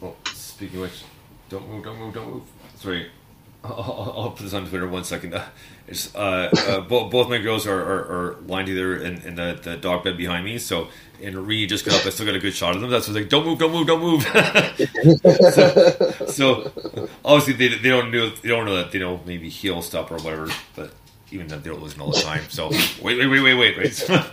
Well, 0.00 0.16
speaking 0.32 0.76
of 0.76 0.82
which, 0.82 1.02
don't 1.48 1.68
move, 1.68 1.84
don't 1.84 1.98
move, 1.98 2.14
don't 2.14 2.30
move. 2.32 2.42
Sorry, 2.76 3.08
I'll, 3.64 4.14
I'll, 4.16 4.30
put 4.30 4.42
this 4.42 4.54
on 4.54 4.66
Twitter 4.66 4.88
one 4.88 5.04
second. 5.04 5.34
Uh, 5.34 5.44
it's, 5.88 6.14
uh, 6.14 6.50
uh, 6.52 6.80
both, 6.80 7.12
both 7.12 7.28
my 7.28 7.38
girls 7.38 7.66
are, 7.66 7.80
are, 7.80 8.00
are 8.00 8.36
lying 8.46 8.66
together 8.66 8.96
in, 8.96 9.22
in 9.22 9.34
the, 9.36 9.58
the 9.62 9.76
dog 9.76 10.04
bed 10.04 10.16
behind 10.16 10.44
me. 10.44 10.58
So, 10.58 10.88
and 11.22 11.46
Ree 11.46 11.66
just 11.66 11.84
got 11.84 12.00
up. 12.00 12.06
I 12.06 12.10
still 12.10 12.26
got 12.26 12.34
a 12.34 12.40
good 12.40 12.54
shot 12.54 12.74
of 12.74 12.80
them. 12.80 12.90
That's 12.90 13.06
what's 13.06 13.18
like, 13.18 13.28
don't 13.28 13.46
move, 13.46 13.58
don't 13.58 13.72
move, 13.72 13.86
don't 13.86 14.02
move. 14.02 14.22
so, 15.52 16.26
so, 16.26 17.08
obviously 17.24 17.54
they, 17.54 17.76
they 17.76 17.88
don't 17.88 18.10
know 18.10 18.30
they 18.30 18.48
don't 18.48 18.66
know 18.66 18.76
that 18.76 18.90
they 18.90 18.98
don't 18.98 19.24
maybe 19.26 19.48
heal 19.48 19.82
stuff 19.82 20.10
or 20.10 20.16
whatever. 20.16 20.48
But 20.74 20.92
even 21.30 21.46
that 21.48 21.62
they 21.62 21.70
don't 21.70 21.82
listen 21.82 22.00
all 22.00 22.10
the 22.10 22.20
time. 22.20 22.42
So 22.48 22.70
wait, 22.70 23.18
wait, 23.18 23.28
wait, 23.28 23.42
wait, 23.42 23.54
wait, 23.54 23.78
wait. 23.78 24.10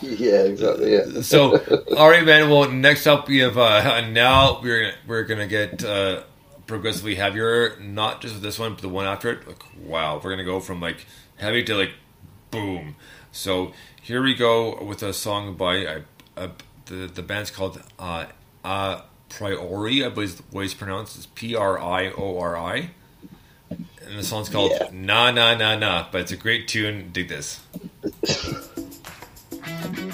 Yeah, 0.00 0.42
exactly. 0.42 0.92
Yeah. 0.92 1.22
so 1.22 1.56
all 1.96 2.08
right 2.08 2.24
man 2.24 2.48
well 2.48 2.70
next 2.70 3.08
up 3.08 3.26
we 3.26 3.38
have 3.38 3.58
uh 3.58 4.08
now 4.08 4.60
we're 4.62 4.92
we're 5.08 5.24
gonna 5.24 5.48
get 5.48 5.82
uh 5.82 6.22
progressively 6.68 7.16
heavier 7.16 7.76
not 7.80 8.20
just 8.20 8.34
with 8.34 8.42
this 8.44 8.58
one 8.58 8.72
but 8.74 8.82
the 8.82 8.88
one 8.88 9.06
after 9.06 9.30
it 9.32 9.48
like 9.48 9.62
wow 9.82 10.20
we're 10.22 10.30
gonna 10.30 10.44
go 10.44 10.60
from 10.60 10.80
like 10.80 11.04
heavy 11.36 11.64
to 11.64 11.74
like 11.74 11.90
boom. 12.52 12.94
So 13.32 13.72
here 14.00 14.22
we 14.22 14.34
go 14.34 14.82
with 14.84 15.02
a 15.02 15.12
song 15.12 15.54
by 15.56 15.84
uh, 15.84 16.00
uh, 16.36 16.48
the 16.86 17.06
the 17.12 17.22
band's 17.22 17.50
called 17.50 17.82
uh 17.98 18.26
uh 18.64 19.00
priori 19.28 20.04
i 20.04 20.08
believe 20.08 20.28
is 20.30 20.36
the 20.36 20.56
way 20.56 20.64
it's 20.64 20.74
pronounced. 20.74 21.16
It's 21.16 21.26
p-r-i-o-r-i 21.26 22.90
and 23.70 24.18
the 24.18 24.22
song's 24.22 24.48
called 24.48 24.72
Yeah. 24.72 24.88
na 24.92 25.30
na 25.30 25.54
na 25.54 25.76
na 25.76 26.06
but 26.10 26.20
it's 26.22 26.32
a 26.32 26.36
great 26.36 26.68
tune. 26.68 27.10
Dig 27.12 27.28
this 27.28 27.60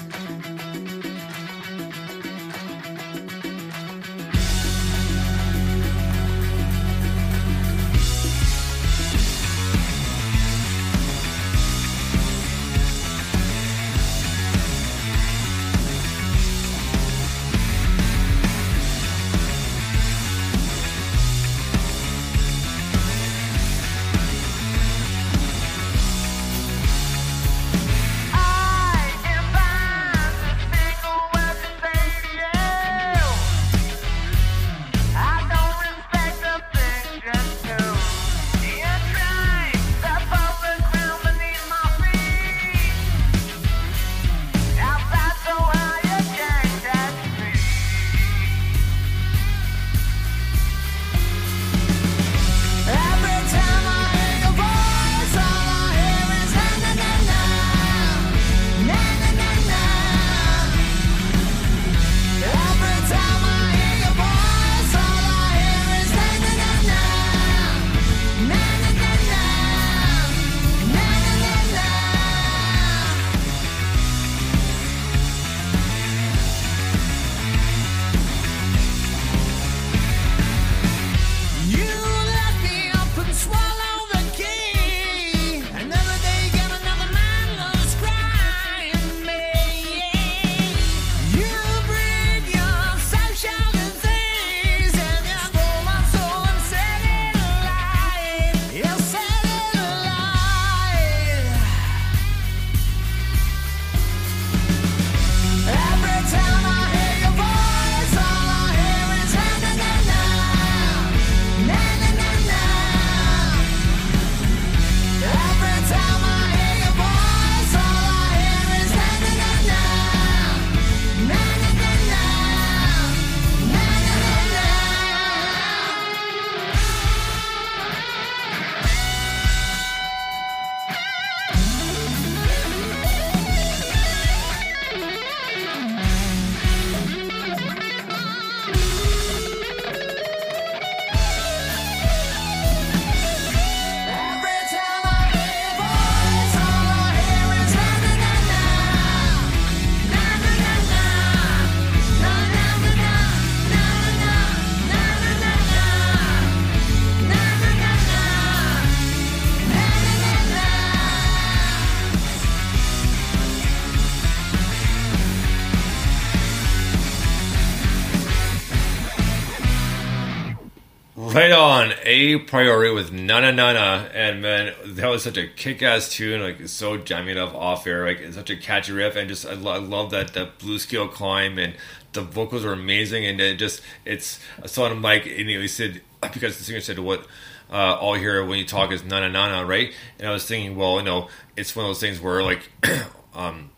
a 172.15 172.39
priori 172.39 172.93
with 172.93 173.11
Nana 173.11 173.51
Nana, 173.51 174.09
and 174.13 174.41
man, 174.41 174.73
that 174.85 175.07
was 175.07 175.23
such 175.23 175.37
a 175.37 175.47
kick-ass 175.47 176.09
tune. 176.09 176.41
Like 176.41 176.67
so 176.67 176.97
jamming 176.97 177.37
up 177.37 177.53
off 177.53 177.85
air, 177.85 178.05
like 178.05 178.19
it's 178.19 178.35
such 178.35 178.49
a 178.49 178.55
catchy 178.55 178.93
riff, 178.93 179.15
and 179.15 179.27
just 179.27 179.45
I, 179.45 179.53
lo- 179.53 179.73
I 179.73 179.77
love 179.77 180.11
that 180.11 180.33
that 180.33 180.57
blue 180.59 180.79
scale 180.79 181.07
climb, 181.07 181.57
and 181.57 181.75
the 182.13 182.21
vocals 182.21 182.65
are 182.65 182.73
amazing, 182.73 183.25
and 183.25 183.39
it 183.39 183.57
just 183.57 183.81
it's 184.05 184.39
I 184.63 184.67
saw 184.67 184.87
him 184.87 185.01
like 185.01 185.25
and 185.25 185.49
he 185.49 185.67
said 185.67 186.01
because 186.21 186.57
the 186.57 186.63
singer 186.63 186.81
said 186.81 186.99
what 186.99 187.27
uh, 187.71 187.97
all 187.99 188.13
hear 188.13 188.43
when 188.45 188.57
you 188.59 188.65
talk 188.65 188.91
is 188.91 189.03
Nana 189.03 189.29
Nana, 189.29 189.65
right? 189.65 189.93
And 190.19 190.27
I 190.27 190.31
was 190.31 190.45
thinking, 190.45 190.75
well, 190.75 190.97
you 190.97 191.03
know, 191.03 191.27
it's 191.57 191.75
one 191.75 191.85
of 191.85 191.89
those 191.89 191.99
things 191.99 192.21
where 192.21 192.41
like 192.41 192.69
um, 193.33 193.71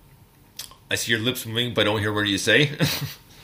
I 0.89 0.95
see 0.95 1.11
your 1.11 1.21
lips 1.21 1.45
moving, 1.45 1.73
but 1.73 1.81
I 1.81 1.83
don't 1.85 1.99
hear 1.99 2.13
what 2.13 2.27
you 2.27 2.37
say. 2.37 2.71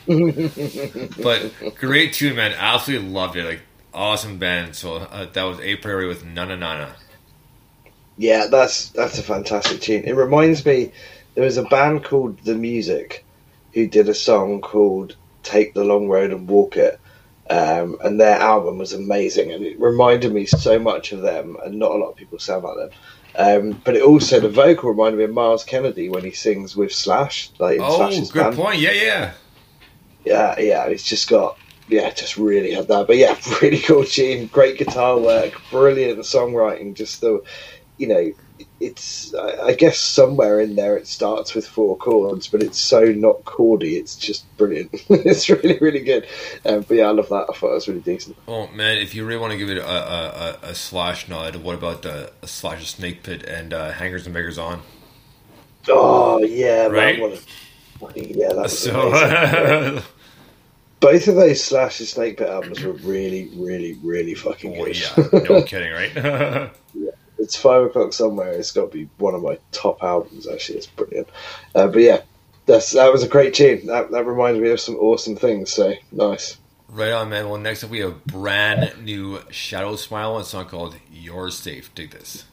but 1.22 1.52
great 1.76 2.12
tune, 2.12 2.36
man. 2.36 2.52
Absolutely 2.52 3.08
loved 3.08 3.36
it. 3.36 3.44
Like 3.44 3.60
awesome 3.94 4.38
band. 4.38 4.74
So 4.76 4.96
uh, 4.96 5.26
that 5.32 5.42
was 5.44 5.60
a 5.60 5.76
priori 5.76 6.06
with 6.06 6.24
Nana 6.24 6.56
Nana. 6.56 6.94
Yeah, 8.16 8.46
that's 8.50 8.90
that's 8.90 9.18
a 9.18 9.22
fantastic 9.22 9.80
tune. 9.80 10.04
It 10.04 10.14
reminds 10.14 10.64
me 10.64 10.92
there 11.34 11.44
was 11.44 11.56
a 11.56 11.64
band 11.64 12.04
called 12.04 12.38
The 12.44 12.54
Music 12.54 13.24
who 13.72 13.86
did 13.88 14.08
a 14.08 14.14
song 14.14 14.60
called 14.60 15.16
"Take 15.42 15.74
the 15.74 15.84
Long 15.84 16.08
Road 16.08 16.30
and 16.30 16.48
Walk 16.48 16.76
It," 16.76 17.00
um, 17.50 17.96
and 18.04 18.20
their 18.20 18.36
album 18.38 18.78
was 18.78 18.92
amazing, 18.92 19.52
and 19.52 19.64
it 19.64 19.80
reminded 19.80 20.32
me 20.32 20.46
so 20.46 20.78
much 20.78 21.12
of 21.12 21.22
them. 21.22 21.56
And 21.64 21.78
not 21.78 21.90
a 21.90 21.96
lot 21.96 22.10
of 22.10 22.16
people 22.16 22.38
sound 22.38 22.64
like 22.64 22.76
them. 22.76 22.90
Um, 23.36 23.82
but 23.84 23.96
it 23.96 24.02
also 24.02 24.38
the 24.38 24.48
vocal 24.48 24.90
reminded 24.90 25.18
me 25.18 25.24
of 25.24 25.32
Myles 25.32 25.64
Kennedy 25.64 26.08
when 26.08 26.22
he 26.22 26.30
sings 26.30 26.76
with 26.76 26.92
Slash, 26.92 27.50
like 27.58 27.78
in 27.78 27.82
Oh, 27.82 27.96
Slash's 27.96 28.30
good 28.30 28.44
band. 28.44 28.56
point. 28.56 28.78
Yeah, 28.78 28.92
yeah. 28.92 29.32
Yeah, 30.24 30.58
yeah, 30.60 30.84
it's 30.86 31.02
just 31.02 31.28
got 31.28 31.58
yeah, 31.88 32.10
just 32.10 32.36
really 32.36 32.72
had 32.72 32.88
that. 32.88 33.06
But 33.06 33.16
yeah, 33.16 33.36
really 33.62 33.80
cool 33.80 34.04
tune, 34.04 34.46
great 34.46 34.78
guitar 34.78 35.18
work, 35.18 35.60
brilliant 35.70 36.18
songwriting. 36.20 36.94
Just 36.94 37.20
the, 37.20 37.42
you 37.98 38.06
know, 38.06 38.32
it's 38.80 39.34
I, 39.34 39.74
guess 39.74 39.98
somewhere 39.98 40.60
in 40.60 40.76
there 40.76 40.96
it 40.96 41.06
starts 41.06 41.54
with 41.54 41.66
four 41.66 41.96
chords, 41.96 42.48
but 42.48 42.62
it's 42.62 42.78
so 42.80 43.04
not 43.04 43.44
chordy. 43.44 43.98
It's 43.98 44.16
just 44.16 44.44
brilliant. 44.56 44.90
it's 45.08 45.48
really 45.48 45.78
really 45.78 46.00
good. 46.00 46.26
Um, 46.64 46.82
but 46.82 46.94
yeah, 46.96 47.06
I 47.06 47.10
love 47.10 47.28
that. 47.28 47.46
I 47.48 47.52
thought 47.52 47.70
it 47.70 47.74
was 47.74 47.88
really 47.88 48.00
decent. 48.00 48.36
Oh 48.48 48.68
man, 48.68 48.98
if 48.98 49.14
you 49.14 49.24
really 49.24 49.40
want 49.40 49.52
to 49.52 49.58
give 49.58 49.70
it 49.70 49.78
a, 49.78 49.86
a, 49.86 50.58
a, 50.62 50.74
slash 50.74 51.28
nod, 51.28 51.56
what 51.56 51.74
about 51.74 52.02
the 52.02 52.32
a 52.42 52.46
slash 52.46 52.80
of 52.80 53.00
Snakepit 53.00 53.44
and 53.44 53.72
uh, 53.72 53.92
Hangers 53.92 54.26
and 54.26 54.34
Beggars 54.34 54.58
on? 54.58 54.82
Oh 55.88 56.38
yeah, 56.38 56.86
Right? 56.86 57.18
man, 57.18 57.38
what 57.98 58.16
a, 58.16 58.20
yeah, 58.20 58.52
that 58.52 58.70
So. 58.70 60.02
Both 61.00 61.28
of 61.28 61.34
those 61.36 61.62
Slash 61.62 62.00
and 62.00 62.08
Snakepit 62.08 62.48
albums 62.48 62.82
were 62.82 62.92
really, 62.92 63.50
really, 63.56 63.98
really 64.02 64.34
fucking 64.34 64.78
oh, 64.78 64.84
good. 64.84 64.98
yeah, 64.98 65.40
no 65.48 65.62
kidding, 65.66 65.92
right? 65.92 66.70
it's 67.38 67.56
five 67.56 67.84
o'clock 67.84 68.12
somewhere. 68.12 68.52
It's 68.52 68.72
got 68.72 68.90
to 68.90 68.96
be 68.96 69.08
one 69.18 69.34
of 69.34 69.42
my 69.42 69.58
top 69.72 70.02
albums. 70.02 70.48
Actually, 70.48 70.78
it's 70.78 70.86
brilliant. 70.86 71.28
Uh, 71.74 71.88
but 71.88 72.00
yeah, 72.00 72.22
that's 72.66 72.92
that 72.92 73.12
was 73.12 73.22
a 73.22 73.28
great 73.28 73.54
tune. 73.54 73.86
That 73.86 74.10
that 74.10 74.24
reminds 74.24 74.60
me 74.60 74.70
of 74.70 74.80
some 74.80 74.96
awesome 74.96 75.36
things. 75.36 75.72
So 75.72 75.94
nice. 76.10 76.58
right 76.88 77.12
on, 77.12 77.28
man. 77.28 77.48
Well, 77.48 77.60
next 77.60 77.84
up 77.84 77.90
we 77.90 78.00
have 78.00 78.24
brand 78.24 79.04
new 79.04 79.40
Shadow 79.50 79.96
Smile, 79.96 80.38
a 80.38 80.44
song 80.44 80.66
called 80.66 80.96
"You're 81.12 81.50
Safe." 81.50 81.94
Dig 81.94 82.10
this. 82.10 82.44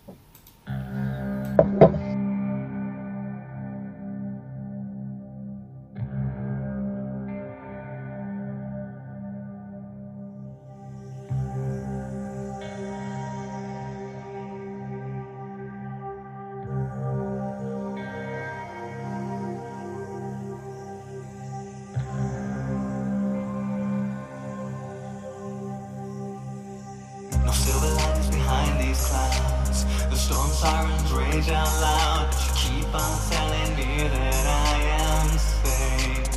These 28.92 29.08
clouds. 29.08 29.86
The 30.10 30.16
storm 30.16 30.50
sirens 30.50 31.12
rage 31.12 31.50
out 31.50 31.72
loud. 31.82 32.28
But 32.32 32.40
you 32.44 32.52
keep 32.64 32.94
on 32.94 33.18
telling 33.32 33.76
me 33.80 33.90
that 34.16 34.46
I 34.48 34.74
am 35.08 35.28
safe. 35.62 36.28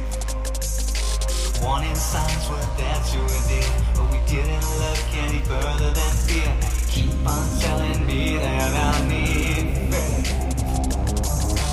Warning 1.63 1.95
signs 1.97 2.49
were 2.49 2.67
there 2.79 3.01
to 3.11 3.21
dear, 3.49 3.73
but 3.97 4.07
we 4.13 4.19
didn't 4.35 4.67
look 4.83 5.03
any 5.27 5.41
further 5.51 5.91
than 5.99 6.13
fear. 6.27 6.53
Keep 6.95 7.27
on 7.27 7.45
telling 7.59 8.07
me 8.07 8.37
that 8.37 8.73
I 8.89 9.09
need 9.09 9.67
faith. 9.93 10.29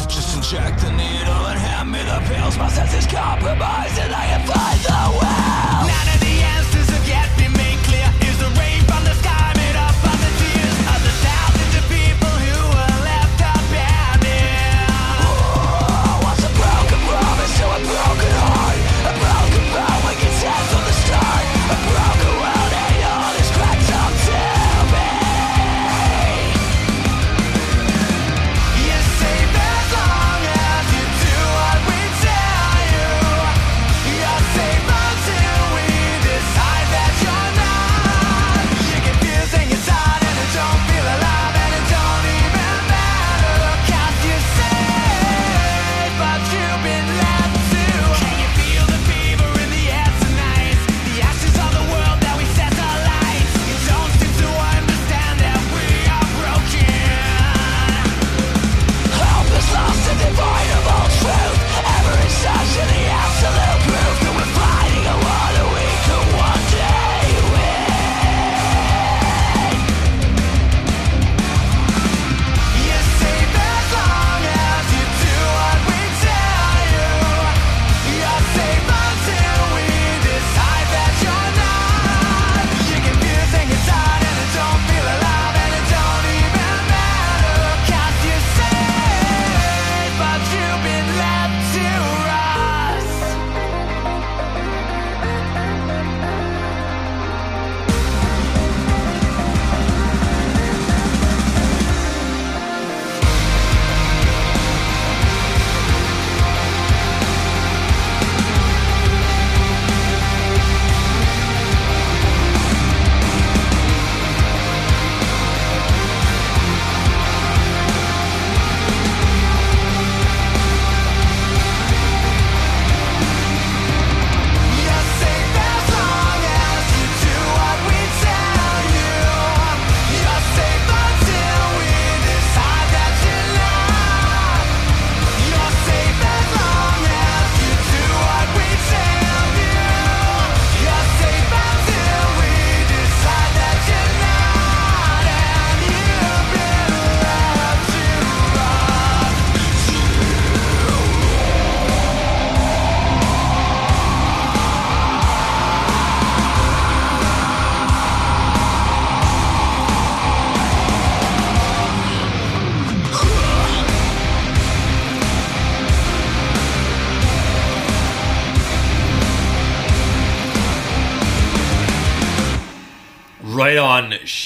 Just 0.10 0.36
inject 0.36 0.82
the 0.82 0.92
needle 0.92 1.44
and 1.52 1.60
hand 1.60 1.92
me 1.92 2.00
the 2.00 2.20
pills. 2.30 2.58
My 2.58 2.70
senses 2.70 3.06
compromised 3.06 4.00
and 4.00 4.14
I 4.14 4.26
have 4.34 4.46
find 4.50 4.80
the 4.80 5.02
will. 5.20 5.51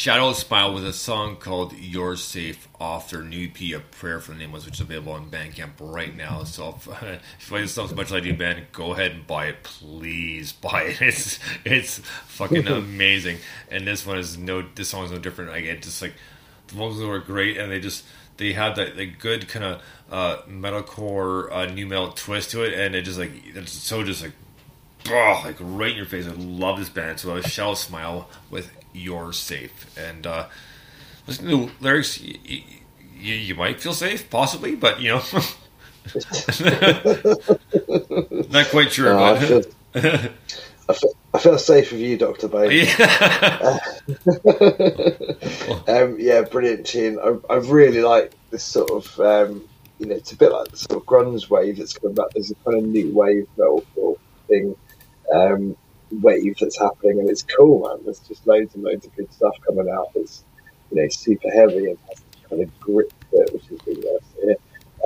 Shadow 0.06 0.34
Smile 0.34 0.72
with 0.76 0.86
a 0.86 0.94
song 0.94 1.38
called 1.38 1.74
You're 1.74 2.16
Safe 2.16 2.68
off 2.80 3.10
their 3.10 3.24
new 3.24 3.48
EP, 3.48 3.76
A 3.76 3.80
Prayer 3.80 4.20
for 4.20 4.34
the 4.34 4.38
Nameless, 4.38 4.64
which 4.64 4.76
is 4.76 4.82
available 4.82 5.14
on 5.14 5.32
Bandcamp 5.32 5.72
right 5.80 6.16
now. 6.16 6.44
So 6.44 6.76
if, 6.78 6.88
if 7.02 7.50
you 7.50 7.56
like 7.56 7.64
this 7.64 7.74
song 7.74 7.86
as 7.86 7.96
much 7.96 8.06
as 8.06 8.14
I 8.14 8.20
do, 8.20 8.38
Ben, 8.38 8.68
go 8.72 8.92
ahead 8.92 9.14
and 9.14 9.26
buy 9.26 9.48
it. 9.48 9.64
Please 9.64 10.52
buy 10.52 10.84
it. 10.84 11.02
It's 11.02 11.40
it's 11.66 11.98
fucking 12.28 12.68
amazing. 12.68 13.40
And 13.72 13.88
this 13.88 14.06
one 14.06 14.20
is 14.20 14.38
no, 14.38 14.62
this 14.76 14.90
song 14.90 15.06
is 15.06 15.12
no 15.12 15.18
different. 15.18 15.50
I 15.50 15.62
get 15.62 15.82
just 15.82 16.04
like, 16.04 16.14
the 16.68 16.76
vocals 16.76 17.02
are 17.02 17.18
great 17.18 17.58
and 17.58 17.72
they 17.72 17.80
just, 17.80 18.06
they 18.38 18.54
have 18.54 18.76
that 18.76 18.96
like 18.96 19.18
good 19.18 19.48
kind 19.48 19.66
of 19.66 19.82
uh, 20.12 20.42
metalcore, 20.48 21.52
uh, 21.52 21.66
new 21.66 21.88
metal 21.88 22.12
twist 22.12 22.52
to 22.52 22.62
it. 22.62 22.76
And 22.76 22.94
it 22.94 23.06
just 23.06 23.18
like, 23.18 23.32
it's 23.56 23.72
so 23.72 24.04
just 24.04 24.22
like, 24.22 24.34
oh, 25.10 25.42
like 25.44 25.58
right 25.60 25.90
in 25.90 25.98
your 25.98 26.06
face. 26.06 26.28
I 26.28 26.34
love 26.34 26.78
this 26.78 26.90
band. 26.90 27.20
So 27.20 27.32
I 27.32 27.34
was 27.38 27.46
Shadow 27.46 27.74
Smile 27.74 28.30
with 28.52 28.70
You're 28.96 29.34
Safe. 29.34 29.98
And 29.98 30.26
uh, 30.26 30.48
listen 31.28 31.50
to 31.50 31.70
lyrics, 31.82 32.22
you, 32.22 32.38
you, 32.46 33.34
you 33.34 33.56
might 33.56 33.82
feel 33.82 33.94
safe, 33.94 34.30
possibly, 34.30 34.76
but 34.76 35.02
you 35.02 35.10
know, 35.10 35.22
not 38.50 38.68
quite 38.70 38.92
sure. 38.92 39.14
No, 39.14 39.24
I, 39.24 39.40
feel, 39.40 39.62
I, 39.96 40.94
feel, 40.94 41.16
I 41.34 41.40
feel 41.40 41.58
safe 41.58 41.92
with 41.92 42.02
you, 42.02 42.18
Doctor 42.18 42.48
Bain. 42.48 42.72
yeah. 42.72 43.80
Um, 45.88 46.18
yeah, 46.20 46.42
brilliant 46.42 46.86
tune. 46.86 47.20
I, 47.20 47.54
I 47.54 47.58
really 47.58 48.02
like 48.02 48.34
this 48.50 48.64
sort 48.64 48.90
of, 48.92 49.20
um, 49.20 49.64
you 50.00 50.08
know, 50.08 50.16
it's 50.16 50.32
a 50.32 50.38
bit 50.38 50.52
like 50.52 50.70
the 50.70 50.78
sort 50.78 51.02
of 51.02 51.06
grunge 51.06 51.50
wave 51.50 51.78
that's 51.78 51.94
coming 51.94 52.16
back. 52.16 52.28
There's 52.34 52.52
a 52.52 52.56
kind 52.66 52.78
of 52.78 52.84
new 52.86 53.14
wave 53.14 53.48
metalcore 53.58 54.18
thing, 54.48 54.76
um, 55.34 55.76
wave 56.12 56.56
that's 56.60 56.80
happening, 56.80 57.20
and 57.20 57.30
it's 57.30 57.44
cool, 57.44 57.88
man. 57.88 58.04
There's 58.04 58.20
just 58.20 58.46
loads 58.48 58.76
and 58.76 58.84
loads 58.84 59.06
of 59.06 59.16
good 59.16 59.32
stuff 59.34 59.56
coming 59.66 59.90
out. 59.90 60.10
It's 60.16 60.44
you 60.92 61.02
know 61.02 61.08
super 61.10 61.50
heavy 61.50 61.90
and 61.90 61.98
has 62.10 62.20
this 62.20 62.50
kind 62.50 62.62
of 62.62 62.80
grit 62.80 63.14
to 63.32 63.38
it, 63.38 63.54
which 63.54 63.70
is 63.70 63.80
really 63.86 64.02
nice 64.02 64.34
to 64.36 64.42
hear. 64.42 64.56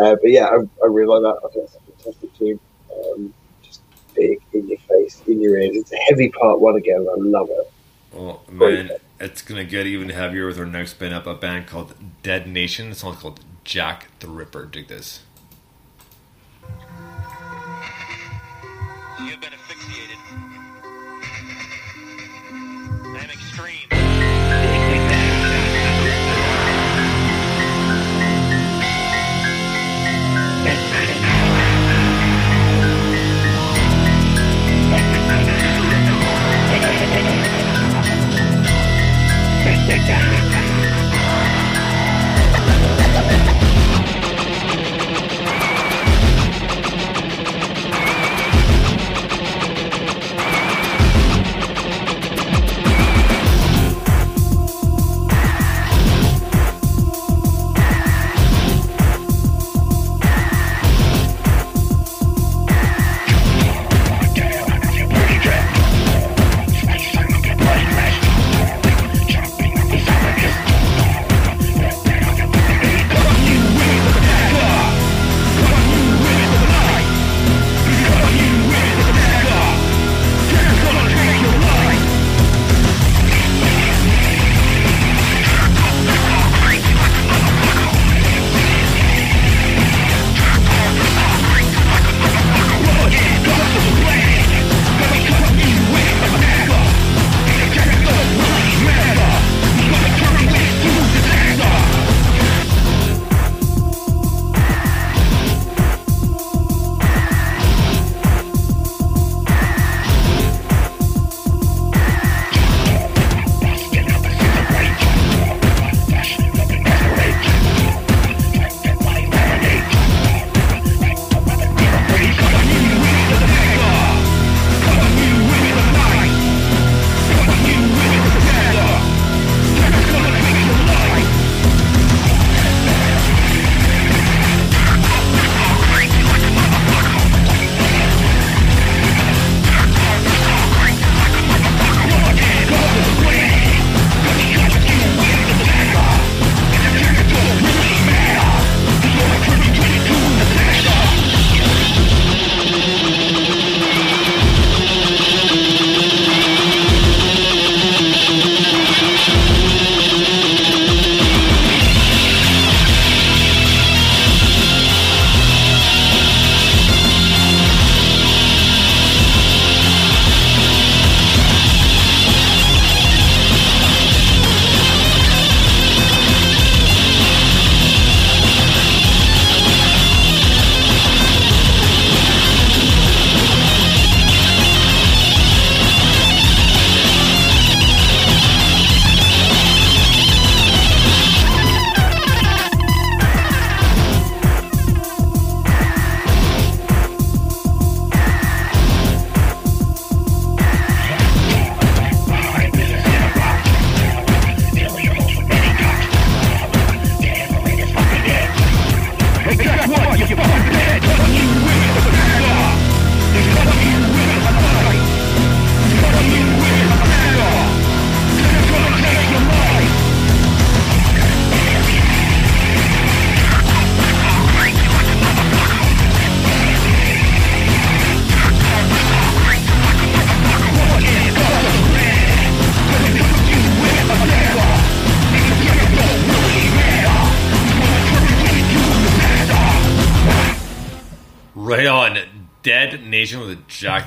Uh, 0.01 0.15
but 0.21 0.31
yeah, 0.31 0.45
I, 0.45 0.55
I 0.83 0.87
really 0.87 1.19
like 1.19 1.21
that. 1.23 1.47
I 1.47 1.51
think 1.53 1.65
it's 1.65 1.75
a 1.75 2.03
fantastic 2.03 2.37
tune. 2.37 2.59
Um, 2.91 3.33
just 3.61 3.81
big 4.15 4.41
in 4.53 4.67
your 4.67 4.79
face, 4.79 5.21
in 5.27 5.41
your 5.41 5.57
ears. 5.57 5.75
It's 5.75 5.91
a 5.91 5.97
heavy 6.09 6.29
part 6.29 6.59
one 6.59 6.75
again. 6.75 7.07
I 7.09 7.15
love 7.17 7.49
it. 7.49 7.71
Well, 8.13 8.41
man, 8.49 8.91
it's 9.19 9.41
gonna 9.41 9.65
get 9.65 9.85
even 9.85 10.09
heavier 10.09 10.47
with 10.47 10.59
our 10.59 10.65
next 10.65 10.95
band 10.95 11.13
up, 11.13 11.27
a 11.27 11.35
band 11.35 11.67
called 11.67 11.93
Dead 12.23 12.47
Nation. 12.47 12.89
The 12.89 12.95
song's 12.95 13.17
called 13.17 13.39
Jack 13.63 14.07
the 14.19 14.27
Ripper. 14.27 14.65
Dig 14.65 14.87
this. 14.87 15.21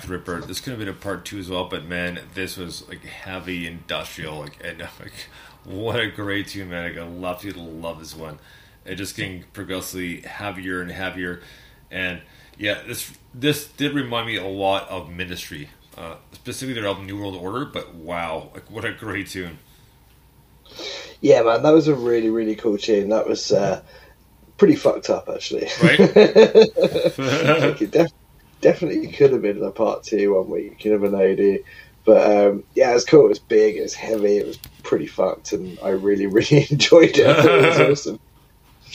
Jack 0.02 0.08
the 0.08 0.12
Ripper. 0.16 0.40
This 0.46 0.60
could 0.60 0.70
have 0.70 0.78
been 0.78 0.88
a 0.88 0.92
part 0.92 1.24
two 1.24 1.38
as 1.38 1.48
well, 1.48 1.64
but 1.64 1.84
man, 1.84 2.20
this 2.34 2.56
was 2.56 2.88
like 2.88 3.04
heavy 3.04 3.66
industrial. 3.66 4.40
Like, 4.40 4.58
and 4.64 4.80
like, 5.00 5.12
what 5.64 6.00
a 6.00 6.10
great 6.10 6.48
tune, 6.48 6.70
man! 6.70 6.90
Like, 6.90 6.98
I 7.02 7.08
love 7.08 7.44
you 7.44 7.52
to 7.52 7.60
love 7.60 7.98
this 8.00 8.16
one. 8.16 8.38
It 8.84 8.96
just 8.96 9.16
getting 9.16 9.44
progressively 9.52 10.22
heavier 10.22 10.80
and 10.80 10.90
heavier, 10.90 11.40
and 11.90 12.20
yeah, 12.58 12.82
this 12.86 13.12
this 13.32 13.66
did 13.66 13.94
remind 13.94 14.26
me 14.26 14.36
a 14.36 14.46
lot 14.46 14.88
of 14.88 15.10
Ministry, 15.10 15.70
uh, 15.96 16.16
specifically 16.32 16.80
their 16.80 16.88
album 16.88 17.06
New 17.06 17.18
World 17.18 17.36
Order. 17.36 17.64
But 17.64 17.94
wow, 17.94 18.50
like 18.54 18.70
what 18.70 18.84
a 18.84 18.92
great 18.92 19.28
tune! 19.28 19.58
Yeah, 21.20 21.42
man, 21.42 21.62
that 21.62 21.70
was 21.70 21.86
a 21.86 21.94
really, 21.94 22.30
really 22.30 22.56
cool 22.56 22.76
tune. 22.76 23.10
That 23.10 23.28
was 23.28 23.52
uh, 23.52 23.82
pretty 24.56 24.74
fucked 24.74 25.10
up, 25.10 25.28
actually. 25.32 25.68
Right? 25.80 26.00
Like, 26.00 27.82
it 27.82 27.90
def- 27.92 28.12
definitely 28.62 29.08
could 29.08 29.32
have 29.32 29.42
been 29.42 29.62
a 29.62 29.70
part 29.70 30.04
two 30.04 30.34
one 30.34 30.48
week. 30.48 30.84
You 30.84 30.92
never 30.92 31.10
know, 31.10 31.36
do 31.36 31.42
you? 31.42 31.64
But 32.04 32.30
um, 32.30 32.64
yeah, 32.74 32.90
it 32.90 32.94
was 32.94 33.04
cool. 33.04 33.26
It 33.26 33.28
was 33.28 33.38
big. 33.38 33.76
It 33.76 33.82
was 33.82 33.94
heavy. 33.94 34.38
It 34.38 34.46
was 34.46 34.56
pretty 34.82 35.06
fucked, 35.06 35.52
and 35.52 35.78
I 35.82 35.90
really, 35.90 36.26
really 36.28 36.66
enjoyed 36.70 37.18
it. 37.18 37.26
I 37.26 37.42
thought 37.42 37.64
it 37.64 37.88
was 37.88 38.06
awesome. 38.06 38.20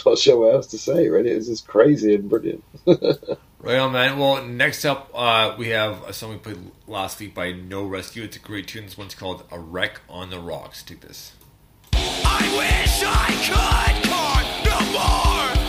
Not 0.05 0.17
sure 0.17 0.37
what 0.37 0.55
else 0.55 0.67
to 0.67 0.77
say. 0.77 1.07
Really, 1.07 1.31
it 1.31 1.35
was 1.35 1.47
just 1.47 1.67
crazy 1.67 2.15
and 2.15 2.29
brilliant. 2.29 2.63
Right 3.59 3.79
on, 3.79 3.91
man. 3.91 4.19
Well, 4.19 4.45
next 4.45 4.85
up, 4.85 5.09
uh, 5.15 5.55
we 5.57 5.69
have 5.69 6.03
a 6.03 6.13
song 6.13 6.29
we 6.29 6.37
played 6.37 6.59
last 6.87 7.19
week 7.19 7.33
by 7.33 7.51
No 7.51 7.85
Rescue. 7.85 8.23
It's 8.23 8.37
a 8.37 8.39
great 8.39 8.67
tune. 8.67 8.85
This 8.85 8.97
one's 8.97 9.15
called 9.15 9.43
A 9.51 9.59
Wreck 9.59 9.99
on 10.07 10.29
the 10.29 10.39
Rocks. 10.39 10.83
Take 10.83 11.01
this. 11.01 11.33
I 11.91 12.43
wish 12.55 13.03
I 13.03 13.27
could 13.43 14.07
card 14.07 14.07
more, 14.13 14.43
no 14.63 14.79
more, 14.93 15.66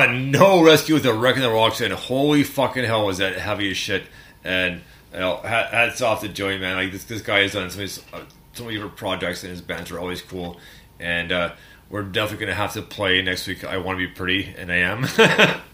Right 0.00 0.08
on. 0.08 0.30
No 0.30 0.62
Rescue 0.62 0.94
with 0.94 1.04
a 1.06 1.12
Wreck 1.12 1.36
on 1.36 1.42
the 1.42 1.50
Rocks. 1.50 1.80
And 1.80 1.92
holy 1.92 2.42
fucking 2.42 2.84
hell, 2.84 3.06
was 3.06 3.18
that 3.18 3.36
heavy 3.36 3.70
as 3.70 3.76
shit. 3.76 4.04
And 4.44 4.80
you 5.12 5.18
know, 5.18 5.36
hats 5.38 6.00
off 6.00 6.22
to 6.22 6.28
Joey, 6.28 6.58
man. 6.58 6.76
Like 6.76 6.92
this, 6.92 7.04
this 7.04 7.22
guy 7.22 7.40
has 7.40 7.52
done 7.52 7.68
some 7.70 7.80
of, 7.80 7.82
his, 7.82 8.02
uh, 8.12 8.20
some 8.54 8.66
of 8.66 8.72
your 8.72 8.88
projects, 8.88 9.42
and 9.42 9.50
his 9.50 9.60
bands 9.60 9.90
are 9.90 9.98
always 9.98 10.22
cool. 10.22 10.58
And 10.98 11.32
uh, 11.32 11.52
we're 11.90 12.02
definitely 12.02 12.46
going 12.46 12.56
to 12.56 12.60
have 12.60 12.72
to 12.74 12.82
play 12.82 13.20
next 13.22 13.46
week. 13.46 13.64
I 13.64 13.76
want 13.78 13.98
to 13.98 14.06
be 14.06 14.12
pretty, 14.12 14.54
and 14.56 14.72
I 14.72 14.76
am. 14.76 15.60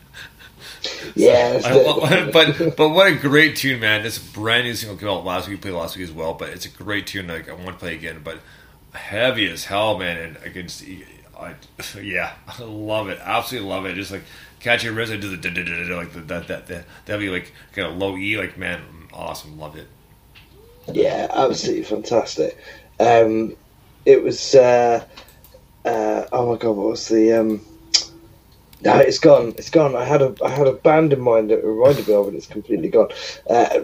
Yeah, 1.17 1.61
I 1.65 2.31
but 2.33 2.77
but 2.77 2.91
what 2.91 3.09
a 3.09 3.15
great 3.17 3.57
tune, 3.57 3.81
man! 3.81 4.03
This 4.03 4.19
brand 4.19 4.65
new 4.65 4.75
single 4.75 4.97
came 4.97 5.09
out 5.09 5.25
last 5.25 5.49
week. 5.49 5.59
We 5.59 5.63
played 5.63 5.79
last 5.79 5.97
week 5.97 6.05
as 6.05 6.13
well, 6.13 6.35
but 6.35 6.51
it's 6.51 6.65
a 6.65 6.69
great 6.69 7.09
tune. 7.09 7.27
Like 7.27 7.49
I 7.49 7.55
want 7.55 7.69
to 7.69 7.75
play 7.75 7.95
again, 7.95 8.21
but 8.23 8.39
heavy 8.93 9.51
as 9.51 9.65
hell, 9.65 9.99
man. 9.99 10.17
And 10.19 10.39
I 10.45 10.51
can 10.51 10.69
see, 10.69 11.05
I, 11.39 11.55
yeah, 12.01 12.35
I 12.49 12.63
love 12.63 13.09
it. 13.09 13.19
Absolutely 13.23 13.69
love 13.69 13.87
it. 13.87 13.95
Just 13.95 14.13
like 14.13 14.25
catchy 14.61 14.89
riffs, 14.89 15.13
I 15.13 15.17
do 15.17 15.37
the 15.37 15.95
like 15.95 16.13
that 16.27 16.49
that 16.49 16.67
that 16.67 16.85
that'd 17.05 17.21
be 17.21 17.31
like 17.31 17.53
kind 17.73 17.89
of 17.89 17.97
low 17.97 18.17
E, 18.17 18.37
like 18.37 18.57
man, 18.59 18.83
awesome, 19.13 19.59
love 19.59 19.77
it. 19.77 19.89
Yeah, 20.93 21.27
absolutely 21.31 21.85
fantastic. 21.85 22.57
Um, 23.01 23.57
it 24.05 24.23
was. 24.23 24.55
Uh, 24.55 25.05
uh, 25.85 26.27
oh 26.33 26.53
my 26.53 26.59
god, 26.59 26.77
what 26.77 26.89
was 26.89 27.09
the? 27.09 27.33
Um, 27.33 27.65
no, 28.83 28.97
it's 28.99 29.19
gone. 29.19 29.55
It's 29.57 29.71
gone. 29.71 29.97
I 29.97 30.05
had 30.05 30.23
a 30.23 30.35
I 30.45 30.51
had 30.51 30.67
a 30.67 30.73
band 30.73 31.13
in 31.13 31.21
mind 31.21 31.51
that 31.51 31.65
reminded 31.65 32.09
me 32.09 32.15
of 32.15 32.29
it. 32.29 32.35
It's 32.35 32.47
completely 32.47 32.89
gone. 32.89 33.09
Uh, 33.49 33.81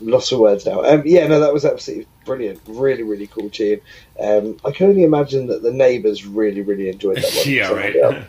lost 0.00 0.30
for 0.30 0.38
words 0.38 0.66
now. 0.66 0.84
Um, 0.84 1.02
yeah, 1.04 1.26
no, 1.26 1.40
that 1.40 1.52
was 1.52 1.64
absolutely 1.64 2.06
brilliant. 2.26 2.60
Really, 2.66 3.02
really 3.02 3.26
cool 3.26 3.48
tune. 3.48 3.80
Um, 4.20 4.58
I 4.64 4.72
can 4.72 4.88
only 4.88 5.04
imagine 5.04 5.46
that 5.46 5.62
the 5.62 5.72
neighbours 5.72 6.26
really, 6.26 6.60
really 6.60 6.90
enjoyed 6.90 7.16
that 7.16 7.34
one. 7.34 7.44
yeah, 7.46 7.70
right. 7.70 8.26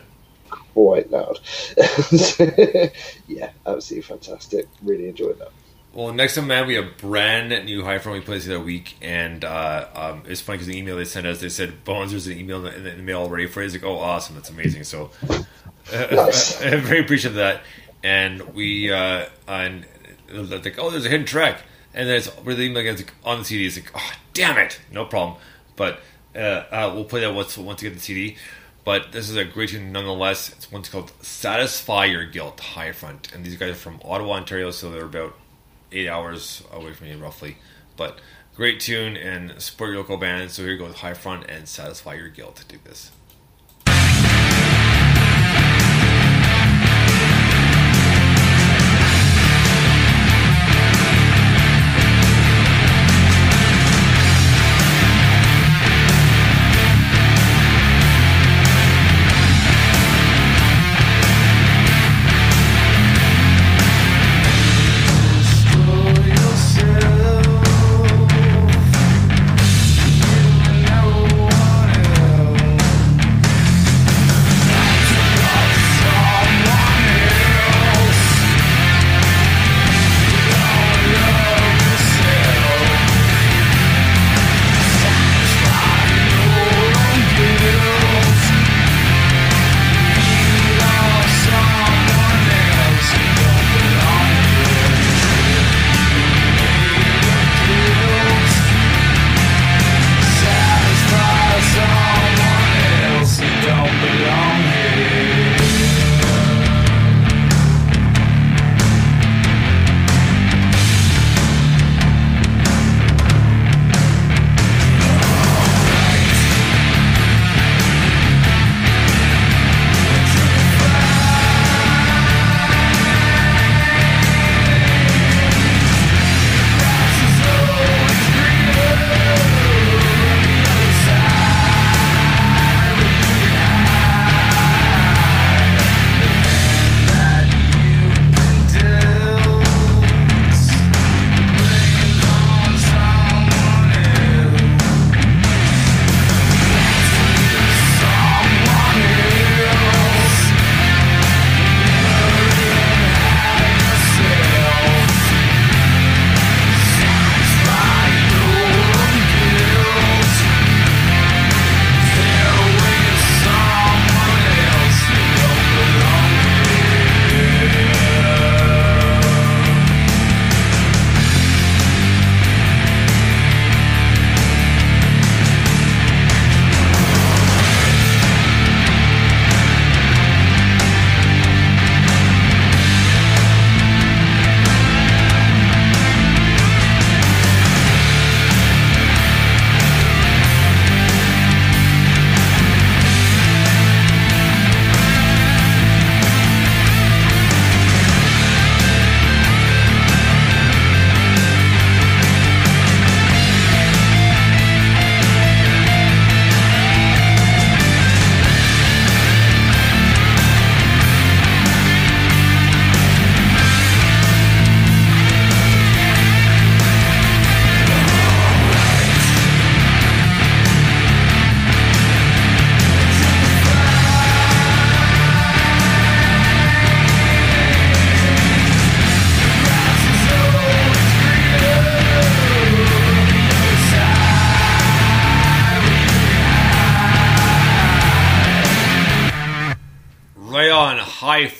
Quite 0.72 1.10
loud. 1.10 1.38
yeah, 3.28 3.50
absolutely 3.66 4.02
fantastic. 4.02 4.66
Really 4.82 5.08
enjoyed 5.08 5.38
that. 5.40 5.50
Well, 5.92 6.12
next 6.12 6.38
up, 6.38 6.44
man, 6.44 6.66
we 6.66 6.74
have 6.74 6.96
brand 6.98 7.48
new 7.64 7.82
High 7.82 7.98
Front 7.98 8.20
we 8.20 8.24
plays 8.24 8.46
the 8.46 8.54
other 8.56 8.64
week, 8.64 8.96
and 9.02 9.44
uh, 9.44 9.88
um, 9.94 10.22
it's 10.26 10.40
funny 10.40 10.58
because 10.58 10.68
the 10.68 10.78
email 10.78 10.96
they 10.96 11.04
sent 11.04 11.26
us, 11.26 11.40
they 11.40 11.48
said, 11.48 11.84
"Bones, 11.84 12.12
there's 12.12 12.26
an 12.26 12.38
email 12.38 12.64
in 12.64 12.84
the, 12.84 12.90
in 12.90 12.98
the 12.98 13.02
mail 13.02 13.22
already 13.22 13.46
for 13.46 13.60
you." 13.60 13.66
It's 13.66 13.74
like, 13.74 13.84
"Oh, 13.84 13.98
awesome, 13.98 14.36
that's 14.36 14.50
amazing!" 14.50 14.84
So, 14.84 15.10
Nice. 15.92 16.62
I'm 16.62 16.82
very 16.82 17.00
appreciative 17.00 17.32
of 17.32 17.36
that. 17.36 17.62
And 18.02 18.54
we, 18.54 18.92
uh, 18.92 19.26
and 19.48 19.86
like, 20.32 20.78
"Oh, 20.78 20.90
there's 20.90 21.06
a 21.06 21.08
hidden 21.08 21.26
track," 21.26 21.62
and 21.98 22.08
then 22.08 22.16
it's 22.16 22.28
gets 22.28 23.00
like, 23.02 23.12
on 23.24 23.40
the 23.40 23.44
CD. 23.44 23.66
It's 23.66 23.76
like, 23.76 23.90
"Oh, 23.94 24.12
damn 24.32 24.56
it, 24.56 24.80
no 24.92 25.04
problem." 25.04 25.36
But 25.74 26.00
uh, 26.34 26.38
uh, 26.38 26.92
we'll 26.94 27.04
play 27.04 27.20
that 27.22 27.34
once 27.34 27.58
once 27.58 27.82
we 27.82 27.88
get 27.88 27.96
the 27.96 28.00
CD. 28.00 28.36
But 28.84 29.10
this 29.10 29.28
is 29.28 29.36
a 29.36 29.44
great 29.44 29.70
tune 29.70 29.90
nonetheless. 29.90 30.50
It's 30.50 30.70
one's 30.70 30.88
called 30.88 31.12
"Satisfy 31.22 32.04
Your 32.04 32.24
Guilt" 32.24 32.60
High 32.60 32.92
Front, 32.92 33.34
and 33.34 33.44
these 33.44 33.56
guys 33.56 33.72
are 33.72 33.74
from 33.74 34.00
Ottawa, 34.04 34.34
Ontario, 34.34 34.70
so 34.70 34.92
they're 34.92 35.04
about 35.04 35.34
eight 35.90 36.08
hours 36.08 36.62
away 36.72 36.92
from 36.92 37.08
me 37.08 37.16
roughly. 37.16 37.58
But 37.96 38.20
great 38.54 38.78
tune 38.78 39.16
and 39.16 39.60
support 39.60 39.90
your 39.90 39.98
local 39.98 40.18
band. 40.18 40.52
So 40.52 40.62
here 40.62 40.76
goes 40.76 40.94
High 40.94 41.14
Front 41.14 41.50
and 41.50 41.68
Satisfy 41.68 42.14
Your 42.14 42.28
Guilt. 42.28 42.64
Do 42.68 42.78
this. 42.84 43.10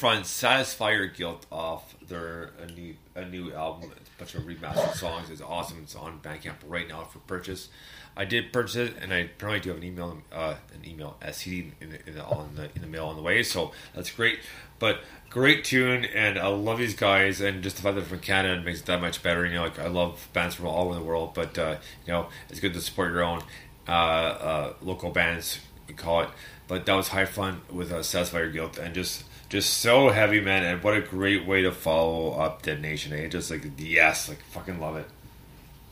High 0.09 0.15
Front, 0.15 0.27
Satisfy 0.27 0.93
Your 0.93 1.07
Guilt 1.07 1.45
off 1.53 1.95
their 2.01 2.53
a 2.63 2.67
new 2.73 2.95
a 3.15 3.27
new 3.27 3.53
album. 3.53 3.91
A 3.93 4.19
bunch 4.19 4.35
of 4.35 4.45
remastered 4.45 4.95
songs. 4.95 5.29
It's 5.29 5.43
awesome. 5.43 5.81
It's 5.83 5.95
on 5.95 6.21
Bandcamp 6.21 6.55
right 6.67 6.89
now 6.89 7.05
for 7.05 7.19
purchase. 7.21 7.69
I 8.17 8.25
did 8.25 8.51
purchase 8.51 8.77
it, 8.77 8.95
and 9.03 9.13
I 9.13 9.29
probably 9.37 9.61
do 9.61 9.69
have 9.69 9.79
an 9.79 9.85
email 9.85 10.17
uh, 10.33 10.55
an 10.73 10.89
email 10.89 11.19
SCD 11.21 11.73
in 11.83 11.91
the, 11.91 12.09
in 12.09 12.15
the, 12.15 12.25
on 12.25 12.55
the 12.55 12.71
in 12.75 12.81
the 12.81 12.87
mail 12.87 13.09
on 13.09 13.17
the 13.17 13.23
way. 13.23 13.43
So 13.43 13.73
that's 13.95 14.11
great. 14.11 14.39
But 14.79 15.01
great 15.29 15.65
tune, 15.65 16.07
and 16.07 16.39
I 16.39 16.47
love 16.47 16.79
these 16.79 16.95
guys, 16.95 17.43
and 17.43 17.63
just 17.63 17.77
the 17.77 17.83
fact 17.83 17.97
that 17.97 18.01
they're 18.01 18.09
from 18.09 18.21
Canada 18.21 18.63
makes 18.63 18.81
it 18.81 18.87
that 18.87 19.03
much 19.03 19.23
better. 19.23 19.45
You 19.45 19.57
know, 19.57 19.65
like 19.65 19.79
I 19.79 19.89
love 19.89 20.27
bands 20.33 20.55
from 20.55 20.69
all 20.69 20.87
over 20.87 20.95
the 20.95 21.05
world, 21.05 21.35
but 21.35 21.59
uh, 21.59 21.77
you 22.07 22.13
know, 22.15 22.29
it's 22.49 22.61
good 22.61 22.73
to 22.73 22.81
support 22.81 23.13
your 23.13 23.25
own 23.25 23.43
uh, 23.87 23.91
uh, 23.91 24.73
local 24.81 25.11
bands. 25.11 25.61
You 25.87 25.95
call 25.95 26.23
it, 26.23 26.31
but 26.67 26.87
that 26.87 26.95
was 26.95 27.09
High 27.09 27.27
Front 27.27 27.71
with 27.71 27.93
uh, 27.93 28.03
Satisfy 28.03 28.39
Your 28.39 28.51
Guilt, 28.51 28.79
and 28.79 28.95
just 28.95 29.25
just 29.49 29.79
so 29.79 30.11
heavy, 30.11 30.41
man. 30.41 30.65
And 30.65 30.83
what 30.83 30.95
a 30.95 31.01
great 31.01 31.47
way 31.47 31.63
to 31.63 31.73
follow 31.73 32.33
up 32.33 32.63
Dead 32.63 32.83
Nation. 32.83 33.13
Eh? 33.13 33.29
Just 33.29 33.51
like 33.51 33.65
yes, 33.79 34.29
like 34.29 34.43
fucking 34.51 34.81
love 34.81 34.97
it. 34.97 35.07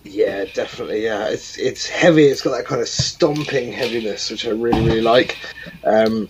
Yeah, 0.05 0.45
definitely. 0.45 1.03
Yeah, 1.03 1.29
it's 1.29 1.59
it's 1.59 1.89
heavy. 1.89 2.25
It's 2.25 2.43
got 2.43 2.57
that 2.57 2.67
kind 2.67 2.81
of 2.81 2.89
stomping 2.89 3.73
heaviness, 3.73 4.31
which 4.31 4.47
I 4.47 4.51
really 4.51 4.85
really 4.85 5.01
like. 5.01 5.37
Um, 5.85 6.29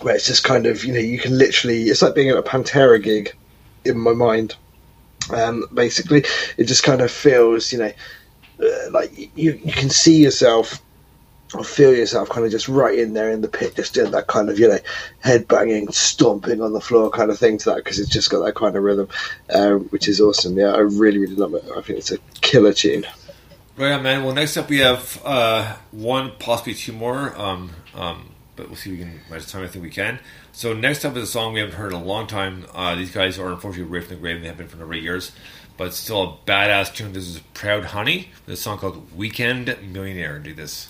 where 0.00 0.14
it's 0.14 0.26
just 0.26 0.44
kind 0.44 0.66
of 0.66 0.84
you 0.84 0.92
know 0.92 1.00
you 1.00 1.18
can 1.18 1.36
literally 1.36 1.84
it's 1.84 2.02
like 2.02 2.14
being 2.14 2.30
at 2.30 2.36
a 2.36 2.42
Pantera 2.42 3.02
gig 3.02 3.34
in 3.84 3.98
my 3.98 4.12
mind. 4.12 4.56
Um, 5.30 5.64
basically, 5.74 6.24
it 6.56 6.64
just 6.64 6.84
kind 6.84 7.00
of 7.00 7.10
feels 7.10 7.72
you 7.72 7.78
know 7.78 7.92
uh, 8.62 8.90
like 8.92 9.16
you 9.18 9.60
you 9.62 9.72
can 9.72 9.90
see 9.90 10.22
yourself 10.22 10.80
feel 11.64 11.94
yourself 11.94 12.28
kind 12.28 12.44
of 12.44 12.52
just 12.52 12.68
right 12.68 12.98
in 12.98 13.14
there 13.14 13.30
in 13.30 13.40
the 13.40 13.48
pit, 13.48 13.76
just 13.76 13.94
doing 13.94 14.10
that 14.10 14.26
kind 14.26 14.50
of 14.50 14.58
you 14.58 14.68
know 14.68 14.78
head 15.20 15.46
banging, 15.48 15.90
stomping 15.92 16.60
on 16.60 16.72
the 16.72 16.80
floor 16.80 17.10
kind 17.10 17.30
of 17.30 17.38
thing 17.38 17.58
to 17.58 17.70
that 17.70 17.76
because 17.76 17.98
it's 17.98 18.10
just 18.10 18.30
got 18.30 18.44
that 18.44 18.54
kind 18.54 18.76
of 18.76 18.82
rhythm, 18.82 19.08
um, 19.54 19.84
which 19.86 20.08
is 20.08 20.20
awesome. 20.20 20.56
Yeah, 20.56 20.72
I 20.72 20.78
really 20.78 21.18
really 21.18 21.36
love 21.36 21.54
it. 21.54 21.64
I 21.76 21.80
think 21.80 21.98
it's 21.98 22.10
a 22.10 22.18
killer 22.40 22.72
tune. 22.72 23.06
Right 23.76 23.92
on, 23.92 24.02
man. 24.02 24.24
Well, 24.24 24.34
next 24.34 24.56
up 24.56 24.70
we 24.70 24.78
have 24.78 25.20
uh, 25.24 25.76
one, 25.90 26.32
possibly 26.38 26.74
two 26.74 26.92
more. 26.92 27.38
Um, 27.38 27.70
um, 27.94 28.30
but 28.56 28.68
we'll 28.68 28.76
see 28.76 28.90
if 28.90 28.98
we 28.98 29.04
can 29.04 29.20
manage 29.28 29.46
time. 29.48 29.62
I 29.62 29.68
think 29.68 29.84
we 29.84 29.90
can. 29.90 30.18
So 30.52 30.72
next 30.72 31.04
up 31.04 31.14
is 31.16 31.24
a 31.24 31.26
song 31.26 31.52
we 31.52 31.60
haven't 31.60 31.76
heard 31.76 31.92
in 31.92 32.00
a 32.00 32.02
long 32.02 32.26
time. 32.26 32.64
Uh, 32.74 32.94
these 32.94 33.10
guys 33.10 33.38
are 33.38 33.52
unfortunately 33.52 33.90
away 33.90 34.00
from 34.00 34.16
the 34.16 34.20
grave. 34.20 34.40
They 34.40 34.46
have 34.48 34.56
been 34.56 34.68
for 34.68 34.76
a 34.76 34.80
number 34.80 34.94
of 34.94 35.02
years, 35.02 35.32
but 35.76 35.92
still 35.92 36.22
a 36.22 36.50
badass 36.50 36.94
tune. 36.94 37.12
This 37.12 37.28
is 37.28 37.40
Proud 37.52 37.84
Honey. 37.84 38.30
This 38.46 38.62
song 38.62 38.78
called 38.78 39.14
Weekend 39.14 39.76
Millionaire. 39.92 40.38
Do 40.38 40.54
this. 40.54 40.88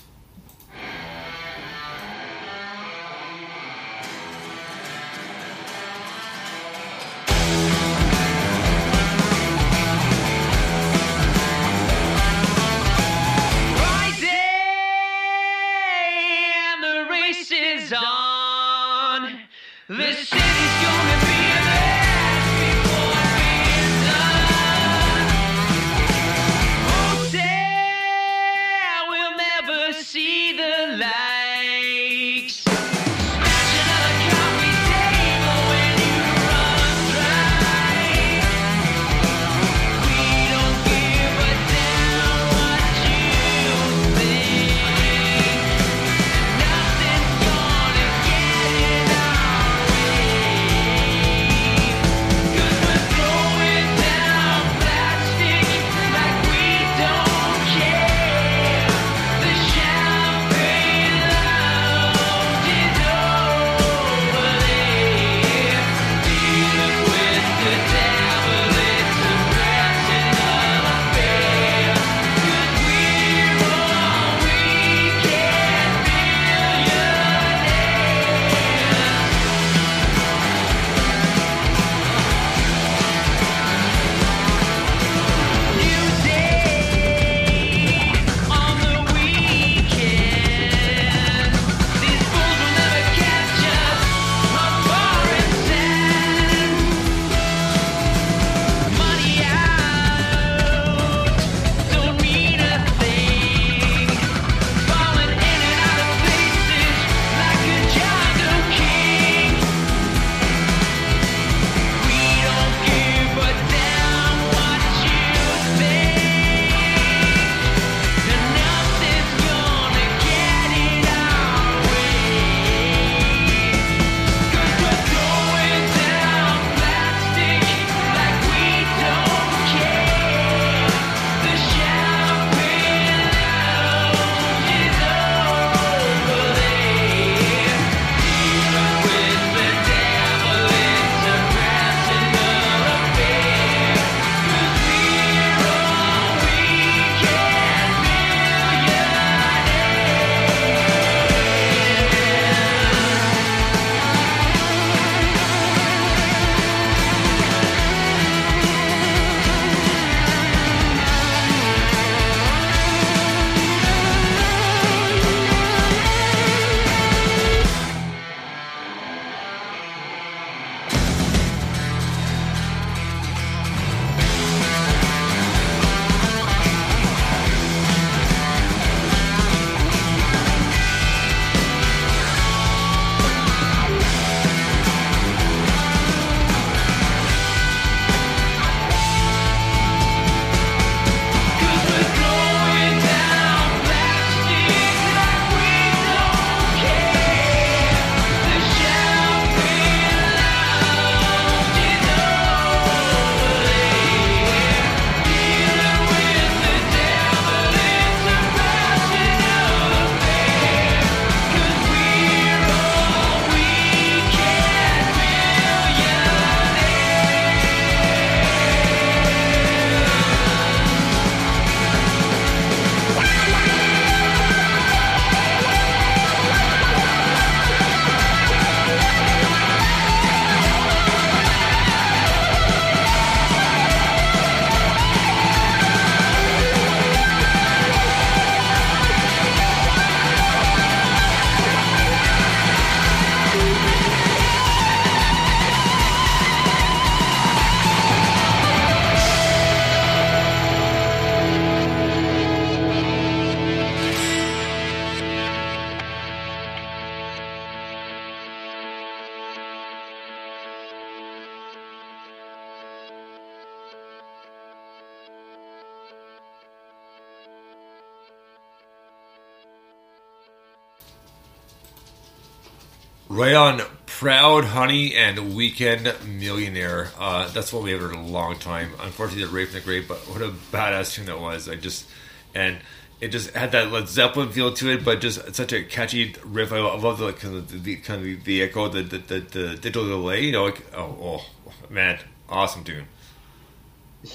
On, 273.57 273.81
Proud 274.07 274.65
Honey 274.65 275.17
and 275.17 275.57
Weekend 275.57 276.15
Millionaire. 276.27 277.09
Uh, 277.19 277.49
that's 277.49 277.73
what 277.73 277.83
we 277.83 277.91
have 277.91 278.01
heard 278.01 278.13
in 278.13 278.19
a 278.19 278.27
long 278.27 278.59
time. 278.59 278.93
Unfortunately, 279.01 279.45
the 279.45 279.51
Rape 279.51 279.69
from 279.69 279.81
the 279.81 279.85
Grave, 279.85 280.07
but 280.07 280.19
what 280.29 280.43
a 280.43 280.51
badass 280.73 281.15
tune 281.15 281.27
that 281.27 281.41
was. 281.41 281.69
I 281.69 281.75
just 281.75 282.07
and 282.55 282.79
it 283.21 283.29
just 283.29 283.51
had 283.51 283.73
that 283.73 283.91
Led 283.91 284.09
Zeppelin 284.09 284.51
feel 284.51 284.73
to 284.75 284.91
it, 284.91 285.05
but 285.05 285.21
just 285.21 285.55
such 285.55 285.73
a 285.73 285.83
catchy 285.83 286.35
riff. 286.45 286.73
I 286.73 286.79
love 286.79 287.19
the 287.19 287.33
kind 287.33 287.57
of 287.57 287.83
the, 287.83 287.97
kind 287.97 288.27
of 288.27 288.45
the 288.45 288.63
echo, 288.63 288.89
the 288.89 289.03
the, 289.03 289.19
the 289.19 289.41
the 289.41 289.69
digital 289.77 290.07
delay. 290.07 290.45
You 290.45 290.53
know, 290.53 290.65
like, 290.67 290.95
oh, 290.95 291.17
oh 291.21 291.73
man, 291.91 292.19
awesome 292.49 292.85
tune. 292.85 293.07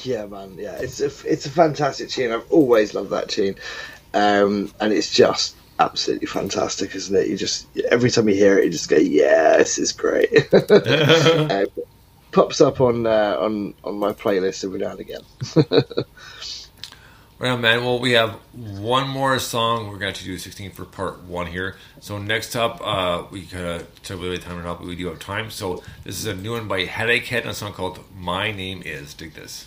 Yeah, 0.04 0.26
man. 0.26 0.56
Yeah, 0.58 0.78
it's 0.80 1.00
a 1.00 1.12
it's 1.32 1.46
a 1.46 1.50
fantastic 1.50 2.10
tune. 2.10 2.32
I've 2.32 2.52
always 2.52 2.94
loved 2.94 3.12
that 3.12 3.30
tune, 3.30 3.56
um, 4.14 4.72
and 4.80 4.92
it's 4.92 5.14
just 5.14 5.56
absolutely 5.82 6.28
fantastic, 6.28 6.96
isn't 6.96 7.16
it? 7.16 7.28
You 7.28 7.38
just 7.38 7.68
every 7.90 8.10
time 8.12 8.30
you 8.30 8.36
hear 8.36 8.58
it, 8.58 8.66
you 8.66 8.72
just 8.72 8.90
go, 8.90 8.98
"Yeah, 8.98 9.58
this 9.58 9.78
is 9.78 9.92
great." 9.92 10.54
uh, 10.54 11.66
pops 12.32 12.62
up 12.62 12.82
on 12.82 13.06
uh, 13.06 13.38
on 13.40 13.74
on 13.84 13.98
my 13.98 14.14
playlist 14.14 14.64
every 14.64 14.80
now 14.80 14.92
and 14.92 15.00
again. 15.00 15.22
Right 17.42 17.50
on, 17.50 17.62
man. 17.62 17.84
Well, 17.84 17.98
we 17.98 18.12
have 18.12 18.34
one 18.54 19.10
more 19.10 19.40
song. 19.40 19.88
We're 19.88 19.98
going 19.98 20.14
to 20.14 20.24
do 20.24 20.38
16 20.38 20.74
for 20.74 20.86
part 20.86 21.24
one 21.24 21.48
here. 21.48 21.76
So 22.00 22.20
next 22.20 22.56
up, 22.56 22.80
uh, 22.86 23.24
we 23.32 23.48
kind 23.48 23.66
of 23.66 24.04
took 24.04 24.18
a 24.18 24.22
little 24.22 24.36
bit 24.36 24.46
of 24.46 24.46
time 24.46 24.64
up, 24.64 24.78
but 24.78 24.88
we 24.88 24.96
do 24.96 25.08
have 25.08 25.18
time. 25.18 25.50
So 25.50 25.82
this 26.04 26.20
is 26.20 26.28
a 26.28 26.36
new 26.36 26.52
one 26.52 26.68
by 26.68 26.82
Headache 26.82 27.26
Head 27.26 27.42
and 27.42 27.50
a 27.50 27.56
song 27.56 27.74
called 27.74 28.00
"My 28.16 28.52
Name 28.52 28.84
Is." 28.86 29.16
Dig 29.16 29.34
this. 29.34 29.66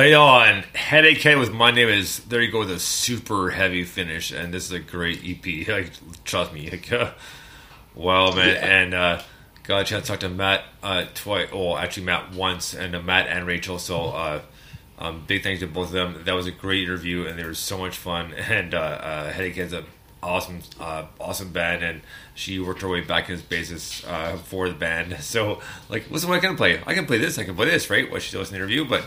Right 0.00 0.14
on. 0.14 0.62
Headache 0.74 1.20
Head 1.20 1.36
with 1.36 1.52
my 1.52 1.70
name 1.70 1.90
is 1.90 2.20
there 2.20 2.40
you 2.40 2.50
go 2.50 2.60
with 2.60 2.70
a 2.70 2.78
super 2.78 3.50
heavy 3.50 3.84
finish 3.84 4.30
and 4.30 4.54
this 4.54 4.64
is 4.64 4.72
a 4.72 4.78
great 4.78 5.20
EP. 5.22 5.68
Like 5.68 6.24
trust 6.24 6.54
me. 6.54 6.70
Like 6.70 6.90
uh, 6.90 7.10
wow 7.94 8.34
man 8.34 8.56
and 8.56 8.94
uh 8.94 9.20
got 9.62 9.82
a 9.82 9.84
chance 9.84 10.06
to 10.06 10.12
talk 10.12 10.20
to 10.20 10.30
Matt 10.30 10.64
uh 10.82 11.04
twice 11.12 11.50
oh 11.52 11.76
actually 11.76 12.06
Matt 12.06 12.32
once 12.32 12.72
and 12.72 12.96
uh, 12.96 13.02
Matt 13.02 13.26
and 13.26 13.46
Rachel 13.46 13.78
so 13.78 14.04
uh 14.04 14.40
um, 14.98 15.24
big 15.26 15.42
thanks 15.42 15.60
to 15.60 15.66
both 15.66 15.88
of 15.88 15.92
them. 15.92 16.22
That 16.24 16.32
was 16.32 16.46
a 16.46 16.50
great 16.50 16.84
interview, 16.84 17.26
and 17.26 17.38
they 17.38 17.44
were 17.44 17.54
so 17.54 17.76
much 17.78 17.96
fun. 17.96 18.34
And 18.38 18.74
uh, 18.74 18.78
uh, 18.78 19.32
Headache 19.32 19.56
Head's 19.56 19.72
a 19.72 19.84
awesome, 20.22 20.60
uh, 20.78 21.06
awesome 21.18 21.52
band, 21.52 21.82
and 21.82 22.02
she 22.34 22.60
worked 22.60 22.82
her 22.82 22.88
way 22.88 23.00
back 23.00 23.30
as 23.30 23.40
bassist 23.40 24.06
uh, 24.06 24.36
for 24.36 24.68
the 24.68 24.74
band. 24.74 25.16
So, 25.22 25.62
like, 25.88 26.04
what's 26.04 26.26
what 26.26 26.36
I 26.36 26.40
can 26.40 26.54
play? 26.54 26.82
I 26.86 26.92
can 26.92 27.06
play 27.06 27.16
this. 27.16 27.38
I 27.38 27.44
can 27.44 27.56
play 27.56 27.64
this, 27.64 27.88
right? 27.88 28.10
What 28.10 28.20
she 28.20 28.36
does 28.36 28.48
in 28.48 28.52
the 28.52 28.58
interview, 28.58 28.84
but 28.84 29.06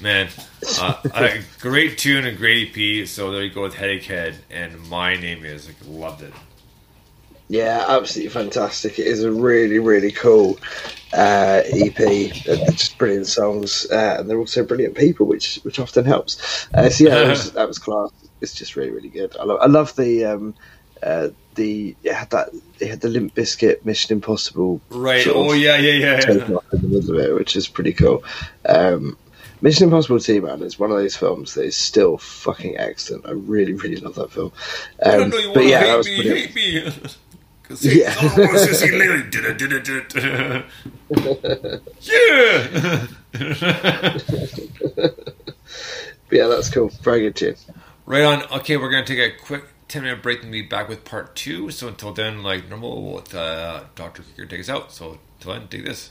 man, 0.00 0.28
uh, 0.80 0.94
a 1.14 1.40
great 1.60 1.98
tune 1.98 2.26
and 2.26 2.36
great 2.36 2.76
EP. 2.76 3.06
So 3.06 3.30
there 3.30 3.42
you 3.42 3.50
go 3.50 3.62
with 3.62 3.74
Headache 3.74 4.04
Head, 4.04 4.36
and 4.50 4.88
my 4.88 5.16
name 5.16 5.44
is 5.44 5.66
like 5.66 5.76
loved 5.86 6.22
it. 6.22 6.32
Yeah, 7.48 7.84
absolutely 7.88 8.30
fantastic. 8.30 8.98
It 8.98 9.06
is 9.06 9.22
a 9.22 9.30
really, 9.30 9.78
really 9.78 10.10
cool 10.10 10.58
uh, 11.12 11.62
EP. 11.64 11.94
They're 11.96 12.70
just 12.72 12.98
brilliant 12.98 13.28
songs, 13.28 13.86
uh, 13.90 14.16
and 14.18 14.28
they're 14.28 14.38
also 14.38 14.64
brilliant 14.64 14.96
people, 14.96 15.26
which 15.26 15.60
which 15.62 15.78
often 15.78 16.04
helps. 16.04 16.66
Uh, 16.74 16.90
so 16.90 17.04
yeah, 17.04 17.10
that 17.10 17.28
was, 17.28 17.52
that 17.54 17.68
was 17.68 17.78
class. 17.78 18.10
It's 18.40 18.54
just 18.54 18.76
really, 18.76 18.90
really 18.90 19.08
good. 19.08 19.36
I 19.38 19.44
love, 19.44 19.58
I 19.62 19.66
love 19.66 19.94
the 19.94 20.24
um, 20.24 20.54
uh, 21.02 21.28
the 21.54 21.94
it 22.02 22.14
had 22.14 22.30
that 22.30 22.50
it 22.80 22.88
had 22.88 23.00
the 23.00 23.08
Limp 23.08 23.34
Bizkit 23.34 23.84
Mission 23.84 24.14
Impossible 24.14 24.80
Right. 24.90 25.26
Oh 25.28 25.52
yeah, 25.52 25.76
yeah, 25.76 25.92
yeah. 25.92 26.20
yeah. 26.26 26.54
off 26.54 26.64
in 26.72 26.82
the 26.82 26.88
middle 26.88 27.18
of 27.18 27.24
it, 27.24 27.34
which 27.34 27.54
is 27.54 27.68
pretty 27.68 27.92
cool. 27.92 28.24
Um, 28.68 29.16
Mission 29.60 29.84
Impossible 29.84 30.20
T 30.20 30.40
Man 30.40 30.62
is 30.62 30.78
one 30.78 30.90
of 30.90 30.98
those 30.98 31.16
films 31.16 31.54
that 31.54 31.64
is 31.64 31.76
still 31.76 32.18
fucking 32.18 32.76
excellent. 32.78 33.26
I 33.26 33.32
really, 33.32 33.72
really 33.74 33.96
love 33.96 34.14
that 34.16 34.32
film. 34.32 34.52
I 35.04 35.16
don't 35.16 35.24
Um, 35.24 35.30
know 35.30 35.38
you 35.38 35.52
but 35.52 35.62
want 35.62 35.70
to 35.70 35.70
yeah, 35.70 35.84
that 35.84 35.86
hate 35.86 35.96
was 35.96 36.06
me, 36.06 36.16
brilliant. 36.16 36.50
hate 36.50 36.54
me. 36.54 36.92
'Cause 37.64 37.84
Yeah. 37.84 38.14
I 38.20 38.26
want 38.44 38.58
to 38.58 38.74
see 38.74 38.86
yeah. 42.00 43.06
But 46.28 46.38
yeah, 46.38 46.46
that's 46.48 46.70
cool. 46.70 46.88
Very 47.02 47.20
good 47.22 47.36
tune. 47.36 47.56
Right 48.04 48.24
on. 48.24 48.42
Okay, 48.60 48.76
we're 48.76 48.90
gonna 48.90 49.06
take 49.06 49.18
a 49.18 49.30
quick 49.36 49.64
ten 49.88 50.02
minute 50.02 50.22
break 50.22 50.42
and 50.42 50.52
be 50.52 50.62
back 50.62 50.88
with 50.88 51.04
part 51.04 51.34
two. 51.36 51.70
So 51.70 51.88
until 51.88 52.12
then, 52.12 52.42
like 52.42 52.68
normal, 52.68 53.02
we'll 53.02 53.14
let 53.16 53.34
uh, 53.34 53.84
Doctor 53.94 54.22
Krieger 54.22 54.46
take 54.50 54.60
us 54.60 54.68
out. 54.68 54.92
So 54.92 55.18
until 55.38 55.54
then, 55.54 55.68
take 55.68 55.84
this. 55.84 56.10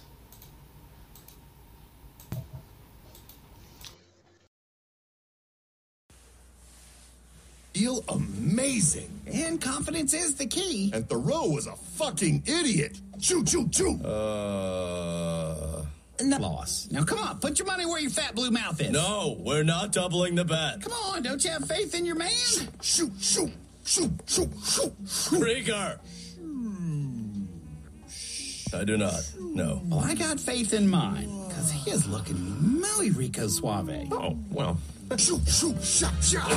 Feel 7.76 8.04
amazing. 8.08 9.10
And 9.28 9.60
confidence 9.60 10.14
is 10.14 10.36
the 10.36 10.46
key. 10.48 10.92
And 10.94 11.08
Thoreau 11.10 11.50
was 11.50 11.68
a 11.68 11.76
fucking 11.76 12.44
idiot. 12.46 12.98
Choo 13.20 13.44
choo 13.44 13.68
choo. 13.70 14.02
Uh. 14.02 15.84
No 16.22 16.38
loss. 16.38 16.88
Now 16.90 17.04
come 17.04 17.20
on, 17.20 17.40
put 17.40 17.60
your 17.60 17.66
money 17.66 17.86
where 17.86 18.00
your 18.00 18.12
fat 18.12 18.34
blue 18.34 18.50
mouth 18.50 18.80
is. 18.80 18.92
No, 18.92 19.36
we're 19.40 19.64
not 19.64 19.92
doubling 19.92 20.36
the 20.36 20.46
bet. 20.46 20.82
Come 20.82 20.94
on, 20.94 21.22
don't 21.24 21.44
you 21.44 21.52
have 21.52 21.68
faith 21.68 21.94
in 21.94 22.06
your 22.06 22.16
man? 22.16 22.30
Shoot, 22.82 23.12
shoot, 23.20 23.52
shoot, 23.84 24.12
shoot, 24.26 24.50
shoot. 24.66 24.94
Krieger! 25.42 26.00
I 28.74 28.84
do 28.86 28.98
not. 28.98 29.20
No. 29.40 29.82
Well, 29.86 30.00
I 30.00 30.16
got 30.16 30.40
faith 30.40 30.74
in 30.74 30.88
mine, 30.88 31.30
because 31.48 31.72
he 31.72 31.92
is 31.92 32.08
looking 32.08 32.40
muy 32.80 33.10
rico 33.12 33.48
suave. 33.48 34.08
Oh, 34.12 34.38
well. 34.50 34.78
Shoot, 35.12 35.48
shoot, 35.48 35.82
shot, 35.82 36.14
shot. 36.22 36.50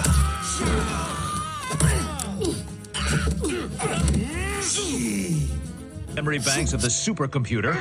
Memory 6.14 6.38
banks 6.40 6.72
of 6.72 6.80
the 6.82 6.88
supercomputer. 6.88 7.76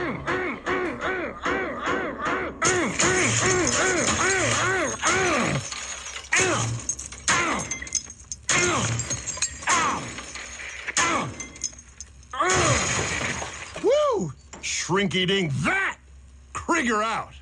Woo! 13.84 14.34
Shrink 14.61 15.15
eating 15.15 15.52
that! 15.64 15.98
Krieger 16.53 17.02
out. 17.02 17.34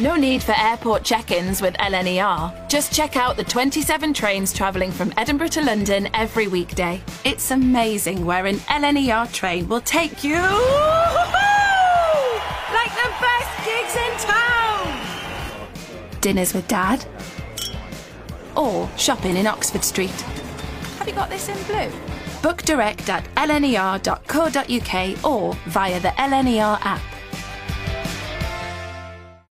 No 0.00 0.16
need 0.16 0.42
for 0.42 0.54
airport 0.56 1.04
check 1.04 1.30
ins 1.30 1.60
with 1.60 1.74
LNER. 1.74 2.70
Just 2.70 2.90
check 2.90 3.18
out 3.18 3.36
the 3.36 3.44
27 3.44 4.14
trains 4.14 4.50
travelling 4.50 4.90
from 4.90 5.12
Edinburgh 5.18 5.48
to 5.48 5.62
London 5.62 6.08
every 6.14 6.48
weekday. 6.48 7.02
It's 7.22 7.50
amazing 7.50 8.24
where 8.24 8.46
an 8.46 8.56
LNER 8.60 9.30
train 9.30 9.68
will 9.68 9.82
take 9.82 10.24
you. 10.24 10.36
Like 12.72 12.94
the 12.94 13.10
best 13.20 13.64
gigs 13.66 13.94
in 13.94 14.16
town! 14.26 15.00
Dinners 16.22 16.54
with 16.54 16.66
Dad? 16.66 17.04
Or 18.56 18.88
shopping 18.96 19.36
in 19.36 19.46
Oxford 19.46 19.84
Street? 19.84 20.18
Have 20.98 21.08
you 21.08 21.14
got 21.14 21.28
this 21.28 21.50
in 21.50 21.62
blue? 21.64 21.92
Book 22.42 22.62
direct 22.62 23.10
at 23.10 23.24
lner.co.uk 23.34 25.24
or 25.24 25.54
via 25.66 26.00
the 26.00 26.08
LNER 26.08 26.78
app. 26.86 27.02